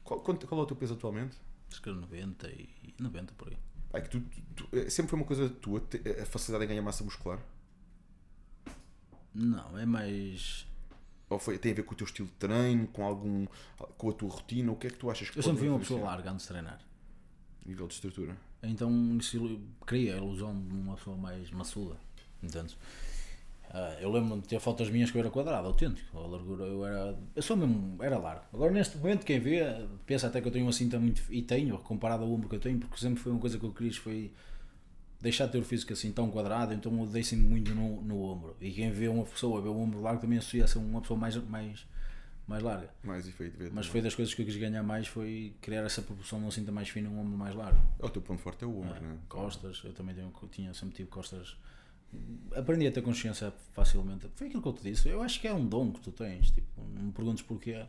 [0.03, 1.35] Qual, quanto- qual é o teu peso atualmente?
[1.71, 2.69] Acho que é 90 e
[2.99, 3.57] 90 por aí.
[3.93, 6.67] É que tu, tu- tu- é, sempre foi uma coisa tua, te- a facilidade em
[6.69, 7.39] ganhar massa muscular?
[9.33, 10.67] Não, é mais.
[11.29, 13.45] Ou foi, tem a ver com o teu estilo de treino, com algum
[13.97, 14.71] com a tua rotina?
[14.71, 16.49] O que é que tu achas que Eu sempre fui uma pessoa larga antes de
[16.49, 16.81] treinar.
[17.65, 18.35] Nível de estrutura.
[18.63, 19.17] Então
[19.85, 21.95] cria a ilusão de uma pessoa mais maçuda.
[22.43, 22.75] Entendes?
[23.73, 26.17] Ah, eu lembro-me de ter fotos minhas que eu era quadrado, autêntico.
[26.17, 27.17] A largura eu era.
[27.35, 27.97] Eu sou mesmo.
[28.03, 28.43] Era largo.
[28.53, 29.61] Agora neste momento quem vê
[30.05, 31.21] pensa até que eu tenho uma cinta muito.
[31.29, 33.71] E tenho, comparado ao ombro que eu tenho, porque sempre foi uma coisa que eu
[33.71, 34.31] quis foi
[35.21, 38.23] deixar de ter o físico assim tão quadrado, então eu dei sempre muito no, no
[38.23, 38.55] ombro.
[38.59, 41.19] E quem vê uma pessoa, vê o ombro largo, também associa a ser uma pessoa
[41.19, 41.85] mais, mais,
[42.47, 42.89] mais larga.
[43.03, 46.01] Mais efeito de Mas foi das coisas que eu quis ganhar mais, foi criar essa
[46.01, 47.79] proporção de uma cinta mais fina e um ombro mais largo.
[47.99, 49.17] O teu ponto forte é o ombro, né?
[49.29, 51.55] Costas, eu também tenho, tinha, sempre tive costas.
[52.55, 54.27] Aprendi a ter consciência facilmente.
[54.35, 55.07] Foi aquilo que eu te disse.
[55.07, 56.51] Eu acho que é um dom que tu tens.
[56.51, 57.85] Tipo, não me perguntes porquê.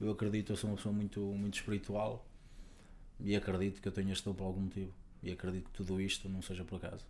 [0.00, 2.24] Eu acredito, eu sou uma pessoa muito, muito espiritual
[3.18, 4.92] e acredito que eu tenho este dom por algum motivo.
[5.22, 7.04] E acredito que tudo isto não seja por acaso.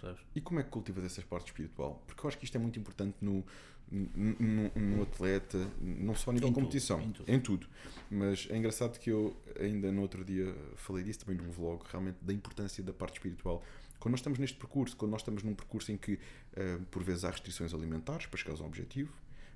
[0.00, 0.22] Percebes?
[0.34, 2.02] E como é que cultivas essa parte espiritual?
[2.06, 3.42] Porque eu acho que isto é muito importante no,
[3.90, 7.66] no, no- atleta, não só a nível Em de tudo, competição, em tudo.
[8.10, 12.18] Mas é engraçado que eu ainda no outro dia falei disso também num vlog, realmente
[12.20, 13.62] da importância da parte espiritual.
[13.98, 16.18] Quando nós estamos neste percurso, quando nós estamos num percurso em que
[16.54, 19.12] eh, por vezes há restrições alimentares para chegares ao objetivo,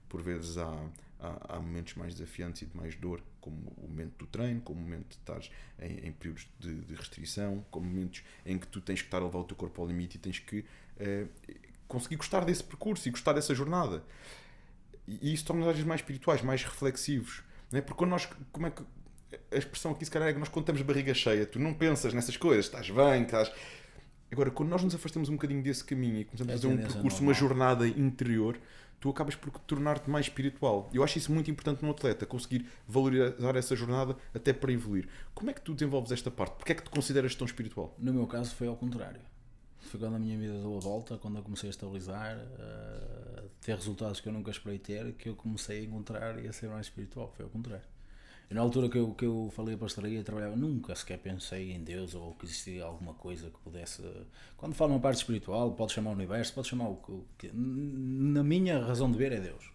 [0.08, 0.88] por vezes há,
[1.20, 4.80] há, há momentos mais desafiantes e de mais dor, como o momento do treino, como
[4.80, 8.80] o momento de estares em, em períodos de, de restrição, como momentos em que tu
[8.80, 10.64] tens que estar a levar o teu corpo ao limite e tens que
[10.98, 11.26] eh,
[11.86, 14.02] conseguir gostar desse percurso e gostar dessa jornada.
[15.06, 17.42] E e isso torna-nos às vezes mais espirituais, mais reflexivos.
[17.70, 17.82] Não é?
[17.82, 18.82] Porque quando nós, como é que
[19.52, 22.36] a expressão aqui se calhar é que nós contamos barriga cheia, tu não pensas nessas
[22.36, 23.52] coisas, estás bem, estás.
[24.32, 26.76] Agora, quando nós nos afastamos um bocadinho desse caminho e começamos É a fazer um
[26.76, 27.22] percurso, normal.
[27.22, 28.58] uma jornada interior,
[29.00, 30.88] tu acabas por tornar-te mais espiritual.
[30.92, 35.08] Eu acho isso muito importante no atleta, conseguir valorizar essa jornada até para evoluir.
[35.34, 36.54] Como é que tu desenvolves esta parte?
[36.56, 37.94] Porquê é que te consideras tão espiritual?
[37.98, 39.20] No meu caso foi ao contrário.
[39.80, 43.74] Foi quando a minha vida deu a volta, quando eu comecei a estabilizar, a ter
[43.74, 46.86] resultados que eu nunca esperei ter, que eu comecei a encontrar e a ser mais
[46.86, 47.32] espiritual.
[47.34, 47.84] Foi ao contrário.
[48.50, 51.84] E na altura que eu, que eu falei a pastoraria trabalhava, nunca sequer pensei em
[51.84, 54.02] Deus ou que existia alguma coisa que pudesse.
[54.56, 57.52] Quando falo uma parte espiritual, pode chamar o universo, pode chamar o que-.
[57.54, 59.70] Na minha razão de ver é Deus.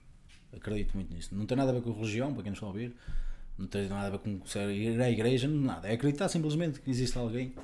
[0.52, 1.34] Acredito muito nisso.
[1.34, 2.94] Não tem nada a ver com religião, para quem nos está a ouvir.
[3.58, 5.88] Não tem nada a ver com ir à igreja, nada.
[5.88, 7.56] É acreditar simplesmente que existe alguém.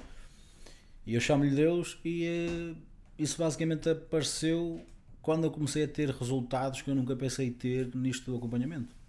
[1.05, 2.76] E eu chamo-lhe Deus e eh,
[3.20, 4.86] isso basicamente apareceu
[5.22, 9.00] quando eu comecei a ter resultados que eu nunca pensei ter nisto do acompanhamento.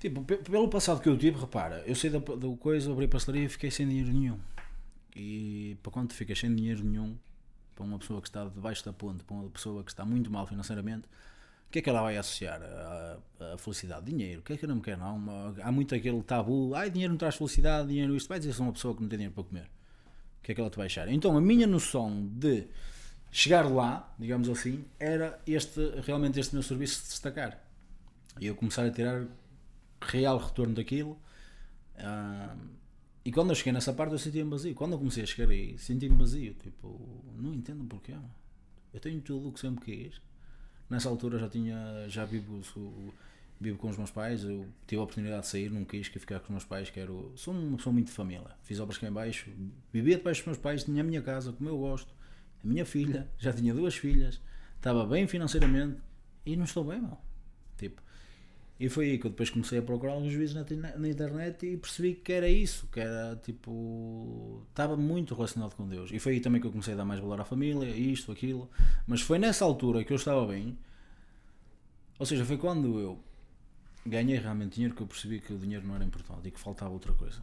[0.00, 3.08] Tipo, pe- pelo passado que eu tive, repara, eu sei da, do coisa, abri a
[3.08, 4.38] pastelaria e fiquei sem dinheiro nenhum.
[5.14, 7.16] E para quando ficas sem dinheiro nenhum,
[7.76, 10.46] para uma pessoa que está debaixo da ponte, para uma pessoa que está muito mal
[10.46, 11.06] financeiramente,
[11.68, 14.06] o que é que ela vai associar a felicidade?
[14.06, 14.40] Dinheiro.
[14.40, 15.00] O que é que eu não me quero?
[15.00, 15.16] Não?
[15.16, 18.28] Uma- há muito aquele tabu, ai, dinheiro não traz felicidade, dinheiro isto.
[18.28, 19.64] Vai dizer se uma pessoa que não tem dinheiro para comer.
[20.38, 21.08] O que é que ela te vai achar?
[21.08, 22.66] Então a minha noção de
[23.30, 27.62] chegar lá, digamos assim, era este, realmente este meu serviço se destacar.
[28.40, 29.26] E eu começar a tirar
[30.00, 31.18] real retorno daquilo.
[31.98, 32.56] Ah,
[33.24, 34.74] e quando eu cheguei nessa parte eu sentia-me vazio.
[34.74, 36.54] Quando eu comecei a chegar aí, senti-me vazio.
[36.54, 36.98] Tipo,
[37.38, 38.14] não entendo porquê.
[38.92, 40.20] Eu tenho tudo o que sempre quis.
[40.88, 43.14] Nessa altura já tinha, já vivo, sou-
[43.60, 44.42] vivo com os meus pais.
[44.42, 46.90] Eu tive a oportunidade de sair, não quis que ficar com os meus pais.
[46.90, 48.50] Quero, sou uma pessoa muito de família.
[48.62, 49.50] Fiz obras cá em baixo,
[49.92, 52.12] vivia debaixo dos meus pais, tinha a minha casa, como eu gosto.
[52.64, 54.40] A minha filha, já tinha duas filhas,
[54.76, 55.98] estava bem financeiramente
[56.44, 57.24] e não estou bem, mal.
[58.80, 60.64] E foi aí que eu depois comecei a procurar alguns vídeos na,
[60.96, 64.62] na internet e percebi que era isso, que era tipo.
[64.70, 66.10] estava muito relacionado com Deus.
[66.10, 68.70] E foi aí também que eu comecei a dar mais valor à família, isto, aquilo.
[69.06, 70.78] Mas foi nessa altura que eu estava bem.
[72.18, 73.22] Ou seja, foi quando eu
[74.06, 76.90] ganhei realmente dinheiro que eu percebi que o dinheiro não era importante e que faltava
[76.90, 77.42] outra coisa.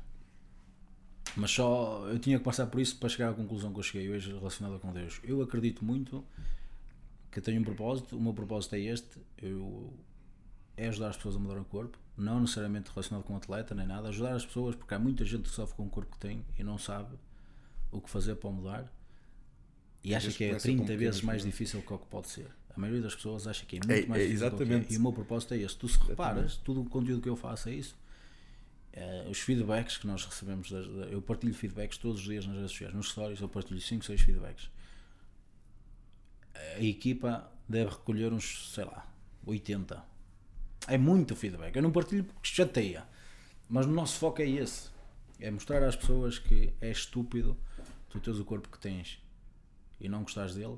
[1.36, 4.10] Mas só eu tinha que passar por isso para chegar à conclusão que eu cheguei
[4.10, 5.22] hoje relacionada com Deus.
[5.24, 6.26] Eu acredito muito
[7.32, 9.20] que tenho um propósito, o meu propósito é este.
[9.38, 9.94] Eu
[10.78, 14.08] é ajudar as pessoas a mudar o corpo, não necessariamente relacionado com atleta nem nada,
[14.10, 16.64] ajudar as pessoas porque há muita gente que sofre com o corpo que tem e
[16.64, 17.18] não sabe
[17.92, 18.94] o que fazer para o mudar
[20.04, 21.46] e acha vezes que é começa com 30 vezes mais mudanças.
[21.60, 22.48] difícil que o que pode ser.
[22.76, 24.48] A maioria das pessoas acha que é muito É- mais é difícil que é.
[24.68, 24.94] exatamente.
[24.94, 25.76] E o meu propósito é esse.
[25.76, 27.98] Tu se reparas, tudo o conteúdo que eu faço é isso.
[28.94, 32.56] Eh, os feedbacks que nós recebemos, das- da- eu partilho feedbacks todos os dias nas
[32.56, 34.70] redes sociais, nos stories, eu partilho 5, 6 feedbacks.
[36.78, 39.06] A equipa deve recolher uns, sei lá,
[39.46, 40.04] 80.
[40.88, 41.76] É muito feedback.
[41.76, 43.06] Eu não partilho porque chateia.
[43.70, 44.90] Mas o nosso foco é esse.
[45.40, 47.58] É mostrar às pessoas que é estúpido
[48.10, 49.22] tu teres o corpo que tens
[50.00, 50.78] e não gostares dele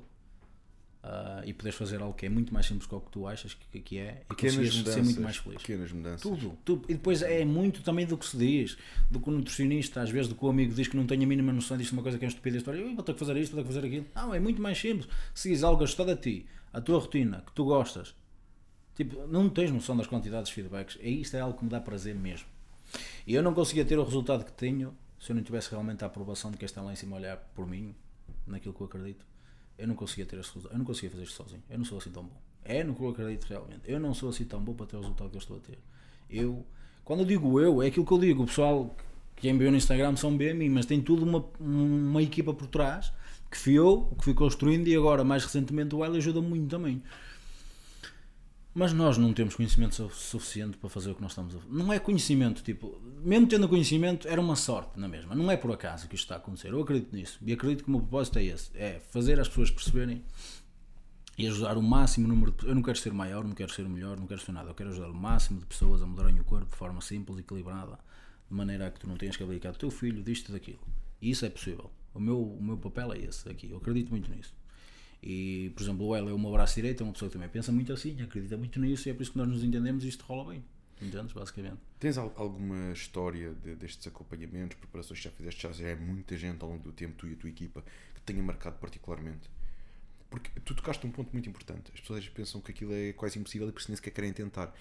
[1.02, 3.54] ah, e poderes fazer algo que é muito mais simples que o que tu achas
[3.54, 5.62] que, que é e conseguires ser muito mais feliz.
[5.62, 6.20] Pequenas mudanças.
[6.20, 6.84] Tudo, tudo.
[6.90, 8.76] E depois é muito também do que se diz,
[9.10, 11.26] do que o nutricionista, às vezes, do que o amigo diz que não tem a
[11.26, 12.66] mínima noção disto, uma coisa que é estupidez.
[12.68, 14.06] Olha, eu vou ter que fazer isto, vou ter que fazer aquilo.
[14.14, 15.08] Não, é muito mais simples.
[15.34, 18.14] Seguires algo ajustado a ti, a tua rotina, que tu gostas.
[19.00, 20.98] Tipo, não tens noção das quantidades de feedbacks.
[21.00, 22.46] E isto é algo que me dá prazer mesmo.
[23.26, 26.06] E eu não conseguia ter o resultado que tenho se eu não tivesse realmente a
[26.06, 27.94] aprovação de quem está lá em cima a olhar por mim,
[28.46, 29.24] naquilo que eu acredito.
[29.78, 30.74] Eu não conseguia ter esse resultado.
[30.74, 31.62] Eu não conseguia fazer isto sozinho.
[31.70, 32.36] Eu não sou assim tão bom.
[32.62, 33.80] É no que eu acredito realmente.
[33.86, 35.78] Eu não sou assim tão bom para ter o resultado que eu estou a ter.
[36.28, 36.62] Eu,
[37.02, 38.42] quando eu digo eu, é aquilo que eu digo.
[38.42, 38.94] O pessoal
[39.34, 42.66] que enviou no Instagram são bem a mim, mas tem tudo uma, uma equipa por
[42.66, 43.10] trás
[43.50, 47.02] que fui eu, que fui construindo e agora, mais recentemente, o L ajuda muito também.
[48.80, 51.70] Mas nós não temos conhecimento su- suficiente para fazer o que nós estamos a fazer.
[51.70, 55.34] Não é conhecimento, tipo, mesmo tendo conhecimento, era uma sorte na mesma.
[55.34, 56.68] Não é por acaso que isto está a acontecer.
[56.68, 57.38] Eu acredito nisso.
[57.44, 60.22] E acredito que o meu propósito é esse: é fazer as pessoas perceberem
[61.36, 64.18] e ajudar o máximo número de Eu não quero ser maior, não quero ser melhor,
[64.18, 64.70] não quero ser nada.
[64.70, 67.40] Eu quero ajudar o máximo de pessoas a mudarem o corpo de forma simples e
[67.42, 67.98] equilibrada,
[68.50, 70.80] de maneira a que tu não tenhas que abdicar do teu filho, disto daquilo.
[71.20, 71.90] E isso é possível.
[72.14, 73.70] O meu, o meu papel é esse aqui.
[73.70, 74.54] Eu acredito muito nisso.
[75.22, 77.70] E, por exemplo, o é o meu braço direito, é uma pessoa que também pensa
[77.70, 80.24] muito assim, acredita muito nisso e é por isso que nós nos entendemos e isto
[80.24, 80.64] rola bem.
[81.02, 81.78] Entendes, basicamente.
[81.98, 85.66] Tens al- alguma história de- destes acompanhamentos, preparações que já fizeste?
[85.72, 87.82] Já é muita gente ao longo do tempo, tu e a tua equipa,
[88.14, 89.48] que tenha marcado particularmente?
[90.30, 91.90] Porque tu tocaste um ponto muito importante.
[91.92, 94.72] As pessoas pensam que aquilo é quase impossível e por isso nem sequer querem tentar.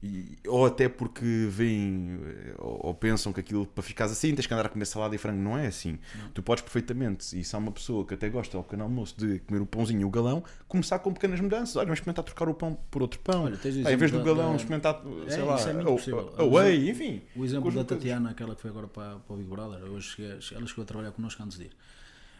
[0.00, 4.46] E, ou até porque veem eh, ou, ou pensam que aquilo para ficares assim tens
[4.46, 5.40] que andar a comer salada e frango.
[5.40, 5.98] Não é assim.
[6.34, 9.40] Tu podes perfeitamente, e se há uma pessoa que até gosta ao pequeno almoço de
[9.40, 11.74] comer o pãozinho e o galão, começar com pequenas mudanças.
[11.76, 13.44] Olha, vamos experimentar trocar o pão por outro pão.
[13.44, 15.92] Olha, em vez do da- galão, da- experimentar, sei É, lá, isso é muito a-
[15.92, 16.34] possível.
[16.36, 17.22] a- a whey, enfim.
[17.36, 20.16] O exemplo da Tatiana, aquela que foi agora para, para o Big Brother, hoje
[20.52, 21.72] ela chegou a trabalhar connosco antes de ir.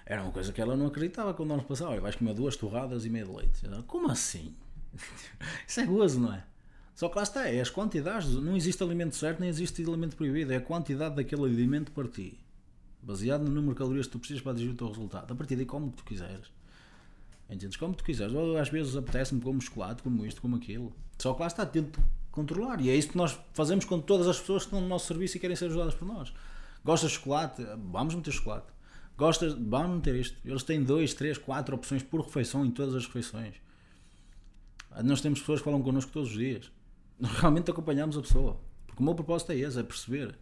[0.05, 1.93] Era uma coisa que ela não acreditava quando nós passava.
[1.93, 3.61] Olha, vais comer duas torradas e meia de leite.
[3.87, 4.55] Como assim?
[5.67, 6.45] Isso é gozo, não é?
[6.95, 8.31] Só que lá está, é as quantidades.
[8.35, 10.53] Não existe alimento certo nem existe alimento proibido.
[10.53, 12.39] É a quantidade daquele alimento para ti.
[13.03, 15.33] Baseado no número de calorias que tu precisas para atingir o teu resultado.
[15.33, 16.51] A partir daí, como tu quiseres.
[17.49, 17.77] Entendes?
[17.77, 18.35] Como tu quiseres.
[18.35, 20.93] Ou às vezes apetece-me como chocolate, como isto, como aquilo.
[21.19, 22.01] Só que lá está, tento
[22.31, 22.81] controlar.
[22.81, 25.37] E é isso que nós fazemos com todas as pessoas que estão no nosso serviço
[25.37, 26.33] e querem ser ajudadas por nós.
[26.85, 27.65] Gostas de chocolate?
[27.91, 28.72] Vamos meter chocolate.
[29.17, 29.55] Gostas?
[29.55, 30.37] Vamos meter isto.
[30.45, 33.55] Eles têm dois, três, quatro opções por refeição em todas as refeições.
[35.05, 36.71] Nós temos pessoas que falam connosco todos os dias.
[37.19, 38.59] Nós realmente acompanhamos a pessoa.
[38.87, 40.37] Porque o meu propósito é esse, é perceber.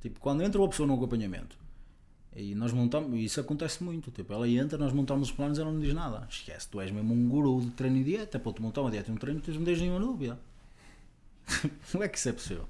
[0.00, 1.58] Tipo, quando entra uma pessoa no acompanhamento
[2.36, 5.72] e nós montamos, isso acontece muito, tipo, ela entra, nós montamos os planos e ela
[5.72, 6.24] não diz nada.
[6.30, 9.10] Esquece, tu és mesmo um guru de treino e dieta, para tu montar uma dieta
[9.10, 10.38] e um treino, tens me desde nenhuma dúvida.
[11.90, 12.68] Como é que isso é possível?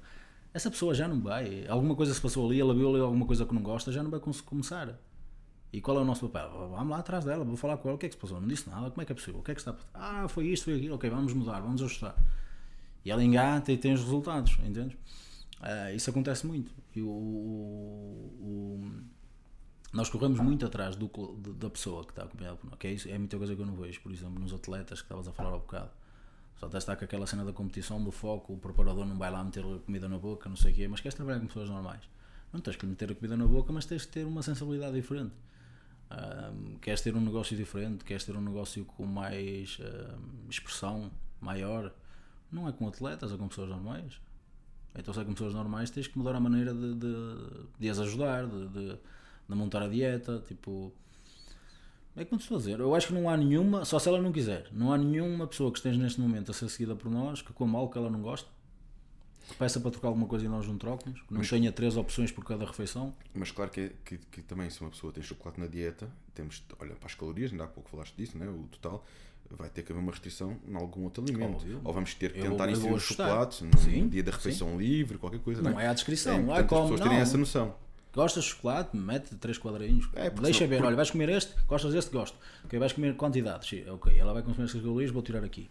[0.53, 1.65] essa pessoa já não vai.
[1.67, 4.09] Alguma coisa se passou ali, ela viu ali alguma coisa que não gosta, já não
[4.09, 4.99] vai começar.
[5.71, 6.49] E qual é o nosso papel?
[6.71, 8.41] Vamos lá atrás dela, vou falar com ela, o que é que se passou?
[8.41, 9.39] Não disse nada, como é que é possível?
[9.39, 12.15] O que é que está Ah, foi isto, foi aquilo, ok, vamos mudar, vamos ajustar.
[13.05, 14.97] E ela engata e tem os resultados, entendes?
[15.61, 16.71] Ah, isso acontece muito.
[16.95, 18.91] E o, o- o-
[19.93, 21.07] nós corremos muito atrás do,
[21.55, 23.65] da pessoa que está acompanhada por nós, que é, isso, é muita coisa que eu
[23.65, 25.89] não vejo, por exemplo, nos atletas que estavas a falar há bocado.
[26.59, 29.43] Só até está com aquela cena da competição, do foco, o preparador não vai lá
[29.43, 32.01] meter comida na boca, não sei o quê, mas queres trabalhar com pessoas normais.
[32.53, 35.31] Não tens que meter a comida na boca, mas tens que ter uma sensibilidade diferente.
[36.09, 41.93] Ahm, queres ter um negócio diferente, queres ter um negócio com mais ahm, expressão maior,
[42.51, 44.19] não é com atletas, é com pessoas normais.
[44.97, 47.99] Então, se é com pessoas normais, tens que mudar a maneira de, de, de as
[47.99, 48.97] ajudar, de, de,
[49.47, 50.43] de montar a dieta.
[50.47, 50.91] Tipo,
[52.15, 54.21] é como te estou a dizer, eu acho que não há nenhuma, só se ela
[54.21, 57.41] não quiser, não há nenhuma pessoa que esteja neste momento a ser seguida por nós
[57.41, 58.49] que coma algo que ela não gosta,
[59.55, 62.65] peça para trocar alguma coisa e nós não trocamos, não tenha três opções por cada
[62.65, 63.13] refeição.
[63.33, 66.63] Mas claro que, é- que, que também se uma pessoa tem chocolate na dieta, temos,
[66.79, 68.47] olha, para as calorias, ainda há pouco falaste disso, né?
[68.47, 69.05] o total,
[69.51, 71.55] vai ter que haver uma restrição em algum outro alimento.
[71.55, 71.81] Óbvio.
[71.83, 75.17] Ou vamos ter que Eu- tentar inserir o chocolate no Sim, dia da refeição livre,
[75.17, 75.61] qualquer coisa.
[75.61, 75.85] Não né?
[75.87, 76.81] é descrição, É não é importante as como.
[76.83, 77.23] pessoas terem Não.
[77.23, 77.75] essa noção.
[78.13, 78.97] Gostas de chocolate?
[78.97, 80.09] Mete três quadradinhos.
[80.13, 82.11] É, Deixa ver, porque- olha, vais comer este, gostas deste?
[82.11, 82.37] Gosto.
[82.65, 83.69] Ok, vais comer quantidades.
[83.69, 85.69] Sim, ok, ela vai consumir estas calorias, vou tirar aqui.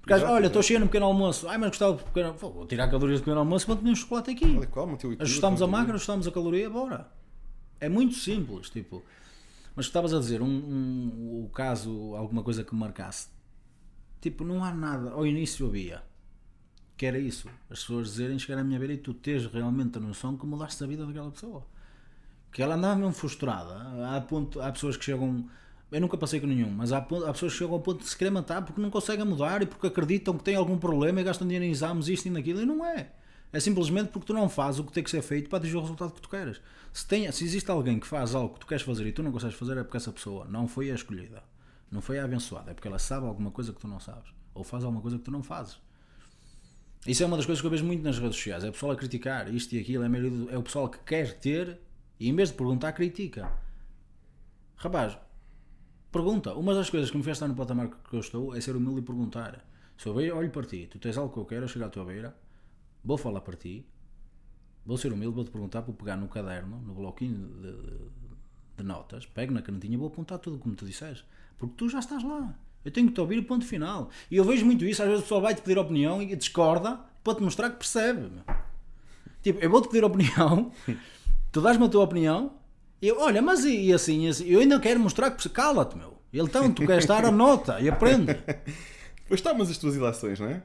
[0.00, 1.46] Porque, Exato, olha, estou cheio no pequeno almoço.
[1.48, 3.90] Ai, mas gostava de pequeno Pô, Vou tirar calorias do pequeno almoço e vou comer
[3.90, 4.56] um chocolate aqui.
[4.56, 7.08] Olha, qual, equilíbrio, Ajustamos a manteu o magra, ajustamos a caloria, bora.
[7.78, 9.02] É muito simples, tipo.
[9.76, 13.28] Mas estavas a dizer, um, um- o caso, alguma coisa que me marcasse.
[14.20, 15.10] Tipo, não há nada.
[15.12, 16.02] Ao início havia.
[16.96, 17.48] Que era isso.
[17.70, 20.82] As pessoas dizerem, chegar à minha beira e tu teres realmente a noção que mudaste
[20.82, 21.66] a vida daquela pessoa.
[22.52, 23.74] Que ela andava mesmo frustrada.
[24.14, 25.46] Há, ponto, há pessoas que chegam.
[25.90, 27.02] Eu nunca passei com nenhum, mas há, há
[27.32, 29.88] pessoas que chegam ao ponto de se querer matar porque não conseguem mudar e porque
[29.88, 32.84] acreditam que têm algum problema e gastam dinheiro em exames, isto e naquilo, e não
[32.84, 33.12] é.
[33.52, 35.80] É simplesmente porque tu não fazes o que tem que ser feito para atingir o
[35.80, 36.60] resultado que tu queres.
[36.92, 39.32] Se, tem, se existe alguém que faz algo que tu queres fazer e tu não
[39.32, 41.42] consegues fazer, é porque essa pessoa não foi a escolhida,
[41.90, 44.62] não foi a abençoada, é porque ela sabe alguma coisa que tu não sabes, ou
[44.62, 45.78] faz alguma coisa que tu não fazes.
[47.04, 48.62] Isso é uma das coisas que eu vejo muito nas redes sociais.
[48.62, 50.02] É o pessoal a criticar isto e aquilo.
[50.02, 51.80] É, a maioria do- é o pessoal que quer ter
[52.20, 53.50] e em vez de perguntar, critica.
[54.76, 55.16] Rapaz,
[56.10, 56.54] pergunta.
[56.54, 59.00] Uma das coisas que me fez estar no patamar que eu estou é ser humilde
[59.00, 59.64] e perguntar.
[59.96, 61.88] Se eu vejo, olho para ti, tu tens algo que eu quero, eu chego à
[61.88, 62.34] tua beira,
[63.04, 63.86] vou falar para ti,
[64.84, 67.72] vou ser humilde, vou-te perguntar, vou pegar no caderno, no bloquinho de,
[68.78, 71.22] de- notas, pego na canetinha e vou apontar tudo como tu disseres.
[71.58, 72.54] Porque tu já estás lá.
[72.82, 74.08] Eu tenho que te ouvir ponto final.
[74.30, 77.34] E eu vejo muito isso, às vezes o pessoal vai-te pedir opinião e discorda para
[77.34, 78.30] te mostrar que percebe.
[79.42, 80.72] Tipo, eu vou-te pedir opinião,
[81.52, 82.54] tu dás-me a tua opinião,
[83.08, 86.18] eu, olha, mas e, e assim, e assim, eu ainda quero mostrar que cala-te, meu.
[86.32, 88.36] Então, tu queres estar, anota e aprende.
[89.30, 90.60] Pois está, mas as tuas ilações, não é?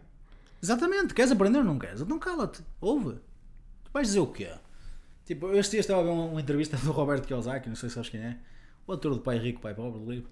[0.60, 2.02] Exatamente, queres aprender ou não queres?
[2.02, 3.20] Então cala-te, ouve.
[3.84, 4.50] Tu vais dizer o quê?
[5.24, 7.94] Tipo, este dia estava a ver uma, uma entrevista do Roberto Kiyosaki, não sei se
[7.96, 8.38] sabes quem é,
[8.88, 10.30] o autor do Pai Rico, Pai Pobre, do livro,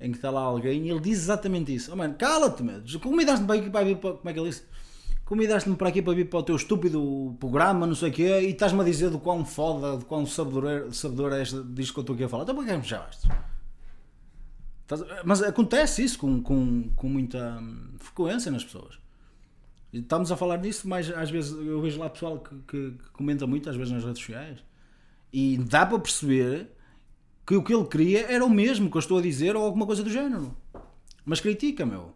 [0.00, 1.92] em que está lá alguém e ele diz exatamente isso.
[1.92, 2.80] Oh, mano, cala-te, meu.
[3.02, 4.14] Convidaste-me para aqui para vir para.
[4.14, 4.64] Como é que ele disse?
[5.24, 8.50] Convidaste-me para aqui para vir para o teu estúpido programa, não sei o quê, e
[8.50, 12.14] estás-me a dizer do quão foda, do quão sabedor, é- és disto que eu estou
[12.14, 12.42] aqui a falar.
[12.42, 13.28] Então para que é que me chamaste?
[15.24, 18.98] Mas acontece isso com, com, com muita hum, frequência nas pessoas.
[19.92, 23.46] Estamos a falar disso, mas às vezes eu vejo lá pessoal que, que- que comenta
[23.46, 24.58] muito, às vezes nas redes sociais,
[25.32, 26.68] e dá para perceber
[27.46, 29.86] que o que ele queria era o mesmo que eu estou a dizer ou alguma
[29.86, 30.54] coisa do género.
[31.24, 32.12] Mas critica, meu.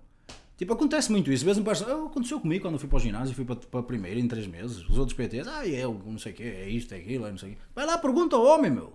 [0.59, 1.43] Tipo, acontece muito isso.
[1.43, 3.55] Às vezes me parece, "Ah, aconteceu comigo quando eu fui para o ginásio, fui para,
[3.57, 4.79] para a primeira em 3 meses.
[4.89, 7.31] Os outros PTs, ah, é eu, não sei o quê, é isto, é aquilo, é
[7.31, 7.59] não sei o quê.
[7.75, 8.93] Vai lá, pergunta ao homem, meu.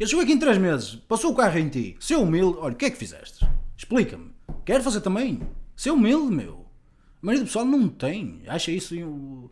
[0.00, 2.76] Ele chegou aqui em 3 meses, passou o carro em ti, ser humilde, olha, o
[2.76, 3.46] que é que fizeste?
[3.76, 4.30] Explica-me.
[4.64, 5.40] Quero fazer também.
[5.76, 6.64] Ser humilde, meu.
[7.22, 8.40] A maioria do pessoal não tem.
[8.46, 8.94] Acha isso.
[8.96, 9.48] um-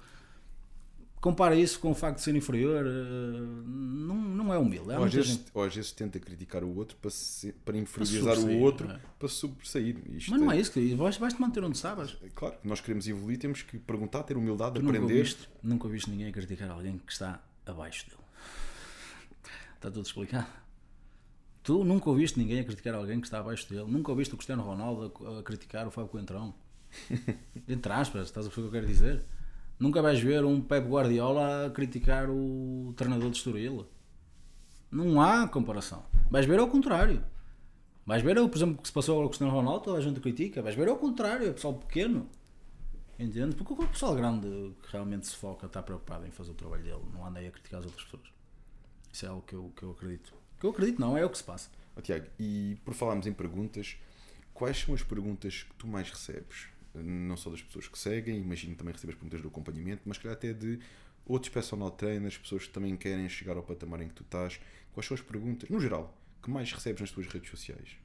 [1.20, 2.86] Compara isso com o facto de ser inferior.
[2.86, 4.92] eh, Não, não é humilde.
[4.92, 7.76] Há Ou às, vezes, gente- ou às vezes tenta criticar o outro para, se- para
[7.76, 9.00] inferiorizar o outro, é?
[9.18, 9.96] para sobressair.
[10.12, 12.16] Isto Mas não é isso, que vais, vais-te manter onde sabes.
[12.34, 15.12] Claro, nós queremos evoluir, temos que perguntar, ter humildade, Tu nunca aprender.
[15.18, 18.22] ouviste, nunca ouviste ninguém a criticar alguém que está abaixo dele.
[19.74, 20.46] Está tudo explicado.
[21.62, 23.84] Tu nunca ouviste ninguém a criticar alguém que está abaixo dele.
[23.90, 26.54] Nunca ouviste o Cristiano Ronaldo a, a criticar o Fábio Coentrão.
[27.68, 29.24] Entre aspas, estás a perceber o que eu quero dizer?
[29.78, 33.86] Nunca vais ver um Pep Guardiola a criticar o treinador de Estoril.
[34.90, 36.04] Não há comparação.
[36.30, 37.24] Vais ver ao contrário.
[38.04, 40.00] Vais ver, por exemplo, o que se passou agora com o Cristiano Ronaldo, toda a
[40.00, 40.62] gente critica.
[40.62, 42.28] Vais ver ao contrário, é pessoal pequeno.
[43.18, 43.54] Entende?
[43.54, 44.48] Porque o pessoal grande
[44.82, 47.50] que realmente se foca está preocupado em fazer o trabalho dele, não anda aí a
[47.50, 48.28] criticar as outras pessoas.
[49.12, 50.32] Isso é algo que eu, que eu acredito.
[50.58, 51.68] Que eu acredito, não, é o que se passa.
[51.96, 53.96] Ó, Tiago, e por falarmos em perguntas,
[54.54, 56.68] quais são as perguntas que tu mais recebes
[57.02, 60.52] não só das pessoas que seguem, imagino também recebes perguntas do acompanhamento, mas calhar até
[60.52, 60.78] de
[61.26, 64.60] outros personal trainers, pessoas que também querem chegar ao patamar em que tu estás.
[64.92, 67.96] Quais são as perguntas, no geral, que mais recebes nas tuas redes sociais?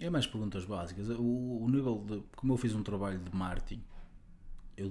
[0.00, 1.08] É mais perguntas básicas.
[1.10, 1.22] O,
[1.62, 2.22] o nível de.
[2.34, 3.82] Como eu fiz um trabalho de marketing,
[4.76, 4.90] eu,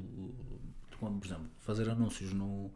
[1.00, 2.72] por exemplo, fazer anúncios no,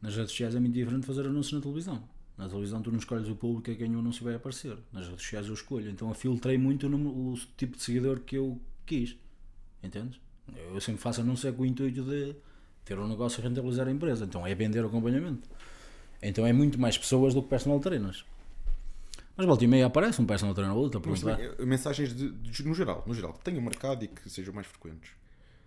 [0.00, 2.08] nas redes sociais é muito diferente de fazer anúncios na televisão.
[2.36, 4.78] Na televisão tu não escolhes o público a quem o anúncio vai aparecer.
[4.92, 5.90] Nas redes sociais eu escolho.
[5.90, 9.16] Então eu filtrei muito o, número- o tipo de seguidor que eu quis.
[9.82, 10.18] Entendes?
[10.72, 12.34] Eu sempre faço anúncio é com o intuito de
[12.84, 14.24] ter um negócio e rentabilizar a empresa.
[14.24, 15.48] Então é vender o acompanhamento.
[16.22, 18.24] Então é muito mais pessoas do que personal trainers.
[19.36, 21.38] Mas volta e meia aparece um personal trainer ou outro a perguntar.
[21.64, 25.12] mensagens de, de- no geral, no geral, que tenham mercado e que sejam mais frequentes.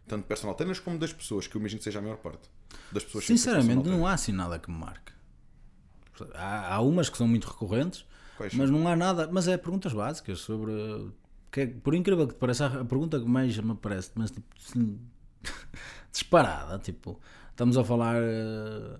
[0.07, 2.49] Tanto personal trainers como das pessoas, que eu imagino que seja a maior parte.
[2.91, 5.13] Das pessoas Sinceramente, não há assim nada que me marque.
[6.33, 8.03] Há, há umas que são muito recorrentes,
[8.35, 9.29] Quais mas não há nada.
[9.31, 10.71] Mas é perguntas básicas sobre.
[11.51, 14.45] Que é- por incrível que te pareça, a pergunta que mais me parece, mas tipo,
[14.57, 14.99] assim,
[16.11, 17.19] disparada, tipo,
[17.49, 18.15] estamos a falar.
[18.21, 18.97] eh,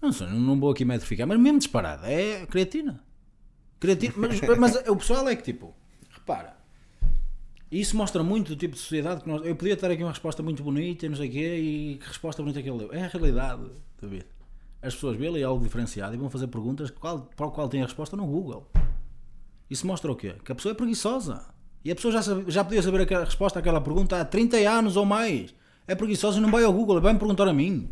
[0.00, 3.04] Não sei, não vou aqui metrificar, mas mesmo disparada, é creatina.
[3.78, 5.74] Creatina, mas, mas o pessoal é que tipo,
[6.10, 6.56] repara,
[7.70, 9.44] isso mostra muito o tipo de sociedade que nós.
[9.46, 12.06] Eu podia ter aqui uma resposta muito bonita e não sei o quê, e que
[12.08, 12.92] resposta bonita que ele deu.
[12.92, 13.70] É a realidade,
[14.00, 14.26] David.
[14.82, 17.82] As pessoas veem ali algo diferenciado e vão fazer perguntas qual, para o qual tem
[17.82, 18.68] a resposta no Google.
[19.72, 20.34] Isso mostra o quê?
[20.44, 21.44] Que a pessoa é preguiçosa.
[21.84, 24.96] E a pessoa já, sabe- já podia saber a resposta àquela pergunta há 30 anos
[24.96, 25.54] ou mais.
[25.86, 27.90] É preguiçosa e não vai ao Google, vai-me perguntar a mim.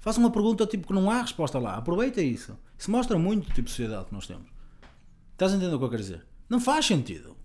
[0.00, 1.76] Faça uma pergunta tipo que não há resposta lá.
[1.76, 2.58] Aproveita isso.
[2.76, 4.46] Isso mostra muito o tipo de sociedade que nós temos.
[5.32, 6.26] Estás a entender o que eu quero dizer?
[6.48, 7.36] Não faz sentido.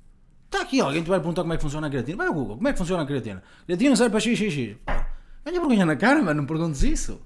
[0.45, 2.17] Está aqui alguém que vai perguntar como é que funciona a creatina.
[2.17, 3.43] Vai ao Google, como é que funciona a creatina?
[3.65, 4.77] Creatina serve para xxx.
[5.45, 7.21] Ganha vergonha na cara, mas não perguntes isso.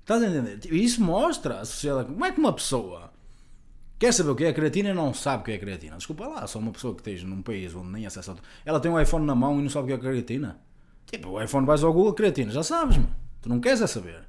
[0.00, 0.58] Estás a entender?
[0.58, 2.08] Tipo, Isso mostra a sociedade.
[2.08, 3.12] Como é que uma pessoa
[3.98, 5.96] quer saber o que é a creatina e não sabe o que é a creatina?
[5.96, 8.36] Desculpa lá, só uma pessoa que esteja num país onde nem acesso a...
[8.64, 10.58] Ela tem um iPhone na mão e não sabe o que é a creatina.
[11.06, 13.14] Tipo, o iPhone vais ao Google, creatina, já sabes, mano.
[13.40, 14.28] Tu não queres é saber.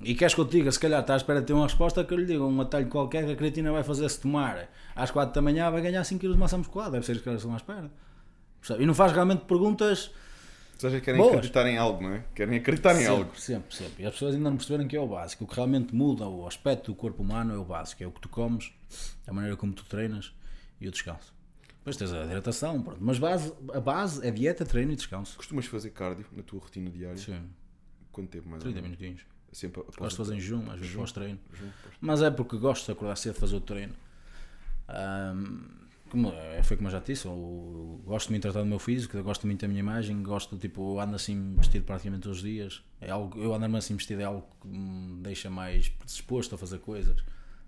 [0.00, 2.04] E queres que eu te diga, se calhar está à espera de ter uma resposta
[2.04, 5.10] que eu lhe diga um atalho qualquer que a creatina vai fazer se tomar às
[5.10, 6.90] 4 da manhã vai ganhar 5 kg de massa muscular.
[6.90, 7.90] Deve ser isso que eles estão à espera.
[8.78, 10.10] E não faz realmente perguntas
[10.82, 11.34] Seja, querem Boas.
[11.36, 12.24] acreditar em algo, não é?
[12.34, 13.24] Querem acreditar em algo.
[13.36, 14.02] sempre, sempre, sempre.
[14.02, 15.44] E as pessoas ainda não perceberam que é o básico.
[15.44, 18.02] O que realmente muda o aspecto do corpo humano é o básico.
[18.02, 18.72] É o que tu comes,
[19.26, 20.34] a maneira como tu treinas
[20.80, 21.32] e o descanso.
[21.78, 22.98] Depois tens a hidratação, pronto.
[23.00, 25.36] Mas base, a base é dieta, treino e descanso.
[25.36, 27.16] Costumas fazer cardio na tua rotina diária?
[27.16, 27.48] Sim,
[28.10, 28.98] Quanto tempo mais 30 ou menos?
[28.98, 29.26] minutinhos.
[29.52, 31.38] Sempre após Gosto de fazer em jejum, às vezes pós-treino.
[32.00, 33.94] Mas é porque gosto de acordar cedo fazer o treino.
[34.88, 35.81] Ahm,
[36.12, 38.78] como, é, foi como eu já te disse, eu gosto de me tratar do meu
[38.78, 42.44] físico, gosto muito da minha imagem, gosto, tipo, eu ando assim vestido praticamente todos os
[42.44, 42.82] dias.
[43.00, 46.80] É algo, eu andar-me assim vestido é algo que me deixa mais disposto a fazer
[46.80, 47.16] coisas,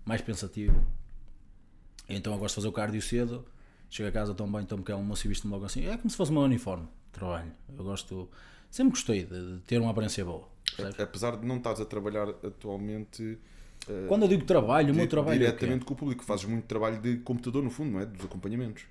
[0.05, 0.79] mais pensativo.
[2.07, 3.43] Então eu gosto de fazer o cardio cedo,
[3.89, 5.87] chego a casa, tomo banho, tomo aquele almoço e visto-me logo assim.
[5.87, 7.51] É como se fosse o meu uniforme de trabalho.
[7.75, 8.29] Eu gosto,
[8.69, 10.47] sempre gostei de, de ter uma aparência boa.
[10.75, 10.99] percebes?
[10.99, 13.39] Apesar de não estares a trabalhar atualmente
[13.87, 16.65] eh, Quando eu digo trabalho, o meu trabalho é diretamente com o público, fazes muito
[16.65, 18.05] trabalho de computador no fundo, não é?
[18.05, 18.83] Dos acompanhamentos.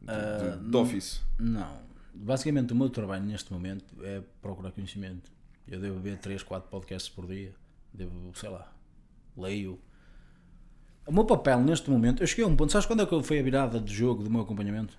[0.00, 1.20] De, Ah, de- de office.
[1.38, 1.78] Não.
[2.14, 5.30] Basicamente, o meu trabalho neste momento é procurar conhecimento.
[5.66, 7.54] Eu devo ver 3, 4 podcasts por dia.
[7.92, 8.72] Devo, sei lá,
[9.36, 9.78] leio.
[11.06, 12.72] O meu papel neste momento, eu cheguei a um ponto.
[12.72, 14.96] Sabes quando é que foi a virada de jogo do meu acompanhamento?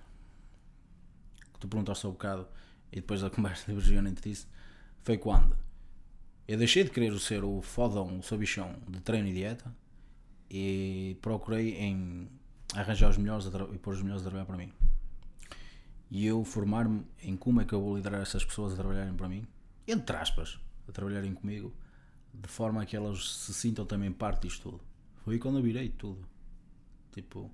[1.52, 2.46] Que tu perguntaste há um bocado
[2.92, 4.48] e depois da conversa divergiu entre isso.
[5.02, 5.56] Foi quando
[6.50, 9.74] eu deixei de querer ser o fodão, o sabichão de treino e dieta
[10.50, 12.28] e procurei em
[12.74, 14.72] arranjar os melhores e pôr os melhores a trabalhar para mim
[16.10, 19.28] e eu formar-me em como é que eu vou liderar essas pessoas a trabalharem para
[19.28, 19.46] mim,
[19.86, 20.58] entre aspas,
[20.88, 21.72] a trabalharem comigo,
[22.34, 24.80] de forma que elas se sintam também parte disto tudo.
[25.24, 26.26] Foi quando eu virei tudo.
[27.12, 27.50] Tipo,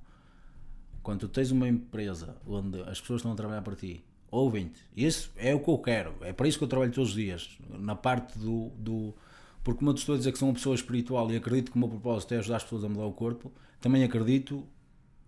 [1.02, 5.30] quando tu tens uma empresa onde as pessoas estão a trabalhar para ti, ouvem-te, isso
[5.36, 7.94] é o que eu quero, é para isso que eu trabalho todos os dias, na
[7.94, 8.70] parte do.
[8.78, 9.14] do
[9.62, 11.76] porque, como eu te estou a dizer que sou uma pessoa espiritual e acredito que
[11.76, 13.50] o meu propósito é ajudar as pessoas a mudar o corpo,
[13.80, 14.64] também acredito,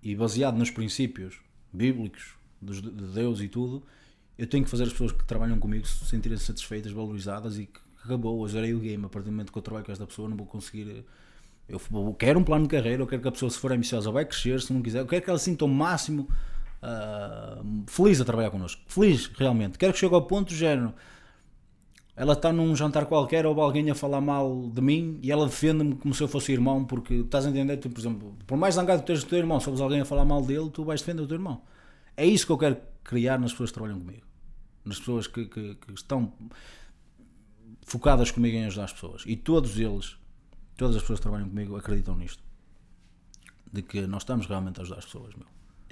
[0.01, 1.41] e baseado nos princípios
[1.73, 3.83] bíblicos dos- de Deus e tudo,
[4.37, 7.81] eu tenho que fazer as pessoas que trabalham comigo se sentirem satisfeitas, valorizadas e que
[8.05, 9.05] acabou, eu zerei o game.
[9.05, 11.05] A partir do momento que eu trabalho com esta pessoa, não vou conseguir.
[11.69, 11.81] Eu
[12.17, 14.61] quero um plano de carreira, eu quero que a pessoa, se for ambiciosa, vai crescer.
[14.61, 16.29] Se não quiser, eu quero que ela sinta o máximo
[16.83, 18.81] ah, feliz a trabalhar connosco.
[18.87, 19.79] Feliz, realmente.
[19.79, 20.95] Quero que chegue ao ponto género.
[22.17, 25.95] Ela está num jantar qualquer ou alguém a falar mal de mim e ela defende-me
[25.95, 28.99] como se eu fosse irmão, porque estás a entender, tu, por exemplo, por mais zangado
[28.99, 31.27] que estejas do teu irmão, se alguém a falar mal dele, tu vais defender o
[31.29, 31.63] teu irmão.
[32.17, 34.27] É isso que eu quero criar nas pessoas que trabalham comigo,
[34.85, 36.33] nas pessoas que, que- que estão
[37.83, 39.23] focadas comigo em ajudar as pessoas.
[39.25, 40.17] E todos eles,
[40.77, 42.43] todas as pessoas que trabalham comigo acreditam nisto.
[43.73, 45.47] De que nós estamos realmente a ajudar as pessoas, meu.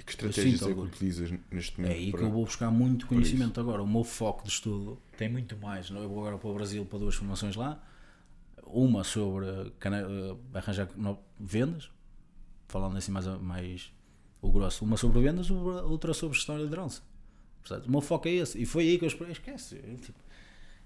[0.07, 1.97] Que estratégias é que utilizas neste É momento?
[1.97, 3.83] aí que para- eu vou buscar muito conhecimento agora.
[3.83, 5.89] O meu foco de estudo tem muito mais.
[5.89, 6.05] não é?
[6.05, 7.81] Eu vou agora para o Brasil para duas formações lá.
[8.65, 9.45] Uma sobre
[9.79, 10.89] cana- eh, arranjar
[11.39, 11.89] vendas,
[12.67, 13.91] falando assim mais, mais
[14.41, 14.83] o grosso.
[14.85, 17.01] Uma sobre vendas, outra sobre gestão e liderança.
[17.61, 18.61] Portanto, o meu foco é esse.
[18.61, 19.33] E foi aí que eu esperei.
[19.33, 19.75] Esquece.
[19.83, 20.17] Eu, tipo,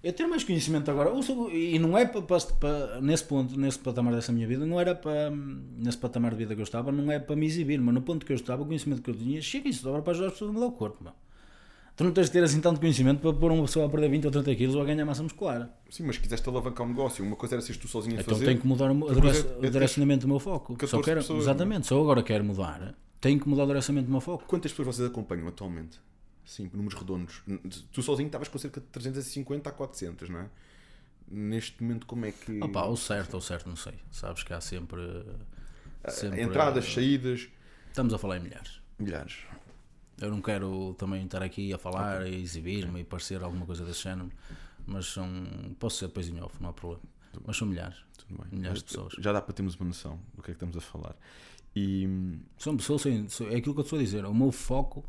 [0.03, 1.11] eu ter mais conhecimento agora,
[1.53, 5.30] e não é para, para- nesse ponto, nesse patamar dessa minha vida, não era para,
[5.78, 8.26] nesse patamar de vida que eu estava, não é para me exibir, mas no ponto
[8.26, 10.49] que eu estava, o conhecimento que eu tinha, chega isso agora para ajudar as pessoas
[10.52, 11.14] a mudar o corpo, meu.
[11.95, 14.26] Tu não tens de ter assim tanto conhecimento para pôr uma pessoa a perder 20
[14.26, 15.69] ou 30 quilos ou a ganhar massa muscular.
[15.90, 17.23] Sim, mas quiseste alavancar um negócio.
[17.23, 18.45] Uma coisa era seres tu sozinho a Então fazer.
[18.45, 20.73] tenho que mudar o, é- é o direcionamento do meu foco.
[20.76, 24.11] 14 Só quero, pessoas, exatamente, só agora quero mudar, tenho que mudar o direcionamento do
[24.11, 24.45] meu foco.
[24.48, 25.99] Quantas pessoas vocês acompanham atualmente?
[26.46, 27.42] Sim, números redondos.
[27.92, 30.50] Tu sozinho estavas com cerca de 350 a 400, não é?
[31.30, 32.60] Neste momento, como é que.
[32.62, 33.94] Opa, o certo, ou certo, não sei.
[34.12, 35.02] Sabes que há sempre.
[36.10, 37.48] sempre Entradas, saídas,
[37.90, 38.82] Estamos a falar em milhares.
[39.00, 39.38] milhares.
[40.20, 44.04] Eu não quero também estar aqui a falar e exibir-me e parecer alguma coisa desse
[44.04, 44.30] género,
[44.86, 45.28] mas são.
[45.80, 47.02] Posso ser depois em off, não há problema.
[47.46, 47.98] Mas são milhares.
[48.18, 48.60] Tudo bem.
[48.60, 49.14] Milhares de pessoas.
[49.18, 51.16] Já dá para termos uma noção do que é que estamos a falar.
[51.76, 52.08] E
[52.58, 54.26] São pessoas, sem- é aquilo que eu estou a dizer.
[54.26, 55.06] O meu foco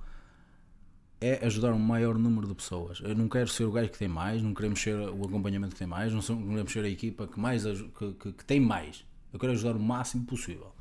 [1.23, 3.01] é ajudar um maior número de pessoas.
[3.03, 5.79] Eu não quero ser o gajo que tem mais, não queremos ser o acompanhamento que
[5.79, 8.61] tem mais, não sou- não queremos ser a equipa que, mais, que, que- que tem
[8.61, 9.05] mais.
[9.33, 10.73] Eu quero ajudar o máximo possível.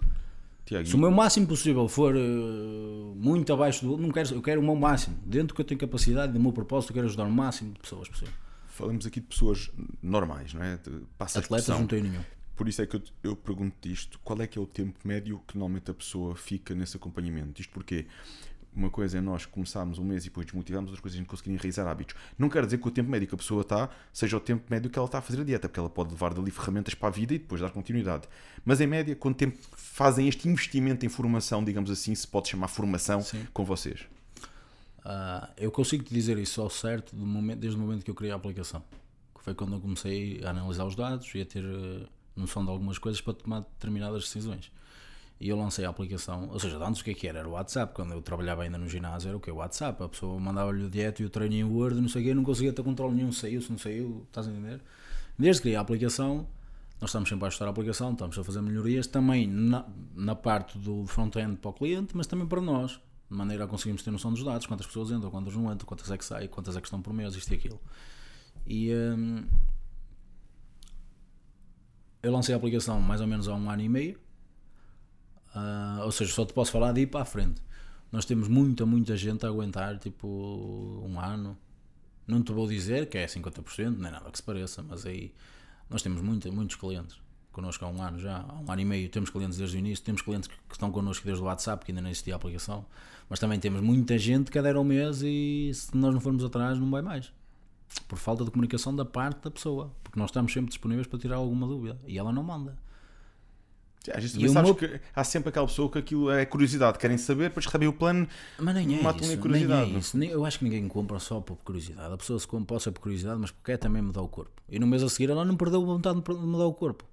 [0.65, 2.19] Tiago, Se o meu máximo possível for eh,
[3.15, 3.97] muito abaixo do.
[3.97, 5.17] Não quero, eu quero o meu máximo.
[5.25, 7.79] Dentro do que eu tenho capacidade, do meu propósito, eu quero ajudar o máximo de
[7.79, 8.33] pessoas possível.
[8.67, 9.69] falamos aqui de pessoas
[10.01, 10.79] normais, não é?
[11.17, 12.21] Passa Atletas não tenho nenhum.
[12.55, 15.41] Por isso é que eu, eu pergunto isto: qual é que é o tempo médio
[15.47, 17.59] que normalmente a pessoa fica nesse acompanhamento?
[17.59, 18.05] Isto porque
[18.73, 21.29] uma coisa é nós começarmos um mês e depois desmotivamos, outras coisas é a gente
[21.29, 22.15] conseguir enraizar hábitos.
[22.37, 24.89] Não quer dizer que o tempo médio que a pessoa está seja o tempo médio
[24.89, 27.11] que ela está a fazer a dieta, porque ela pode levar dali ferramentas para a
[27.11, 28.27] vida e depois dar continuidade.
[28.63, 32.69] Mas em média, quanto tempo fazem este investimento em formação, digamos assim, se pode chamar
[32.69, 33.45] formação, Sim.
[33.53, 34.05] com vocês?
[35.03, 38.15] Ah, eu consigo te dizer isso ao certo do momento, desde o momento que eu
[38.15, 38.83] criei a aplicação.
[39.35, 42.69] Que foi quando eu comecei a analisar os dados e a ter eh, noção de
[42.69, 44.71] algumas coisas para tomar determinadas decisões.
[45.41, 47.39] E eu lancei a aplicação, ou seja, antes o que é que era?
[47.39, 47.95] Era o WhatsApp.
[47.95, 49.49] Quando eu trabalhava ainda no ginásio, era o que?
[49.49, 50.03] O WhatsApp.
[50.03, 52.43] A pessoa mandava-lhe o dieta e o treino em Word, não sei o quê, não
[52.43, 53.31] conseguia ter controle nenhum.
[53.31, 54.79] Saiu, se não saiu, estás a entender?
[55.39, 56.47] Desde que criei a aplicação,
[57.01, 60.77] nós estamos sempre a ajustar a aplicação, estamos a fazer melhorias também na, na parte
[60.77, 62.91] do front-end para o cliente, mas também para nós,
[63.27, 66.11] de maneira a conseguirmos ter noção dos dados, quantas pessoas entram, quantas não entram, quantas
[66.11, 67.81] é que saem, quantas é que estão por mês, isto e aquilo.
[68.67, 69.43] E hum,
[72.21, 74.19] eu lancei a aplicação mais ou menos há um ano e meio,
[75.53, 77.61] Ah, ou seja, só te posso falar de ir para a frente.
[78.11, 81.57] Nós temos muita, muita gente a aguentar tipo um ano.
[82.27, 85.33] Não te vou dizer que é 50%, nem nada que se pareça, mas aí
[85.89, 87.19] nós temos muita, muitos clientes
[87.51, 89.09] connosco há um ano já, há um ano e meio.
[89.09, 91.91] Temos clientes desde o início, temos clientes que que estão connosco desde o WhatsApp, que
[91.91, 92.85] ainda não existia a aplicação,
[93.29, 96.79] mas também temos muita gente que adere ao mês e se nós não formos atrás,
[96.79, 97.31] não vai mais
[98.07, 101.35] por falta de comunicação da parte da pessoa, porque nós estamos sempre disponíveis para tirar
[101.35, 102.77] alguma dúvida e ela não manda.
[104.09, 107.17] Às vezes também sabes meu- que há sempre aquela pessoa que aquilo é curiosidade, querem
[107.19, 109.89] saber, depois recebem o plano, Mas nem é matam-lhe isso, a nem curiosidade.
[109.89, 110.17] é não isso.
[110.17, 112.11] Nem- Eu acho que ninguém compra só por curiosidade.
[112.11, 114.59] A pessoa se compra ser por curiosidade, mas porque quer também mudar o corpo.
[114.67, 117.05] E no mês a seguir ela não perdeu a vontade de mudar o corpo.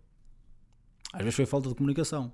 [1.12, 2.32] Às vezes foi falta de comunicação.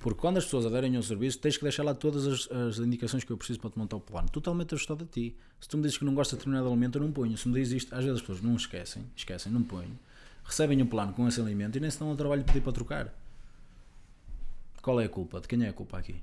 [0.00, 3.24] Porque quando as pessoas aderem ao serviço, tens que deixar lá todas as, as indicações
[3.24, 4.28] que eu preciso para te montar o plano.
[4.28, 5.34] Totalmente ajustado a ti.
[5.60, 7.36] Se tu me dizes que não gostas de determinado alimento, eu não ponho.
[7.38, 9.96] Se me dizes isto, às vezes as pessoas não esquecem, esquecem, não ponho.
[10.44, 12.72] Recebem o plano com esse alimento e nem se dão ao trabalho de pedir para
[12.72, 13.14] trocar.
[14.84, 15.40] Qual é a culpa?
[15.40, 16.22] De quem é a culpa aqui?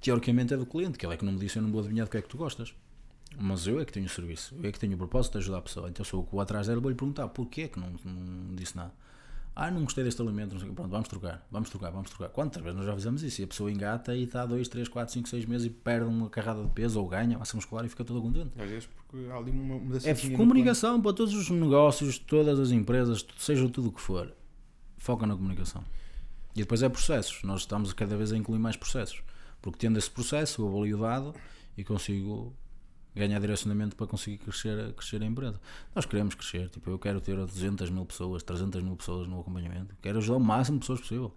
[0.00, 2.04] Teoricamente é do cliente, que ele é que não me disse, eu não vou adivinhar
[2.04, 2.74] do que é que tu gostas.
[3.38, 5.58] Mas eu é que tenho o serviço, eu é que tenho o propósito de ajudar
[5.58, 5.88] a pessoa.
[5.88, 8.76] Então sou eu que vou atrás dela e vou-lhe perguntar porquê que não, não disse
[8.76, 8.92] nada.
[9.54, 10.74] Ah, não gostei deste alimento, não sei o quê.
[10.74, 12.28] Pronto, vamos trocar, vamos trocar, vamos trocar.
[12.30, 13.40] Quantas vezes nós já fizemos isso?
[13.40, 16.28] E a pessoa engata e está 2, 3, 4, 5, 6 meses e perde uma
[16.28, 18.50] carrada de peso ou ganha massa muscular e fica toda contente.
[18.60, 20.10] Às vezes porque há ali uma mudança.
[20.10, 24.34] É comunicação para todos os negócios, todas as empresas, seja tudo o que for.
[24.98, 25.84] Foca na comunicação.
[26.54, 27.42] E depois é processos.
[27.42, 29.22] Nós estamos cada vez a incluir mais processos.
[29.60, 31.34] Porque tendo esse processo, eu avalio o dado
[31.76, 32.54] e consigo
[33.14, 35.60] ganhar direcionamento para conseguir crescer, crescer a empresa.
[35.94, 36.68] Nós queremos crescer.
[36.70, 39.94] Tipo, eu quero ter 200 mil pessoas, 300 mil pessoas no acompanhamento.
[40.00, 41.34] Quero ajudar o máximo de pessoas possível.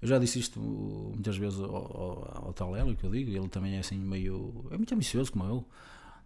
[0.00, 3.48] Eu já disse isto muitas vezes ao, ao, ao tal Hélio que eu digo, ele
[3.48, 4.66] também é assim meio.
[4.70, 5.64] é muito ambicioso como eu.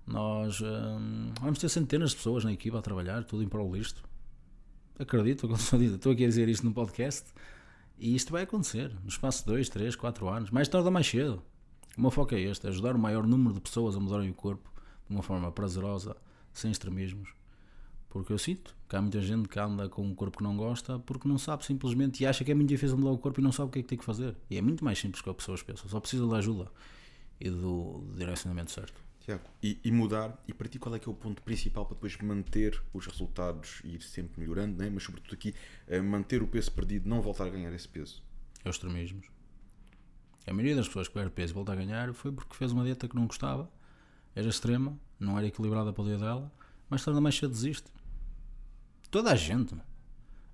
[0.07, 4.05] Nós hum, vamos ter centenas de pessoas na equipa a trabalhar, tudo em prol disto.
[4.99, 7.33] Acredito, estou aqui a dizer isto no podcast
[7.99, 11.07] e isto vai acontecer no espaço de 2, 3, 4 anos, mais tarde ou mais
[11.07, 11.43] cedo.
[11.97, 14.35] O meu foco é este: é ajudar o maior número de pessoas a mudarem o
[14.35, 14.71] corpo
[15.09, 16.17] de uma forma prazerosa,
[16.53, 17.29] sem extremismos,
[18.09, 20.99] Porque eu sinto que há muita gente que anda com um corpo que não gosta
[21.01, 23.53] porque não sabe simplesmente e acha que é muito difícil mudar o corpo e não
[23.53, 24.37] sabe o que é que tem que fazer.
[24.49, 25.89] E é muito mais simples que as pessoas pensam.
[25.89, 26.71] Só precisa da ajuda
[27.41, 29.04] e do direcionamento certo.
[29.25, 31.95] Tiago, e, e mudar, e para ti qual é que é o ponto principal para
[31.95, 34.91] depois manter os resultados e ir sempre melhorando, né?
[34.91, 35.55] mas sobretudo aqui,
[35.87, 38.23] eh, manter o peso perdido, não voltar a ganhar esse peso?
[38.63, 39.27] É os extremismos.
[40.47, 42.85] A maioria das pessoas que perde peso e volta a ganhar foi porque fez uma
[42.85, 43.71] dieta que não gostava,
[44.35, 46.53] era extrema, não era equilibrada para o dia dela,
[46.91, 47.91] mas tarde mais cedo desiste.
[49.11, 49.75] Toda a gente,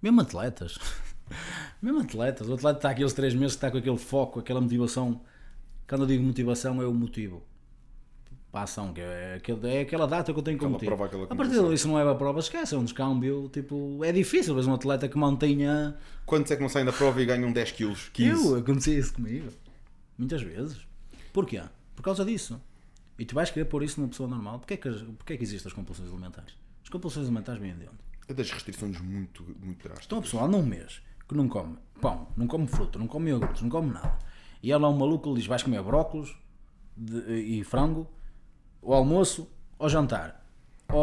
[0.00, 0.78] mesmo atletas,
[1.82, 5.20] mesmo atletas, o atleta está aqueles três meses que está com aquele foco, aquela motivação.
[5.88, 7.49] Quando eu digo motivação, é o motivo
[8.50, 11.34] para a ação, que é, aquele- é aquela data que eu tenho prova, aquela a
[11.36, 13.48] partir disso não é para a prova, esquece, é um descâmbio.
[13.52, 15.96] Tipo, é difícil ver um atleta que mantenha.
[16.26, 18.08] Quantos é que não saem da prova e ganham 10 quilos?
[18.12, 18.46] 15?
[18.48, 19.50] Eu, acontecia isso comigo.
[20.18, 20.78] Muitas vezes.
[21.32, 21.62] Porquê?
[21.94, 22.60] Por causa disso.
[23.18, 24.58] E tu vais querer pôr isso numa pessoa normal.
[24.58, 26.54] Porquê é que, porquê é que existem as compulsões alimentares?
[26.82, 27.98] As compulsões alimentares vêm de onde?
[28.26, 30.06] É das restrições muito, muito drásticas.
[30.06, 33.30] Então a pessoa anda um mês que não come pão, não come fruta, não come
[33.30, 34.18] iogurtes, não come nada.
[34.62, 36.34] E ela é um maluco que lhe diz: vais comer brócolos
[36.96, 38.08] de- e frango,
[38.82, 39.48] ao almoço,
[39.78, 40.40] ao jantar.
[40.88, 40.98] Ao,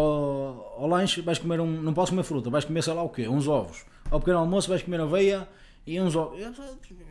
[0.81, 1.81] ao lanche vais comer um.
[1.81, 3.85] Não posso comer fruta, vais comer sei lá o quê, uns ovos.
[4.11, 5.47] Ao pequeno almoço vais comer aveia
[5.85, 6.39] e uns ovos.
[6.39, 6.53] Eu,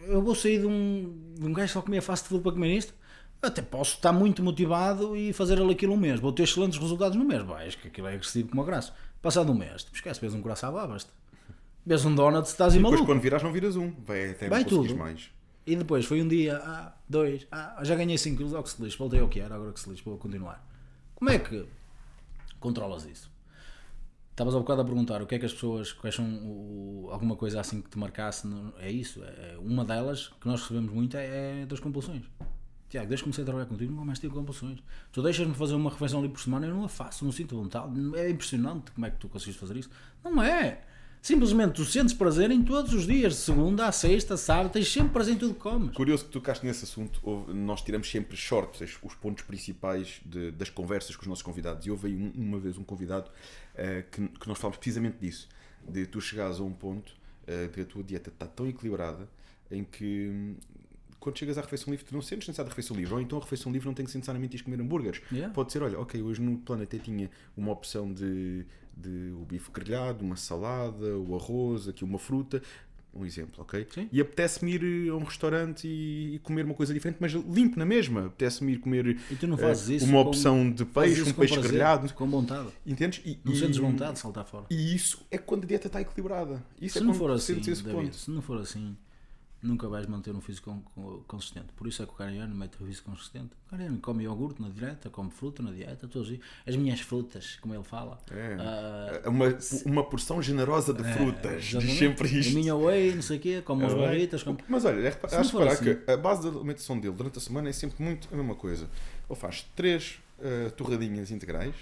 [0.08, 2.76] eu vou sair de um, de um gajo que só comia fast food para comer
[2.76, 2.94] isto.
[3.42, 6.18] Até posso estar muito motivado e fazer ali aquilo um mês.
[6.20, 7.42] Vou ter excelentes resultados no mês.
[7.42, 8.92] Vais, que aquilo é agressivo como a graça.
[9.22, 11.10] Passado um mês, tu esquece, vês um coração babas-te.
[11.84, 13.06] Vês um donut, estás Depois maluco.
[13.10, 13.92] quando viras não viras um.
[14.04, 14.96] Vai até Vai não tudo.
[14.96, 15.30] mais.
[15.66, 18.80] E depois foi um dia, ah, dois, ah, já ganhei 5 quilos, ao que se
[18.82, 20.64] lixe, voltei ao que era, agora lixe, vou continuar.
[21.14, 21.66] Como é que
[22.60, 23.30] controlas isso?
[24.30, 27.58] Estavas há bocado a perguntar o que é que as pessoas, quais são alguma coisa
[27.60, 31.62] assim que te marcasse, no- é isso, é, uma delas que nós recebemos muito é,
[31.62, 32.24] é das compulsões.
[32.88, 34.78] Tiago, desde que comecei a trabalhar contigo, nunca mais tive compulsões.
[35.10, 37.92] Tu deixas-me fazer uma refeição ali por semana, eu não a faço, não sinto vontade.
[38.16, 39.90] É impressionante como é que tu consegues fazer isso.
[40.22, 40.82] Não é.
[41.30, 45.08] Simplesmente tu sentes prazer em todos os dias, de segunda a sexta, sábado, tens sempre
[45.12, 45.92] prazer em tudo que comes.
[45.92, 50.20] Curioso que tu tocaste nesse assunto, houve- nós tiramos sempre shorts, os- os pontos principais
[50.24, 51.84] de- das conversas com os nossos convidados.
[51.84, 53.28] E houve um- uma vez um convidado
[53.74, 55.48] eh, que, que nós falámos precisamente disso,
[55.88, 57.12] de tu chegares a um ponto
[57.44, 59.28] de que a tua dieta está tão equilibrada
[59.68, 60.54] em que hum,
[61.18, 63.42] quando chegas à refeição livre tu não sentes necessidade de refeição livre, ou então a
[63.42, 65.20] refeição livre não tem que ser necessariamente ir comer hambúrgueres.
[65.32, 65.52] Yeah.
[65.52, 68.64] Pode ser, olha, ok, hoje no plano até tinha uma opção de,
[68.96, 72.62] de o bife grelhado, uma salada, o arroz, aqui uma fruta,
[73.14, 73.86] um exemplo, ok?
[73.94, 74.08] Sim.
[74.12, 77.84] E apetece-me ir a um restaurante e, e comer uma coisa diferente, mas limpo na
[77.86, 78.26] mesma.
[78.26, 82.12] Apetece-me ir comer eh, isso uma com- opção de peixe, um peixe prazer, grelhado.
[82.14, 82.68] Com vontade.
[82.86, 83.22] Entendes?
[83.24, 84.66] E, Não sentes vontade de saltar fora.
[84.70, 86.62] E isso é quando a dieta está equilibrada.
[86.80, 88.94] Isso Se é não quando for assim, David, se não for assim,
[89.66, 91.66] nunca vais manter um físico con- con- consistente.
[91.76, 93.50] Por isso é que o Cariano mete o físico consistente.
[93.66, 96.38] O Cariano come iogurte na dieta, come fruta na dieta, todos os.
[96.66, 98.18] As minhas frutas, como ele fala.
[98.30, 99.20] É.
[99.24, 99.46] É uma,
[99.84, 101.64] uma porção generosa de frutas.
[101.64, 102.54] Diz sempre A isto.
[102.54, 103.96] minha whey, não sei o quê, como as É.
[103.96, 104.42] barritas.
[104.42, 104.58] Como...
[104.68, 107.68] Mas olha, é, acho reparar assim- que a base da alimentação dele durante a semana
[107.68, 108.88] é sempre muito a mesma coisa.
[109.28, 111.74] Ele faz três eh, torradinhas integrais,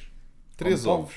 [0.57, 1.09] três pão.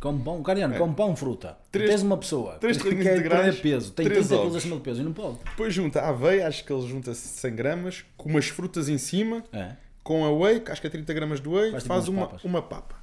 [0.00, 1.48] Come pão, Cariano, come pão, fruta.
[1.48, 1.54] É.
[1.70, 4.74] Três- tens uma pessoa três que quer integrais, perder peso, tem três 30 quilos acima
[4.76, 5.38] do peso e não pode.
[5.44, 9.44] depois junta a aveia, acho que ele junta 100 gramas, com umas frutas em cima,
[9.52, 9.76] É.
[10.02, 12.22] com a whey, que acho que é 30 gramas de whey, Faz faz, tipo umas
[12.22, 12.44] uma, papas.
[12.44, 12.96] uma papa.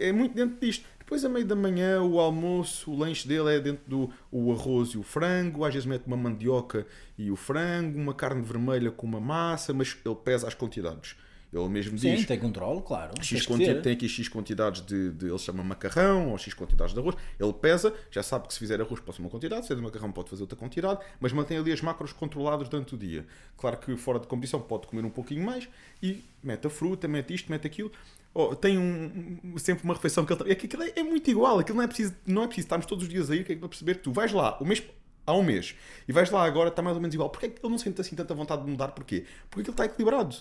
[0.00, 0.84] É muito dentro disto.
[0.98, 4.88] Depois, a meio da manhã, o almoço, o lanche dele é dentro do o arroz
[4.90, 5.64] e o frango.
[5.64, 6.84] Às vezes mete uma mandioca
[7.16, 11.14] e o frango, uma carne vermelha com uma massa, mas ele pesa as quantidades.
[11.52, 13.12] Ele mesmo Sim, diz tem controle, claro.
[13.22, 17.00] X quanti- tem aqui X quantidades de, de- ele chama macarrão ou X quantidades de
[17.00, 17.16] arroz.
[17.38, 20.10] Ele pesa, já sabe que se fizer arroz pode ser uma quantidade, se fizer macarrão
[20.12, 23.24] pode fazer outra quantidade, mas mantém ali as macros controladas durante o dia.
[23.56, 25.68] Claro que fora de competição pode comer um pouquinho mais
[26.02, 27.90] e mete a fruta, mete isto, mete aquilo.
[28.34, 31.58] Oh, tem um, sempre uma refeição que ele é que aquilo é, é muito igual,
[31.58, 33.68] aquilo não é preciso, não é preciso estarmos todos os dias aí que é para
[33.68, 34.82] perceber que tu vais lá, o mês
[35.26, 35.74] há um mês,
[36.06, 37.30] e vais lá agora, está mais ou menos igual.
[37.30, 38.88] Porquê é que ele não sente assim tanta vontade de mudar?
[38.88, 39.24] Porquê?
[39.48, 40.36] Porque aquilo está equilibrado.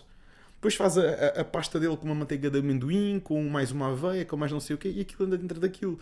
[0.56, 3.92] Depois faz a, a- a pasta dele com uma manteiga de amendoim, com mais uma
[3.92, 6.00] aveia, com mais não sei o quê, e aquilo anda dentro daquilo.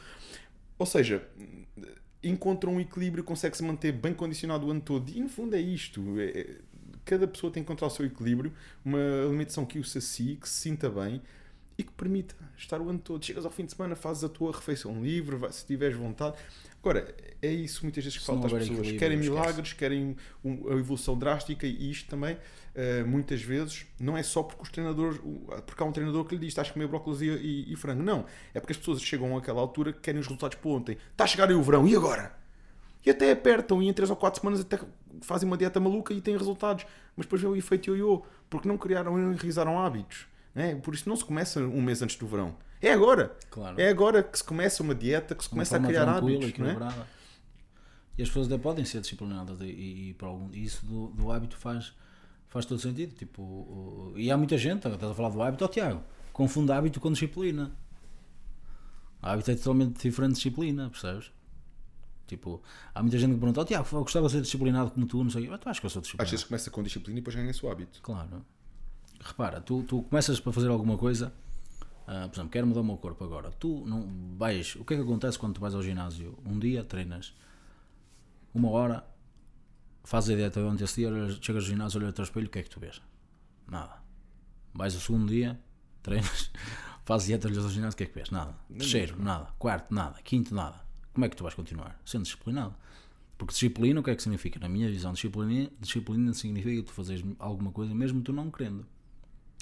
[0.77, 1.27] Ou seja,
[2.23, 5.09] encontra um equilíbrio, consegue-se manter bem condicionado o ano todo.
[5.09, 6.19] E no fundo é isto.
[6.19, 6.55] É- é-
[7.05, 8.53] cada pessoa tem que encontrar o seu equilíbrio,
[8.85, 11.21] uma alimentação que o sacie, que se sinta bem
[11.77, 13.23] e que permita estar o ano todo.
[13.25, 16.37] Chegas ao fim de semana, fazes a tua refeição livre, se tiveres vontade.
[16.83, 18.91] Agora, é isso muitas vezes que falta às pessoas.
[18.91, 19.29] Querem esquece.
[19.29, 22.37] milagres, querem um- a evolução drástica e isto também,
[22.75, 26.35] eh, muitas vezes, não é só porque os treinadores, o- porque há um treinador que
[26.35, 28.03] lhe diz estás a comer brócolis e, e- e frango.
[28.03, 28.25] Não.
[28.53, 30.97] É porque as pessoas chegam àquela altura que querem os resultados para ontem.
[31.11, 32.35] Está a chegar aí o verão, e agora?
[33.05, 34.77] E até apertam e em 3 ou 4 semanas até
[35.21, 36.85] fazem uma dieta maluca e têm resultados.
[37.15, 40.25] Mas depois vem o efeito ioiô, porque não criaram e não enraizaram hábitos.
[40.53, 40.75] Né?
[40.75, 42.55] Por isso não se começa um mês antes do verão.
[42.83, 43.35] É agora.
[43.49, 43.79] Claro.
[43.79, 46.57] É agora que se começa uma dieta, que se começa a criar hábitos.
[46.59, 47.05] Não é?
[48.17, 51.31] E as pessoas até podem ser disciplinadas e, e, e algum, e isso do, do
[51.31, 51.93] hábito faz,
[52.49, 53.15] faz todo sentido.
[53.15, 56.99] Tipo, o- e há muita gente, estás a falar do hábito, ó Tiago, confunde hábito
[56.99, 57.71] com disciplina.
[59.21, 61.31] Hábito é totalmente diferente de disciplina, percebes?
[62.27, 62.61] Tipo,
[62.93, 65.29] há muita gente que pergunta, ó Tiago, eu gostava de ser disciplinado como tu, não
[65.31, 65.53] sei o quê.
[65.53, 66.31] "Ah, Tu achas que eu sou Às disciplinado?
[66.31, 67.99] vezes começa com disciplina e depois ganha-se o hábito.
[68.01, 68.45] Claro.
[69.21, 71.33] Repara, tu, tu começas para fazer alguma coisa,
[72.07, 73.51] ah, por exemplo, quero mudar o meu corpo agora.
[73.51, 74.75] Tu não vais.
[74.75, 76.37] O que é que acontece quando tu vais ao ginásio?
[76.45, 77.33] Um dia treinas
[78.53, 79.03] uma hora,
[80.03, 81.09] fazes a dieta durante esse dia,
[81.41, 83.01] chegas ao ginásio, olhas ao espelho, o que é que tu vês?
[83.67, 84.01] Nada.
[84.73, 85.59] Vais ao segundo dia,
[86.03, 86.51] treinas,
[87.03, 88.29] fazes dieta, olhas ao ginásio, o que é que vês?
[88.29, 88.55] Nada.
[88.77, 89.47] Terceiro, nada.
[89.57, 90.21] Quarto, nada.
[90.23, 90.81] Quinto, nada.
[91.13, 91.99] Como é que tu vais continuar?
[92.05, 92.75] Sendo disciplinado.
[93.37, 94.59] Porque disciplina, o que é que significa?
[94.59, 98.85] Na minha visão, disciplina, disciplina significa tu fazeres alguma coisa mesmo tu não querendo.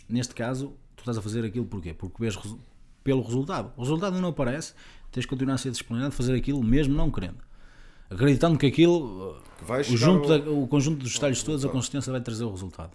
[0.07, 1.93] Neste caso, tu estás a fazer aquilo porquê?
[1.93, 2.59] Porque vês resu-
[3.03, 3.71] pelo resultado.
[3.75, 4.73] O resultado não aparece,
[5.11, 7.37] tens de continuar a ser disciplinado, fazer aquilo mesmo não querendo.
[8.09, 9.41] Acreditando que aquilo, uh,
[9.93, 12.91] o, junto ao- da- o conjunto dos detalhes todos, a consistência vai trazer o resultado.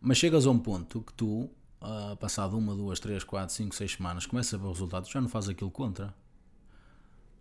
[0.00, 1.50] Mas chegas a um ponto que tu,
[1.80, 5.20] ah, passado uma, duas, três, quatro, cinco, seis semanas, começas a ver o resultado, já
[5.20, 6.14] não fazes aquilo contra.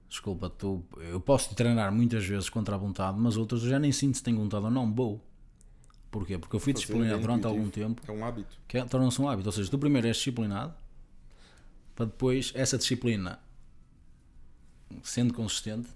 [0.10, 3.78] Desculpa, tu, eu posso te treinar muitas vezes contra a vontade, mas outras eu já
[3.80, 5.22] nem sinto se tenho vontade ou não, vou.
[6.12, 6.38] Porquê?
[6.38, 8.58] Porque eu fui Fazer disciplinado durante algum tempo, É um hábito.
[8.68, 9.48] que é- torna-se um hábito.
[9.50, 10.74] Ou seja, tu primeiro és disciplinado,
[11.96, 13.40] para depois essa disciplina,
[15.04, 15.90] sendo consistente,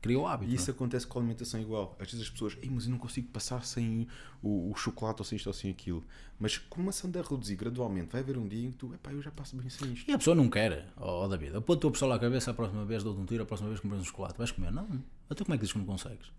[0.00, 0.50] cria o hábito.
[0.50, 0.76] E isso não é?
[0.76, 1.96] acontece com a alimentação igual.
[1.98, 4.06] Às vezes as pessoas, Ei, mas eu não consigo passar sem
[4.42, 6.04] o, o chocolate ou sem isto ou sem aquilo.
[6.38, 9.30] Mas começando a reduzir gradualmente, vai haver um dia em que tu, epá, eu já
[9.30, 10.10] passo bem sem isto.
[10.10, 12.84] E a pessoa não quer, ó oh, David, pôr a pessoa à cabeça a próxima
[12.84, 14.70] vez dou-te um tiro, a próxima vez compras um chocolate, vais comer?
[14.70, 15.02] Não.
[15.28, 16.30] Até como é que dizes que não consegues?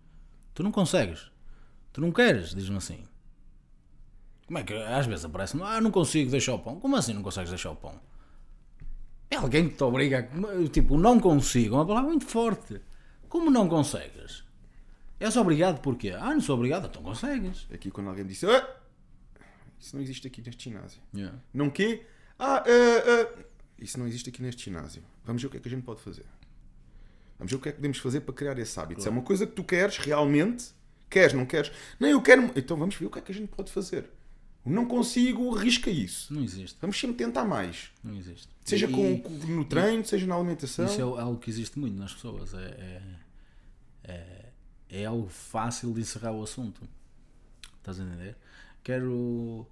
[0.54, 1.30] Tu não consegues.
[1.96, 3.02] Tu não queres, diz-me assim.
[4.46, 6.78] Como é que às vezes aparece-me, ah, não consigo deixar o pão.
[6.78, 7.98] Como assim não consegues deixar o pão?
[9.30, 10.68] É alguém que te obriga a.
[10.68, 12.82] Tipo, não consigo, é uma palavra muito forte.
[13.30, 14.44] Como não consegues?
[15.18, 16.10] És obrigado porquê?
[16.10, 17.66] Ah, não sou obrigado, então consegues.
[17.72, 18.76] Aqui quando alguém disse, ah,
[19.80, 21.00] isso não existe aqui neste ginásio.
[21.14, 21.38] Yeah.
[21.54, 22.04] Não quê?
[22.38, 23.44] Ah, ah, ah,
[23.78, 25.02] isso não existe aqui neste ginásio.
[25.24, 26.26] Vamos ver o que é que a gente pode fazer.
[27.38, 29.00] Vamos ver o que é que podemos fazer para criar esse hábito.
[29.00, 30.76] Se é uma coisa que tu queres realmente,
[31.10, 31.70] queres, não queres,
[32.00, 32.50] não, eu quero.
[32.56, 34.10] Então vamos ver o que é que a gente pode fazer.
[34.64, 36.34] Não consigo, risca isso.
[36.34, 36.76] Não existe.
[36.80, 37.90] Vamos sempre tentar mais.
[38.02, 38.48] Não existe.
[38.64, 40.84] Seja E- com, com- no treino, seja na alimentação.
[40.86, 42.52] Isso é algo que existe muito nas pessoas.
[42.52, 43.02] É, é,
[44.04, 44.44] é,
[44.90, 46.80] é algo fácil de encerrar o assunto.
[47.78, 48.36] Estás a entender?
[48.82, 49.66] Quero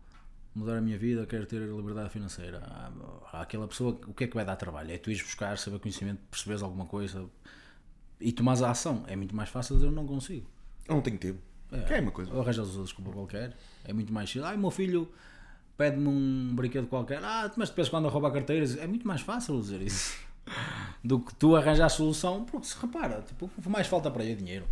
[0.55, 2.59] mudar a minha vida, quero ter liberdade financeira.
[2.65, 2.93] Há-
[3.33, 4.93] há Aquela pessoa, o que é que vai dar trabalho?
[4.93, 7.29] É tu ires buscar, saber conhecimento, perceberes alguma coisa
[8.21, 9.03] e tomares a ação.
[9.09, 10.49] É muito mais fácil dizer eu não consigo.
[10.89, 11.41] Eu não tenho tempo.
[11.73, 12.33] É, uma coisa.
[12.33, 13.57] Ou arranjas outra desculpa qualquer.
[13.85, 14.45] É muito mais cedo.
[14.45, 15.11] Ah, o meu filho
[15.77, 17.23] pede-me um brinquedo qualquer.
[17.23, 18.77] Ah, mas depois quando rouba carteiras.
[18.77, 20.17] É muito mais fácil dizer isso
[21.03, 22.45] do que tu arranjar a solução.
[22.45, 24.67] Porque se repara, tipo, o que mais falta para aí é dinheiro.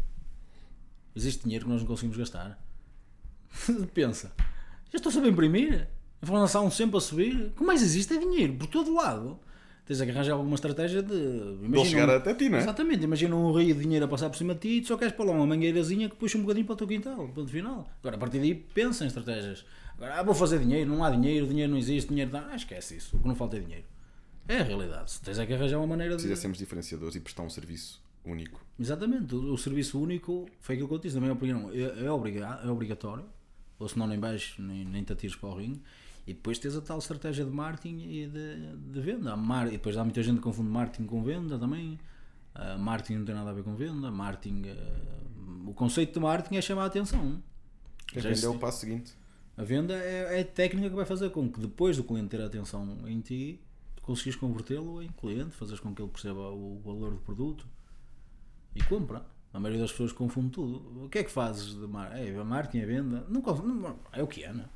[1.14, 2.58] Existe dinheiro que nós não conseguimos gastar.
[3.92, 4.32] Pensa,
[4.90, 5.88] já estou sempre a imprimir.
[6.20, 7.46] A inflação sempre a subir.
[7.46, 9.40] O que mais existe é dinheiro, por todo lado.
[9.84, 11.12] Tens que arranjar alguma estratégia de.
[11.62, 12.60] imagina chegar um- até ti, não é?
[12.60, 14.96] Exatamente, imagina um rio de dinheiro a passar por cima de ti e tu só
[14.96, 17.88] queres pôr lá uma mangueirazinha que puxa um bocadinho para o teu quintal, ponto final.
[18.00, 19.64] Agora a partir daí pensa em estratégias.
[19.96, 22.40] Agora, ah, vou fazer dinheiro, não há dinheiro, dinheiro não existe, dinheiro não.
[22.48, 23.84] Ah, esquece isso, o que não falta é dinheiro.
[24.48, 25.12] É a realidade.
[25.20, 26.22] Tens é que arranjar uma maneira de.
[26.22, 28.64] Precisa sermos diferenciadores e prestar um serviço único.
[28.78, 32.10] Exatamente, o, o serviço único foi aquilo que eu disse, na minha opinião, é, é,
[32.10, 33.24] obriga- é obrigatório,
[33.80, 35.80] ou se não nem baixo, nem, nem te atires para o ringue,
[36.26, 39.36] e depois tens a tal estratégia de marketing e de, de venda.
[39.36, 41.98] Mar, e depois há muita gente que confunde marketing com venda também.
[42.54, 44.62] Ah, marketing não tem nada a ver com venda, marketing.
[44.68, 47.42] ah, o conceito de marketing é chamar a atenção.
[48.14, 49.14] A Já venda é o passo seguinte.
[49.56, 52.40] a venda é, é a técnica que vai fazer com que depois do cliente ter
[52.42, 53.60] a atenção em ti,
[53.96, 57.66] tu conseguires convertê-lo em cliente, fazeres com que ele perceba o valor do produto
[58.74, 59.24] e compra.
[59.52, 61.04] A maioria das pessoas confunde tudo.
[61.04, 62.10] O que é que fazes de mar...
[62.16, 63.26] é, a marketing, a venda?
[63.28, 64.68] Não, não- é o que é, não é?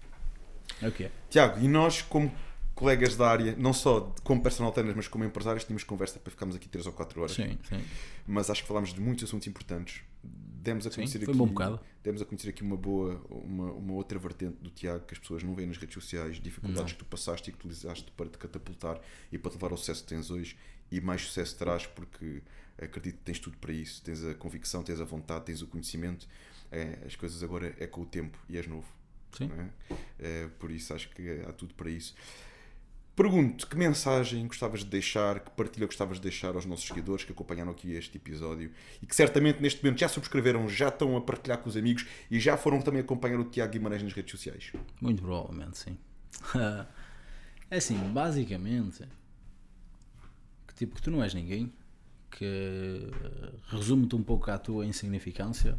[0.83, 1.11] É o que é.
[1.31, 2.33] Tiago, e nós, como
[2.75, 6.55] colegas da área, não só como personal trainers, mas como empresários, tínhamos conversa para ficarmos
[6.55, 7.35] aqui 3 ou 4 horas.
[7.35, 7.83] Sim, sim.
[8.27, 10.03] Mas acho que falámos de muitos assuntos importantes.
[10.23, 11.81] Demos a Sim, conhecer foi aqui, um bocado.
[12.03, 15.43] demos a conhecer aqui uma boa, uma, uma outra vertente do Tiago que as pessoas
[15.45, 19.01] não veem nas redes sociais, dificuldades que tu passaste e que utilizaste para te catapultar
[19.31, 20.57] e para te levar ao sucesso que tens hoje
[20.91, 22.43] e mais sucesso terás porque
[22.79, 26.27] acredito que tens tudo para isso, tens a convicção, tens a vontade, tens o conhecimento.
[26.71, 28.87] É, as coisas agora é com o tempo e és novo.
[29.37, 29.51] Sim.
[29.51, 29.95] é?
[30.19, 32.15] É, por isso acho que há tudo para isso.
[33.17, 37.33] Pergunto que mensagem gostavas de deixar, que partilha gostavas de deixar aos nossos seguidores que
[37.33, 38.71] acompanharam aqui este episódio
[39.03, 42.39] e que certamente neste momento já subscreveram, já estão a partilhar com os amigos e
[42.39, 44.71] já foram também acompanhar o Tiago Guimarães nas redes sociais.
[45.01, 45.97] Muito provavelmente, sim.
[47.69, 49.03] É assim, basicamente,
[50.69, 51.73] que tipo que tu não és ninguém,
[52.31, 55.77] que eh, resume-te um pouco à tua insignificância,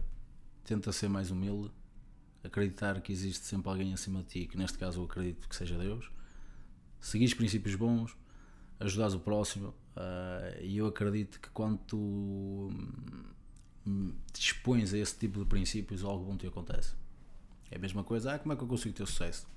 [0.65, 1.71] tenta ser mais humilde,
[2.47, 5.77] acreditar que existe sempre alguém acima de ti, que neste caso eu acredito que seja
[5.77, 6.11] Deus,
[6.99, 8.15] seguir princípios bons,
[8.79, 12.69] ajudares o próximo, uh, e eu acredito que quando tu
[13.85, 16.95] hum, te expões a esse tipo de princípios, algo bom te acontece.
[17.69, 19.47] É a mesma coisa, ah, como é que eu consigo ter sucesso?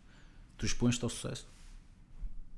[0.57, 1.49] Tu expões-te ao sucesso.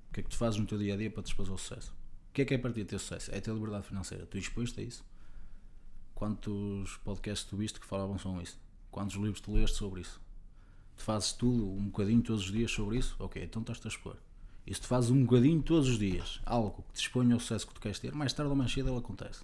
[0.08, 1.58] O que é que tu fazes no teu dia a dia para te expor ao
[1.58, 1.94] sucesso?
[2.30, 3.34] O que é que é para ti ter sucesso?
[3.34, 4.26] É ter liberdade financeira.
[4.26, 5.04] Tu expões-te a isso.
[6.14, 8.58] Quantos podcasts tu viste que falavam sobre isso?
[8.90, 10.20] Quantos livros tu leste sobre isso?
[10.96, 13.16] Fazes tudo um bocadinho todos os dias sobre isso?
[13.18, 14.16] Ok, então estás-te a expor.
[14.66, 17.66] E se tu fazes um bocadinho todos os dias algo que te exponha ao sucesso
[17.66, 19.42] que tu queres ter, mais tarde ou mais cedo ele acontece.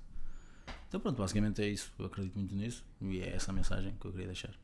[0.88, 1.92] Então pronto, basicamente é isso.
[1.98, 4.54] Eu acredito muito nisso e é essa a mensagem que eu queria deixar.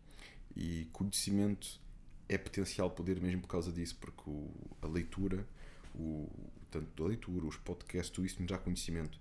[0.56, 1.80] E conhecimento
[2.28, 4.50] é potencial poder mesmo por causa disso, porque o,
[4.80, 5.46] a leitura,
[5.94, 6.28] o,
[6.70, 9.18] tanto a leitura, os podcasts, tudo isso nos dá conhecimento.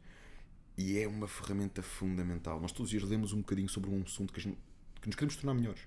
[0.78, 2.60] E é uma ferramenta fundamental.
[2.60, 4.58] Nós todos os dias lemos um bocadinho sobre um assunto que, gente,
[5.02, 5.82] que nos queremos tornar melhores.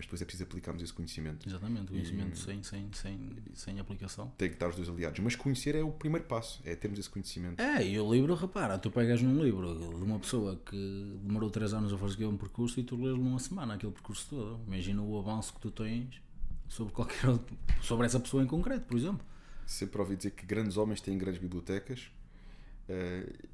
[0.00, 1.46] Mas depois é preciso aplicarmos esse conhecimento.
[1.46, 4.32] Exatamente, o conhecimento e, sem, sem, sem, sem aplicação.
[4.38, 5.20] Tem que estar os dois aliados.
[5.20, 7.60] Mas conhecer é o primeiro passo, é termos esse conhecimento.
[7.60, 11.74] É, e o livro, repara, tu pegas num livro de uma pessoa que demorou 3
[11.74, 14.60] anos a fazer um percurso e tu lês numa semana aquele percurso todo.
[14.66, 16.18] Imagina o avanço que tu tens
[16.66, 19.26] sobre qualquer outro, sobre essa pessoa em concreto, por exemplo.
[19.66, 22.10] Sempre ouvi dizer que grandes homens têm grandes bibliotecas.
[22.88, 23.48] Uh,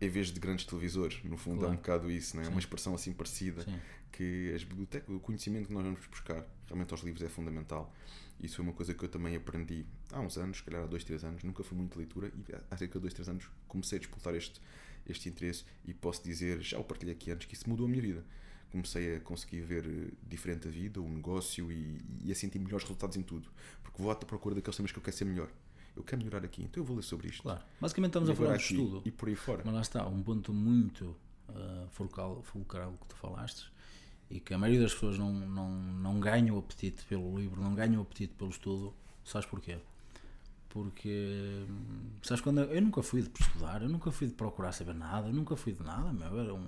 [0.00, 1.72] em vez de grandes televisores, no fundo claro.
[1.72, 2.48] é um bocado isso, não é?
[2.48, 3.80] uma expressão assim parecida, Sim.
[4.12, 7.92] Que as bibliotecas, o conhecimento que nós vamos buscar realmente aos livros é fundamental.
[8.40, 11.04] Isso é uma coisa que eu também aprendi há uns anos, se calhar há dois,
[11.04, 14.00] três anos, nunca fui muito leitura e há cerca de dois, três anos comecei a
[14.00, 14.60] disputar este,
[15.06, 18.02] este interesse e posso dizer, já o partilhei aqui antes, que isso mudou a minha
[18.02, 18.24] vida
[18.70, 22.84] comecei a conseguir ver eh, diferente a vida, o negócio e, e a sentir melhores
[22.84, 23.48] resultados em tudo.
[23.82, 25.48] Porque vou à procura daqueles temas que eu quero ser melhor.
[25.96, 27.42] Eu quero melhorar aqui, então eu vou ler sobre isto.
[27.42, 27.60] Claro.
[27.80, 29.02] Basicamente estamos a falar de estudo.
[29.04, 29.62] E por aí fora.
[29.64, 31.16] Mas lá está, um ponto muito
[31.48, 33.72] uh, fulcral, fulcral que tu falaste
[34.30, 37.74] e que a maioria das pessoas não, não, não ganha o apetite pelo livro, não
[37.74, 38.94] ganha o apetite pelo estudo.
[39.24, 39.78] Sabes porquê?
[40.68, 41.64] Porque,
[42.22, 45.28] sabes, quando eu, eu nunca fui de estudar, eu nunca fui de procurar saber nada,
[45.28, 46.66] eu nunca fui de nada, meu, era um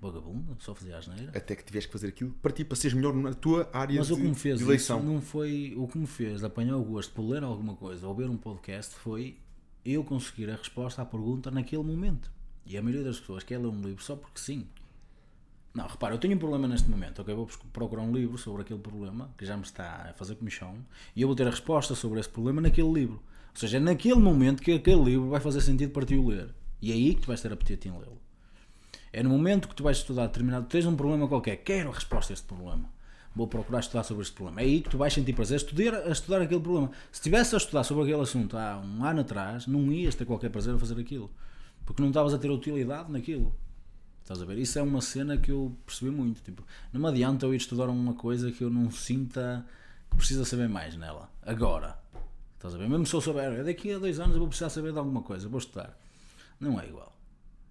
[0.00, 1.32] vagabundo, só fazia asneira.
[1.36, 4.06] Até que tiveste que fazer aquilo para ti, para seres melhor na tua área Mas
[4.06, 5.02] de, o que me fez de eleição.
[5.02, 8.28] não foi o que me fez apanhar o gosto por ler alguma coisa ou ver
[8.30, 9.38] um podcast foi
[9.84, 12.30] eu conseguir a resposta à pergunta naquele momento.
[12.64, 14.66] E a maioria das pessoas quer ler um livro só porque sim.
[15.76, 17.34] Não, repara, eu tenho um problema neste momento, ok?
[17.34, 20.78] Vou procurar um livro sobre aquele problema que já me está a fazer comichão
[21.14, 23.16] e eu vou ter a resposta sobre esse problema naquele livro.
[23.52, 26.48] Ou seja, é naquele momento que aquele livro vai fazer sentido para ti o ler.
[26.80, 28.18] E é aí que tu vais ter apetite em lê-lo.
[29.12, 32.32] É no momento que tu vais estudar determinado, tens um problema qualquer, quero a resposta
[32.32, 32.88] a este problema.
[33.34, 34.62] Vou procurar estudar sobre este problema.
[34.62, 36.90] É aí que tu vais sentir prazer a estudar, a estudar aquele problema.
[37.12, 40.48] Se estivesse a estudar sobre aquele assunto há um ano atrás, não ias ter qualquer
[40.48, 41.30] prazer a fazer aquilo.
[41.84, 43.54] Porque não estavas a ter utilidade naquilo.
[44.26, 44.58] Estás a ver?
[44.58, 46.42] Isso é uma cena que eu percebi muito.
[46.42, 49.64] Tipo, não me adianta eu ir estudar uma coisa que eu não sinta
[50.10, 51.30] que precisa saber mais nela.
[51.42, 51.96] Agora.
[52.56, 52.88] Estás a ver?
[52.88, 55.48] Mesmo se eu souber, daqui a dois anos eu vou precisar saber de alguma coisa,
[55.48, 55.96] vou estudar.
[56.58, 57.16] Não é igual.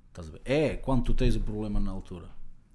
[0.07, 0.41] Estás a ver?
[0.45, 2.30] É quando tu tens o problema na altura.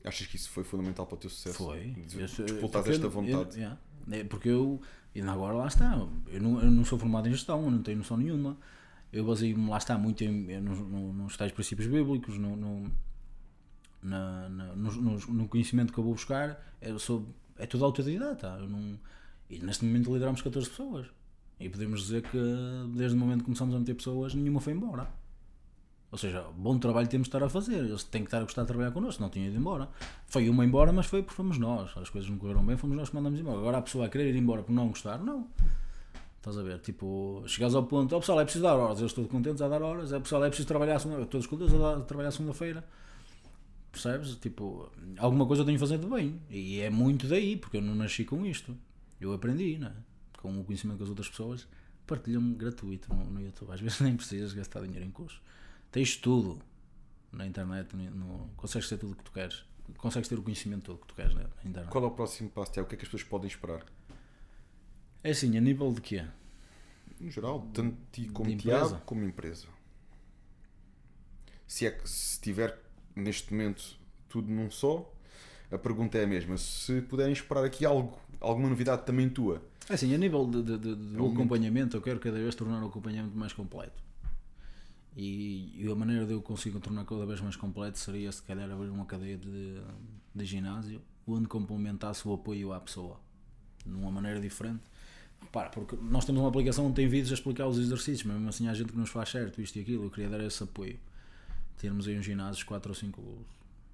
[0.05, 1.57] Achas que isso foi fundamental para o teu sucesso?
[1.57, 1.97] Foi.
[2.07, 3.55] Disputar esta vontade.
[3.55, 3.79] Eu, yeah.
[4.11, 4.79] é porque eu,
[5.15, 7.97] e agora lá está, eu não, eu não sou formado em gestão, eu não tenho
[7.97, 8.59] noção nenhuma.
[9.11, 12.93] Eu baseio-me, lá está, muito em, nos, nos tais princípios bíblicos, no, no,
[14.03, 16.61] na, na, no, no, conhecimento que eu vou buscar.
[16.81, 17.27] Eu sou,
[17.59, 18.59] é tudo autodidata.
[18.61, 18.99] Eu não,
[19.49, 21.07] e neste momento lideramos 14 pessoas.
[21.59, 22.39] E podemos dizer que
[22.95, 25.09] desde o momento que começamos a meter pessoas, nenhuma foi embora.
[26.13, 27.79] Ou seja, bom trabalho temos de estar a fazer.
[27.79, 29.89] Eles têm que estar a gostar de trabalhar connosco, não tinha ido embora.
[30.27, 31.97] Foi uma embora, mas foi porque fomos nós.
[31.97, 33.59] As coisas não correram bem, fomos nós que mandamos embora.
[33.59, 35.49] Agora a pessoa a querer ir embora por não gostar, não.
[36.39, 36.79] Estás a ver?
[36.81, 39.83] Tipo, chegares ao ponto, o pessoal é preciso dar horas, eu estou contentes a dar
[39.83, 40.99] horas, o pessoal é preciso trabalhar
[41.29, 42.83] todos contentes a, dar, a trabalhar segunda-feira.
[43.93, 44.37] Percebes?
[44.37, 46.41] Tipo, alguma coisa eu tenho que fazer de bem.
[46.49, 48.77] E é muito daí, porque eu não nasci com isto.
[49.21, 49.95] Eu aprendi, né?
[50.39, 51.67] Com o conhecimento que as outras pessoas
[52.07, 53.73] partilham gratuito no, no YouTube.
[53.73, 55.41] Às vezes nem precisas gastar dinheiro em cursos.
[55.91, 56.61] Tens tudo
[57.33, 59.65] na internet, no, no, consegues ter tudo o que tu queres,
[59.97, 61.91] consegues ter o conhecimento todo que tu queres na internet.
[61.91, 62.87] Qual é o próximo passo, Tiago?
[62.87, 63.85] O que é que as pessoas podem esperar?
[65.23, 66.27] É assim, a nível de quê?
[67.21, 69.67] No geral, tanto ti como Tiago, como empresa.
[71.67, 72.77] Se é que se tiver
[73.21, 73.99] neste momento
[74.29, 75.13] tudo num só,
[75.71, 76.57] a pergunta é a mesma.
[76.57, 79.63] Se puderem esperar aqui algo, alguma novidade também tua.
[79.89, 82.87] É assim, a nível de, de, de, do acompanhamento, eu quero cada vez tornar o
[82.87, 84.03] acompanhamento mais completo.
[85.17, 88.71] E, e, a maneira de eu conseguir tornar cada vez mais completo seria se calhar
[88.71, 89.81] abrir uma cadeia de,
[90.35, 93.21] de ginásio onde complementasse o apoio à pessoa
[93.85, 94.83] de uma maneira diferente.
[95.51, 98.51] Para, porque nós temos uma aplicação onde tem vídeos a explicar os exercícios, mas mesmo
[98.51, 100.05] assim há gente que nos faz certo, isto e aquilo.
[100.05, 100.99] Eu queria dar esse apoio.
[101.81, 103.47] Termos aí uns ginásios, 4 ou 5,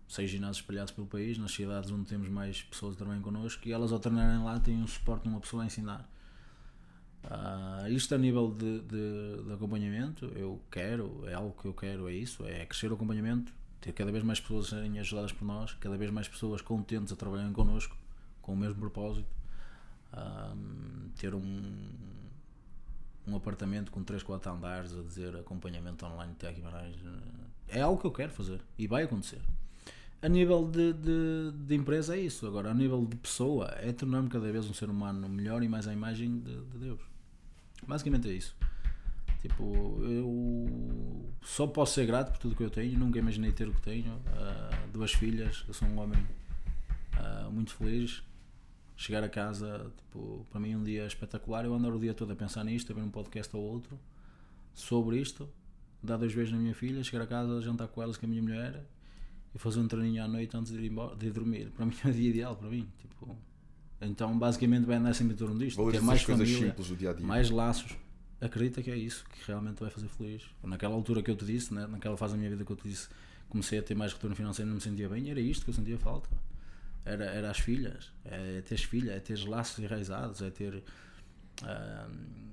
[0.09, 3.71] 6 ginásios espalhados pelo país, nas cidades onde temos mais pessoas que trabalham connosco, e
[3.71, 6.05] elas ao treinarem lá têm um suporte uma pessoa a ensinar.
[7.23, 12.09] Uh, isto a nível de, de, de, acompanhamento, eu quero, é algo que eu quero,
[12.09, 15.73] é isso, é crescer o acompanhamento, ter cada vez mais pessoas serem ajudadas por nós,
[15.75, 17.97] cada vez mais pessoas contentes a trabalharem connosco,
[18.43, 19.29] com o mesmo propósito,
[20.13, 21.89] uh, ter um,
[23.29, 26.97] um apartamento com 3, 4 andares a dizer acompanhamento online de Guimarães,
[27.69, 29.41] é algo que eu quero fazer e vai acontecer.
[30.23, 34.29] A nível de, de, de, empresa é isso, agora a nível de pessoa é tornar-me
[34.29, 37.01] cada vez um ser humano melhor e mais à imagem de, de Deus.
[37.87, 38.57] Basicamente é isso.
[39.41, 42.99] Tipo, eu só posso ser grato por tudo que eu tenho.
[42.99, 44.15] Nunca imaginei ter o que tenho.
[44.15, 46.19] Uh, duas filhas, eu sou um homem
[47.17, 48.23] uh, muito feliz.
[48.97, 51.65] Chegar a casa, tipo, para mim um dia espetacular.
[51.65, 53.99] Eu ando o dia todo a pensar nisto, a ver um podcast ou outro
[54.75, 55.49] sobre isto.
[56.03, 58.43] Dar dois beijos na minha filha, chegar a casa, jantar com elas com a minha
[58.43, 58.85] mulher
[59.55, 61.71] e fazer um treininho à noite antes de ir, embora, de ir dormir.
[61.71, 62.87] Para mim é o dia ideal, para mim.
[62.99, 63.37] Tipo,
[64.01, 65.91] então, basicamente, vai andar sempre em torno disto.
[65.91, 67.21] ter mais família, dia -dia.
[67.21, 67.97] mais laços.
[68.39, 70.43] Acredita que é isso que realmente vai fazer feliz.
[70.63, 72.87] Naquela altura que eu te disse, né, naquela fase da minha vida que eu te
[72.87, 73.09] disse,
[73.49, 75.75] comecei a ter mais retorno financeiro e não me sentia bem, era isto que eu
[75.75, 76.29] sentia falta.
[77.05, 80.83] Era, era as filhas, é teres filha, é teres laços enraizados, é ter.
[81.63, 82.47] Uh,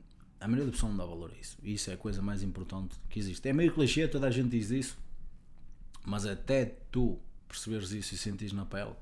[0.44, 1.58] a maioria da pessoa não dá valor a isso.
[1.64, 3.48] E isso é a coisa mais importante que existe.
[3.48, 4.98] É meio clichê, toda a gente diz isso,
[6.06, 8.96] mas até tu perceberes isso e sentires na pele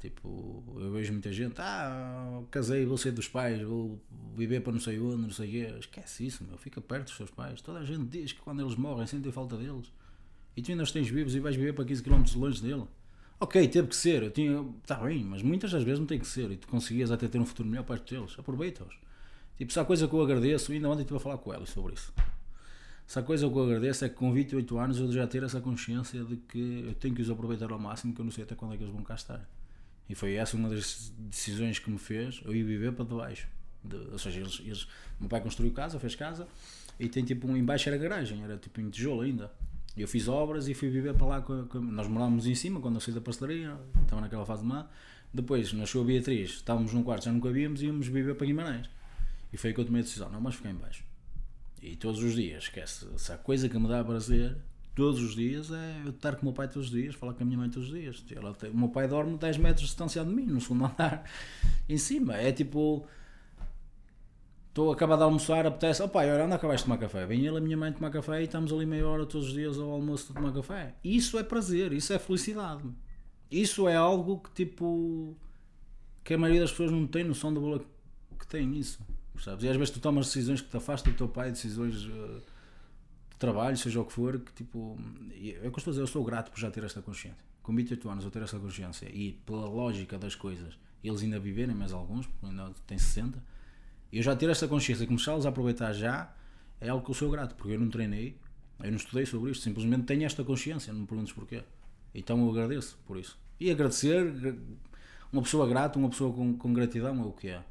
[0.00, 4.00] Tipo, eu vejo muita gente, ah, casei, vou ser dos pais, vou
[4.34, 5.74] viver para não sei onde, não sei o quê.
[5.78, 7.60] Esquece isso, meu, fica perto dos seus pais.
[7.60, 9.92] Toda a gente diz que quando eles morrem sentem falta deles.
[10.56, 12.84] E tu ainda os tens vivos e vais viver para 15 km longe dele.
[13.38, 16.26] Ok, teve que ser, eu tinha, está bem, mas muitas das vezes não tem que
[16.26, 18.34] ser e tu conseguias até ter um futuro melhor perto deles.
[18.38, 18.94] Aproveita-os.
[19.60, 21.92] Tipo, se há coisa que eu agradeço, ainda ontem estive a falar com ela sobre
[21.92, 22.14] isso.
[23.06, 25.60] Se há coisa que eu agradeço é que com 28 anos eu já ter essa
[25.60, 28.54] consciência de que eu tenho que os aproveitar ao máximo, que eu não sei até
[28.54, 29.46] quando é que eles vão cá estar.
[30.08, 33.48] E foi essa uma das decisões que me fez eu ir viver para debaixo.
[33.84, 34.88] De, ou seja, eles, eles,
[35.20, 36.48] meu pai construiu casa, fez casa
[36.98, 39.52] e tem tipo um embaixo era garagem, era tipo em tijolo ainda.
[39.94, 41.42] Eu fiz obras e fui viver para lá.
[41.42, 44.68] Com, com, nós morávamos em cima quando eu saí da pastelaria, estava naquela fase de
[44.68, 44.88] má.
[45.34, 48.88] Depois nasceu a Beatriz, estávamos num quarto, já nunca víamos e íamos viver para Guimarães.
[49.52, 51.04] E foi aí que eu tomei a decisão: não, mas ficar em baixo.
[51.82, 54.56] E todos os dias, esquece, se há coisa que me dá prazer
[54.94, 57.42] todos os dias é eu estar com o meu pai todos os dias, falar com
[57.42, 58.22] a minha mãe todos os dias.
[58.34, 61.24] Ela tem, o meu pai dorme 10 metros distanciado de mim, no segundo andar,
[61.88, 62.36] em cima.
[62.36, 63.06] É tipo.
[64.68, 67.26] Estou a acabar de almoçar, apetece, pai, olha, onde acabaste de tomar café?
[67.26, 69.76] Vem ele, a minha mãe, tomar café e estamos ali meia hora todos os dias
[69.78, 70.94] ao almoço a tomar café.
[71.02, 72.84] Isso é prazer, isso é felicidade.
[73.50, 75.36] Isso é algo que tipo.
[76.22, 77.84] que a maioria das pessoas não tem noção do valor
[78.38, 79.00] que tem isso.
[79.64, 82.04] E às vezes tu tomas decisões que te afastam do teu pai, decisões.
[82.04, 82.40] Uh,
[83.40, 84.96] trabalho, seja o que for, que tipo.
[85.34, 87.42] É que eu estou eu sou grato por já ter esta consciência.
[87.62, 91.74] Com 28 anos eu ter esta consciência e pela lógica das coisas, eles ainda viverem,
[91.74, 93.42] mais alguns, ainda têm 60,
[94.12, 96.32] eu já ter esta consciência e começá-los a aproveitar já
[96.80, 98.36] é algo que eu sou grato, porque eu não treinei,
[98.82, 101.62] eu não estudei sobre isto, simplesmente tenho esta consciência, não me perguntes porquê.
[102.14, 103.38] Então eu agradeço por isso.
[103.58, 104.56] E agradecer,
[105.32, 107.62] uma pessoa grata, uma pessoa com, com gratidão é o que é.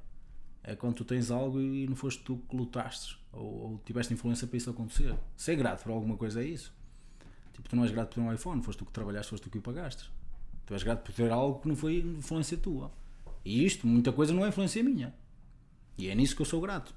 [0.64, 4.48] É quando tu tens algo e não foste tu que lutaste ou, ou tiveste influência
[4.48, 5.16] para isso acontecer.
[5.36, 6.74] Ser grato por alguma coisa é isso.
[7.54, 9.58] Tipo, tu não és grato por um iPhone, foste tu que trabalhaste, foste tu que
[9.58, 10.10] o pagaste.
[10.66, 12.92] Tu és grato por ter algo que não foi influência tua.
[13.44, 15.14] E isto, muita coisa não é influência minha.
[15.98, 16.94] E é nisso que eu sou grato.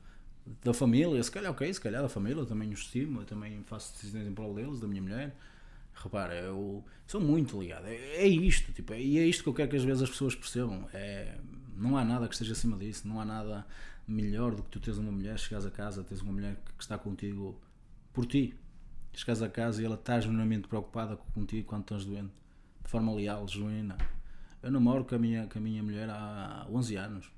[0.62, 3.62] Da família, se calhar, ok, se calhar da família, eu também os estimo, eu também
[3.64, 5.36] faço decisões em prol deles, da minha mulher.
[5.94, 7.86] Repara, eu sou muito ligado.
[7.86, 10.34] É, é isto, tipo, e é isto que eu quero que às vezes as pessoas
[10.34, 10.88] percebam.
[10.92, 11.36] É,
[11.76, 13.66] não há nada que esteja acima disso, não há nada
[14.06, 16.98] melhor do que tu teres uma mulher, chegas a casa, tens uma mulher que está
[16.98, 17.60] contigo
[18.12, 18.54] por ti.
[19.14, 22.32] Chegas a casa e ela está genuinamente preocupada contigo quando estás doente,
[22.82, 23.98] de forma leal, genuína.
[24.62, 27.30] Eu namoro com a minha, com a minha mulher há 11 anos.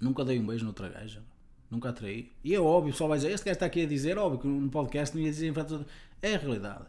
[0.00, 1.22] Nunca dei um beijo noutra gaja.
[1.70, 2.32] Nunca atraí.
[2.42, 4.68] E é óbvio, só vai dizer, este gajo está aqui a dizer, óbvio que no
[4.68, 5.86] podcast não ia dizer em frente
[6.20, 6.84] É a realidade.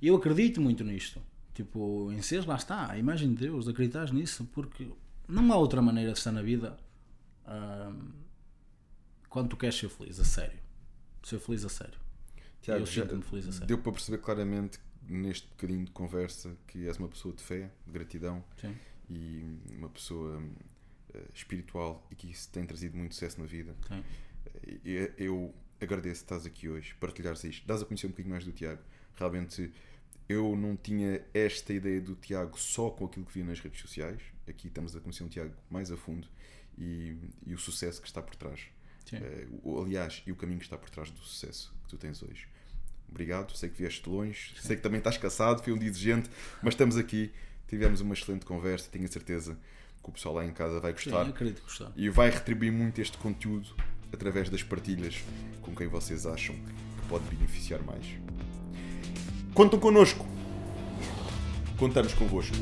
[0.00, 1.20] E eu acredito muito nisto.
[1.54, 4.88] Tipo, em seres, lá está, a imagem de Deus, acreditar nisso, porque
[5.32, 6.76] não há outra maneira de estar na vida
[9.28, 10.58] quando tu queres ser feliz, a sério.
[11.22, 11.98] Ser feliz a sério.
[12.60, 13.66] Tiago, eu sinto-me feliz a sério.
[13.66, 14.78] Deu para perceber claramente
[15.08, 18.76] neste bocadinho de conversa que és uma pessoa de fé, de gratidão Sim.
[19.10, 19.42] e
[19.76, 23.74] uma pessoa uh, espiritual e que isso tem trazido muito sucesso na vida.
[23.88, 24.04] Sim.
[24.84, 28.44] Eu, eu agradeço que estás aqui hoje, partilhares isto, dás a conhecer um bocadinho mais
[28.44, 28.82] do Tiago.
[29.16, 29.72] Realmente
[30.28, 34.20] eu não tinha esta ideia do Tiago só com aquilo que vi nas redes sociais.
[34.48, 36.26] Aqui estamos a conhecer um Tiago mais a fundo
[36.76, 37.16] e,
[37.46, 38.60] e o sucesso que está por trás.
[39.08, 39.16] Sim.
[39.62, 42.46] O- aliás, e o caminho que está por trás do sucesso que tu tens hoje.
[43.08, 46.30] Obrigado, sei que vieste longe, sei que também estás cansado, foi um dia exigente,
[46.62, 47.30] mas estamos aqui,
[47.68, 49.58] tivemos uma excelente conversa, tenho a certeza
[50.02, 51.92] que o pessoal lá em casa vai Sim, gostar acredito que gostar.
[51.94, 53.76] e vai retribuir muito este conteúdo
[54.12, 55.22] através das partilhas
[55.60, 58.04] com quem vocês acham que pode beneficiar mais.
[59.54, 60.26] Contam connosco.
[61.78, 62.54] Contamos convosco.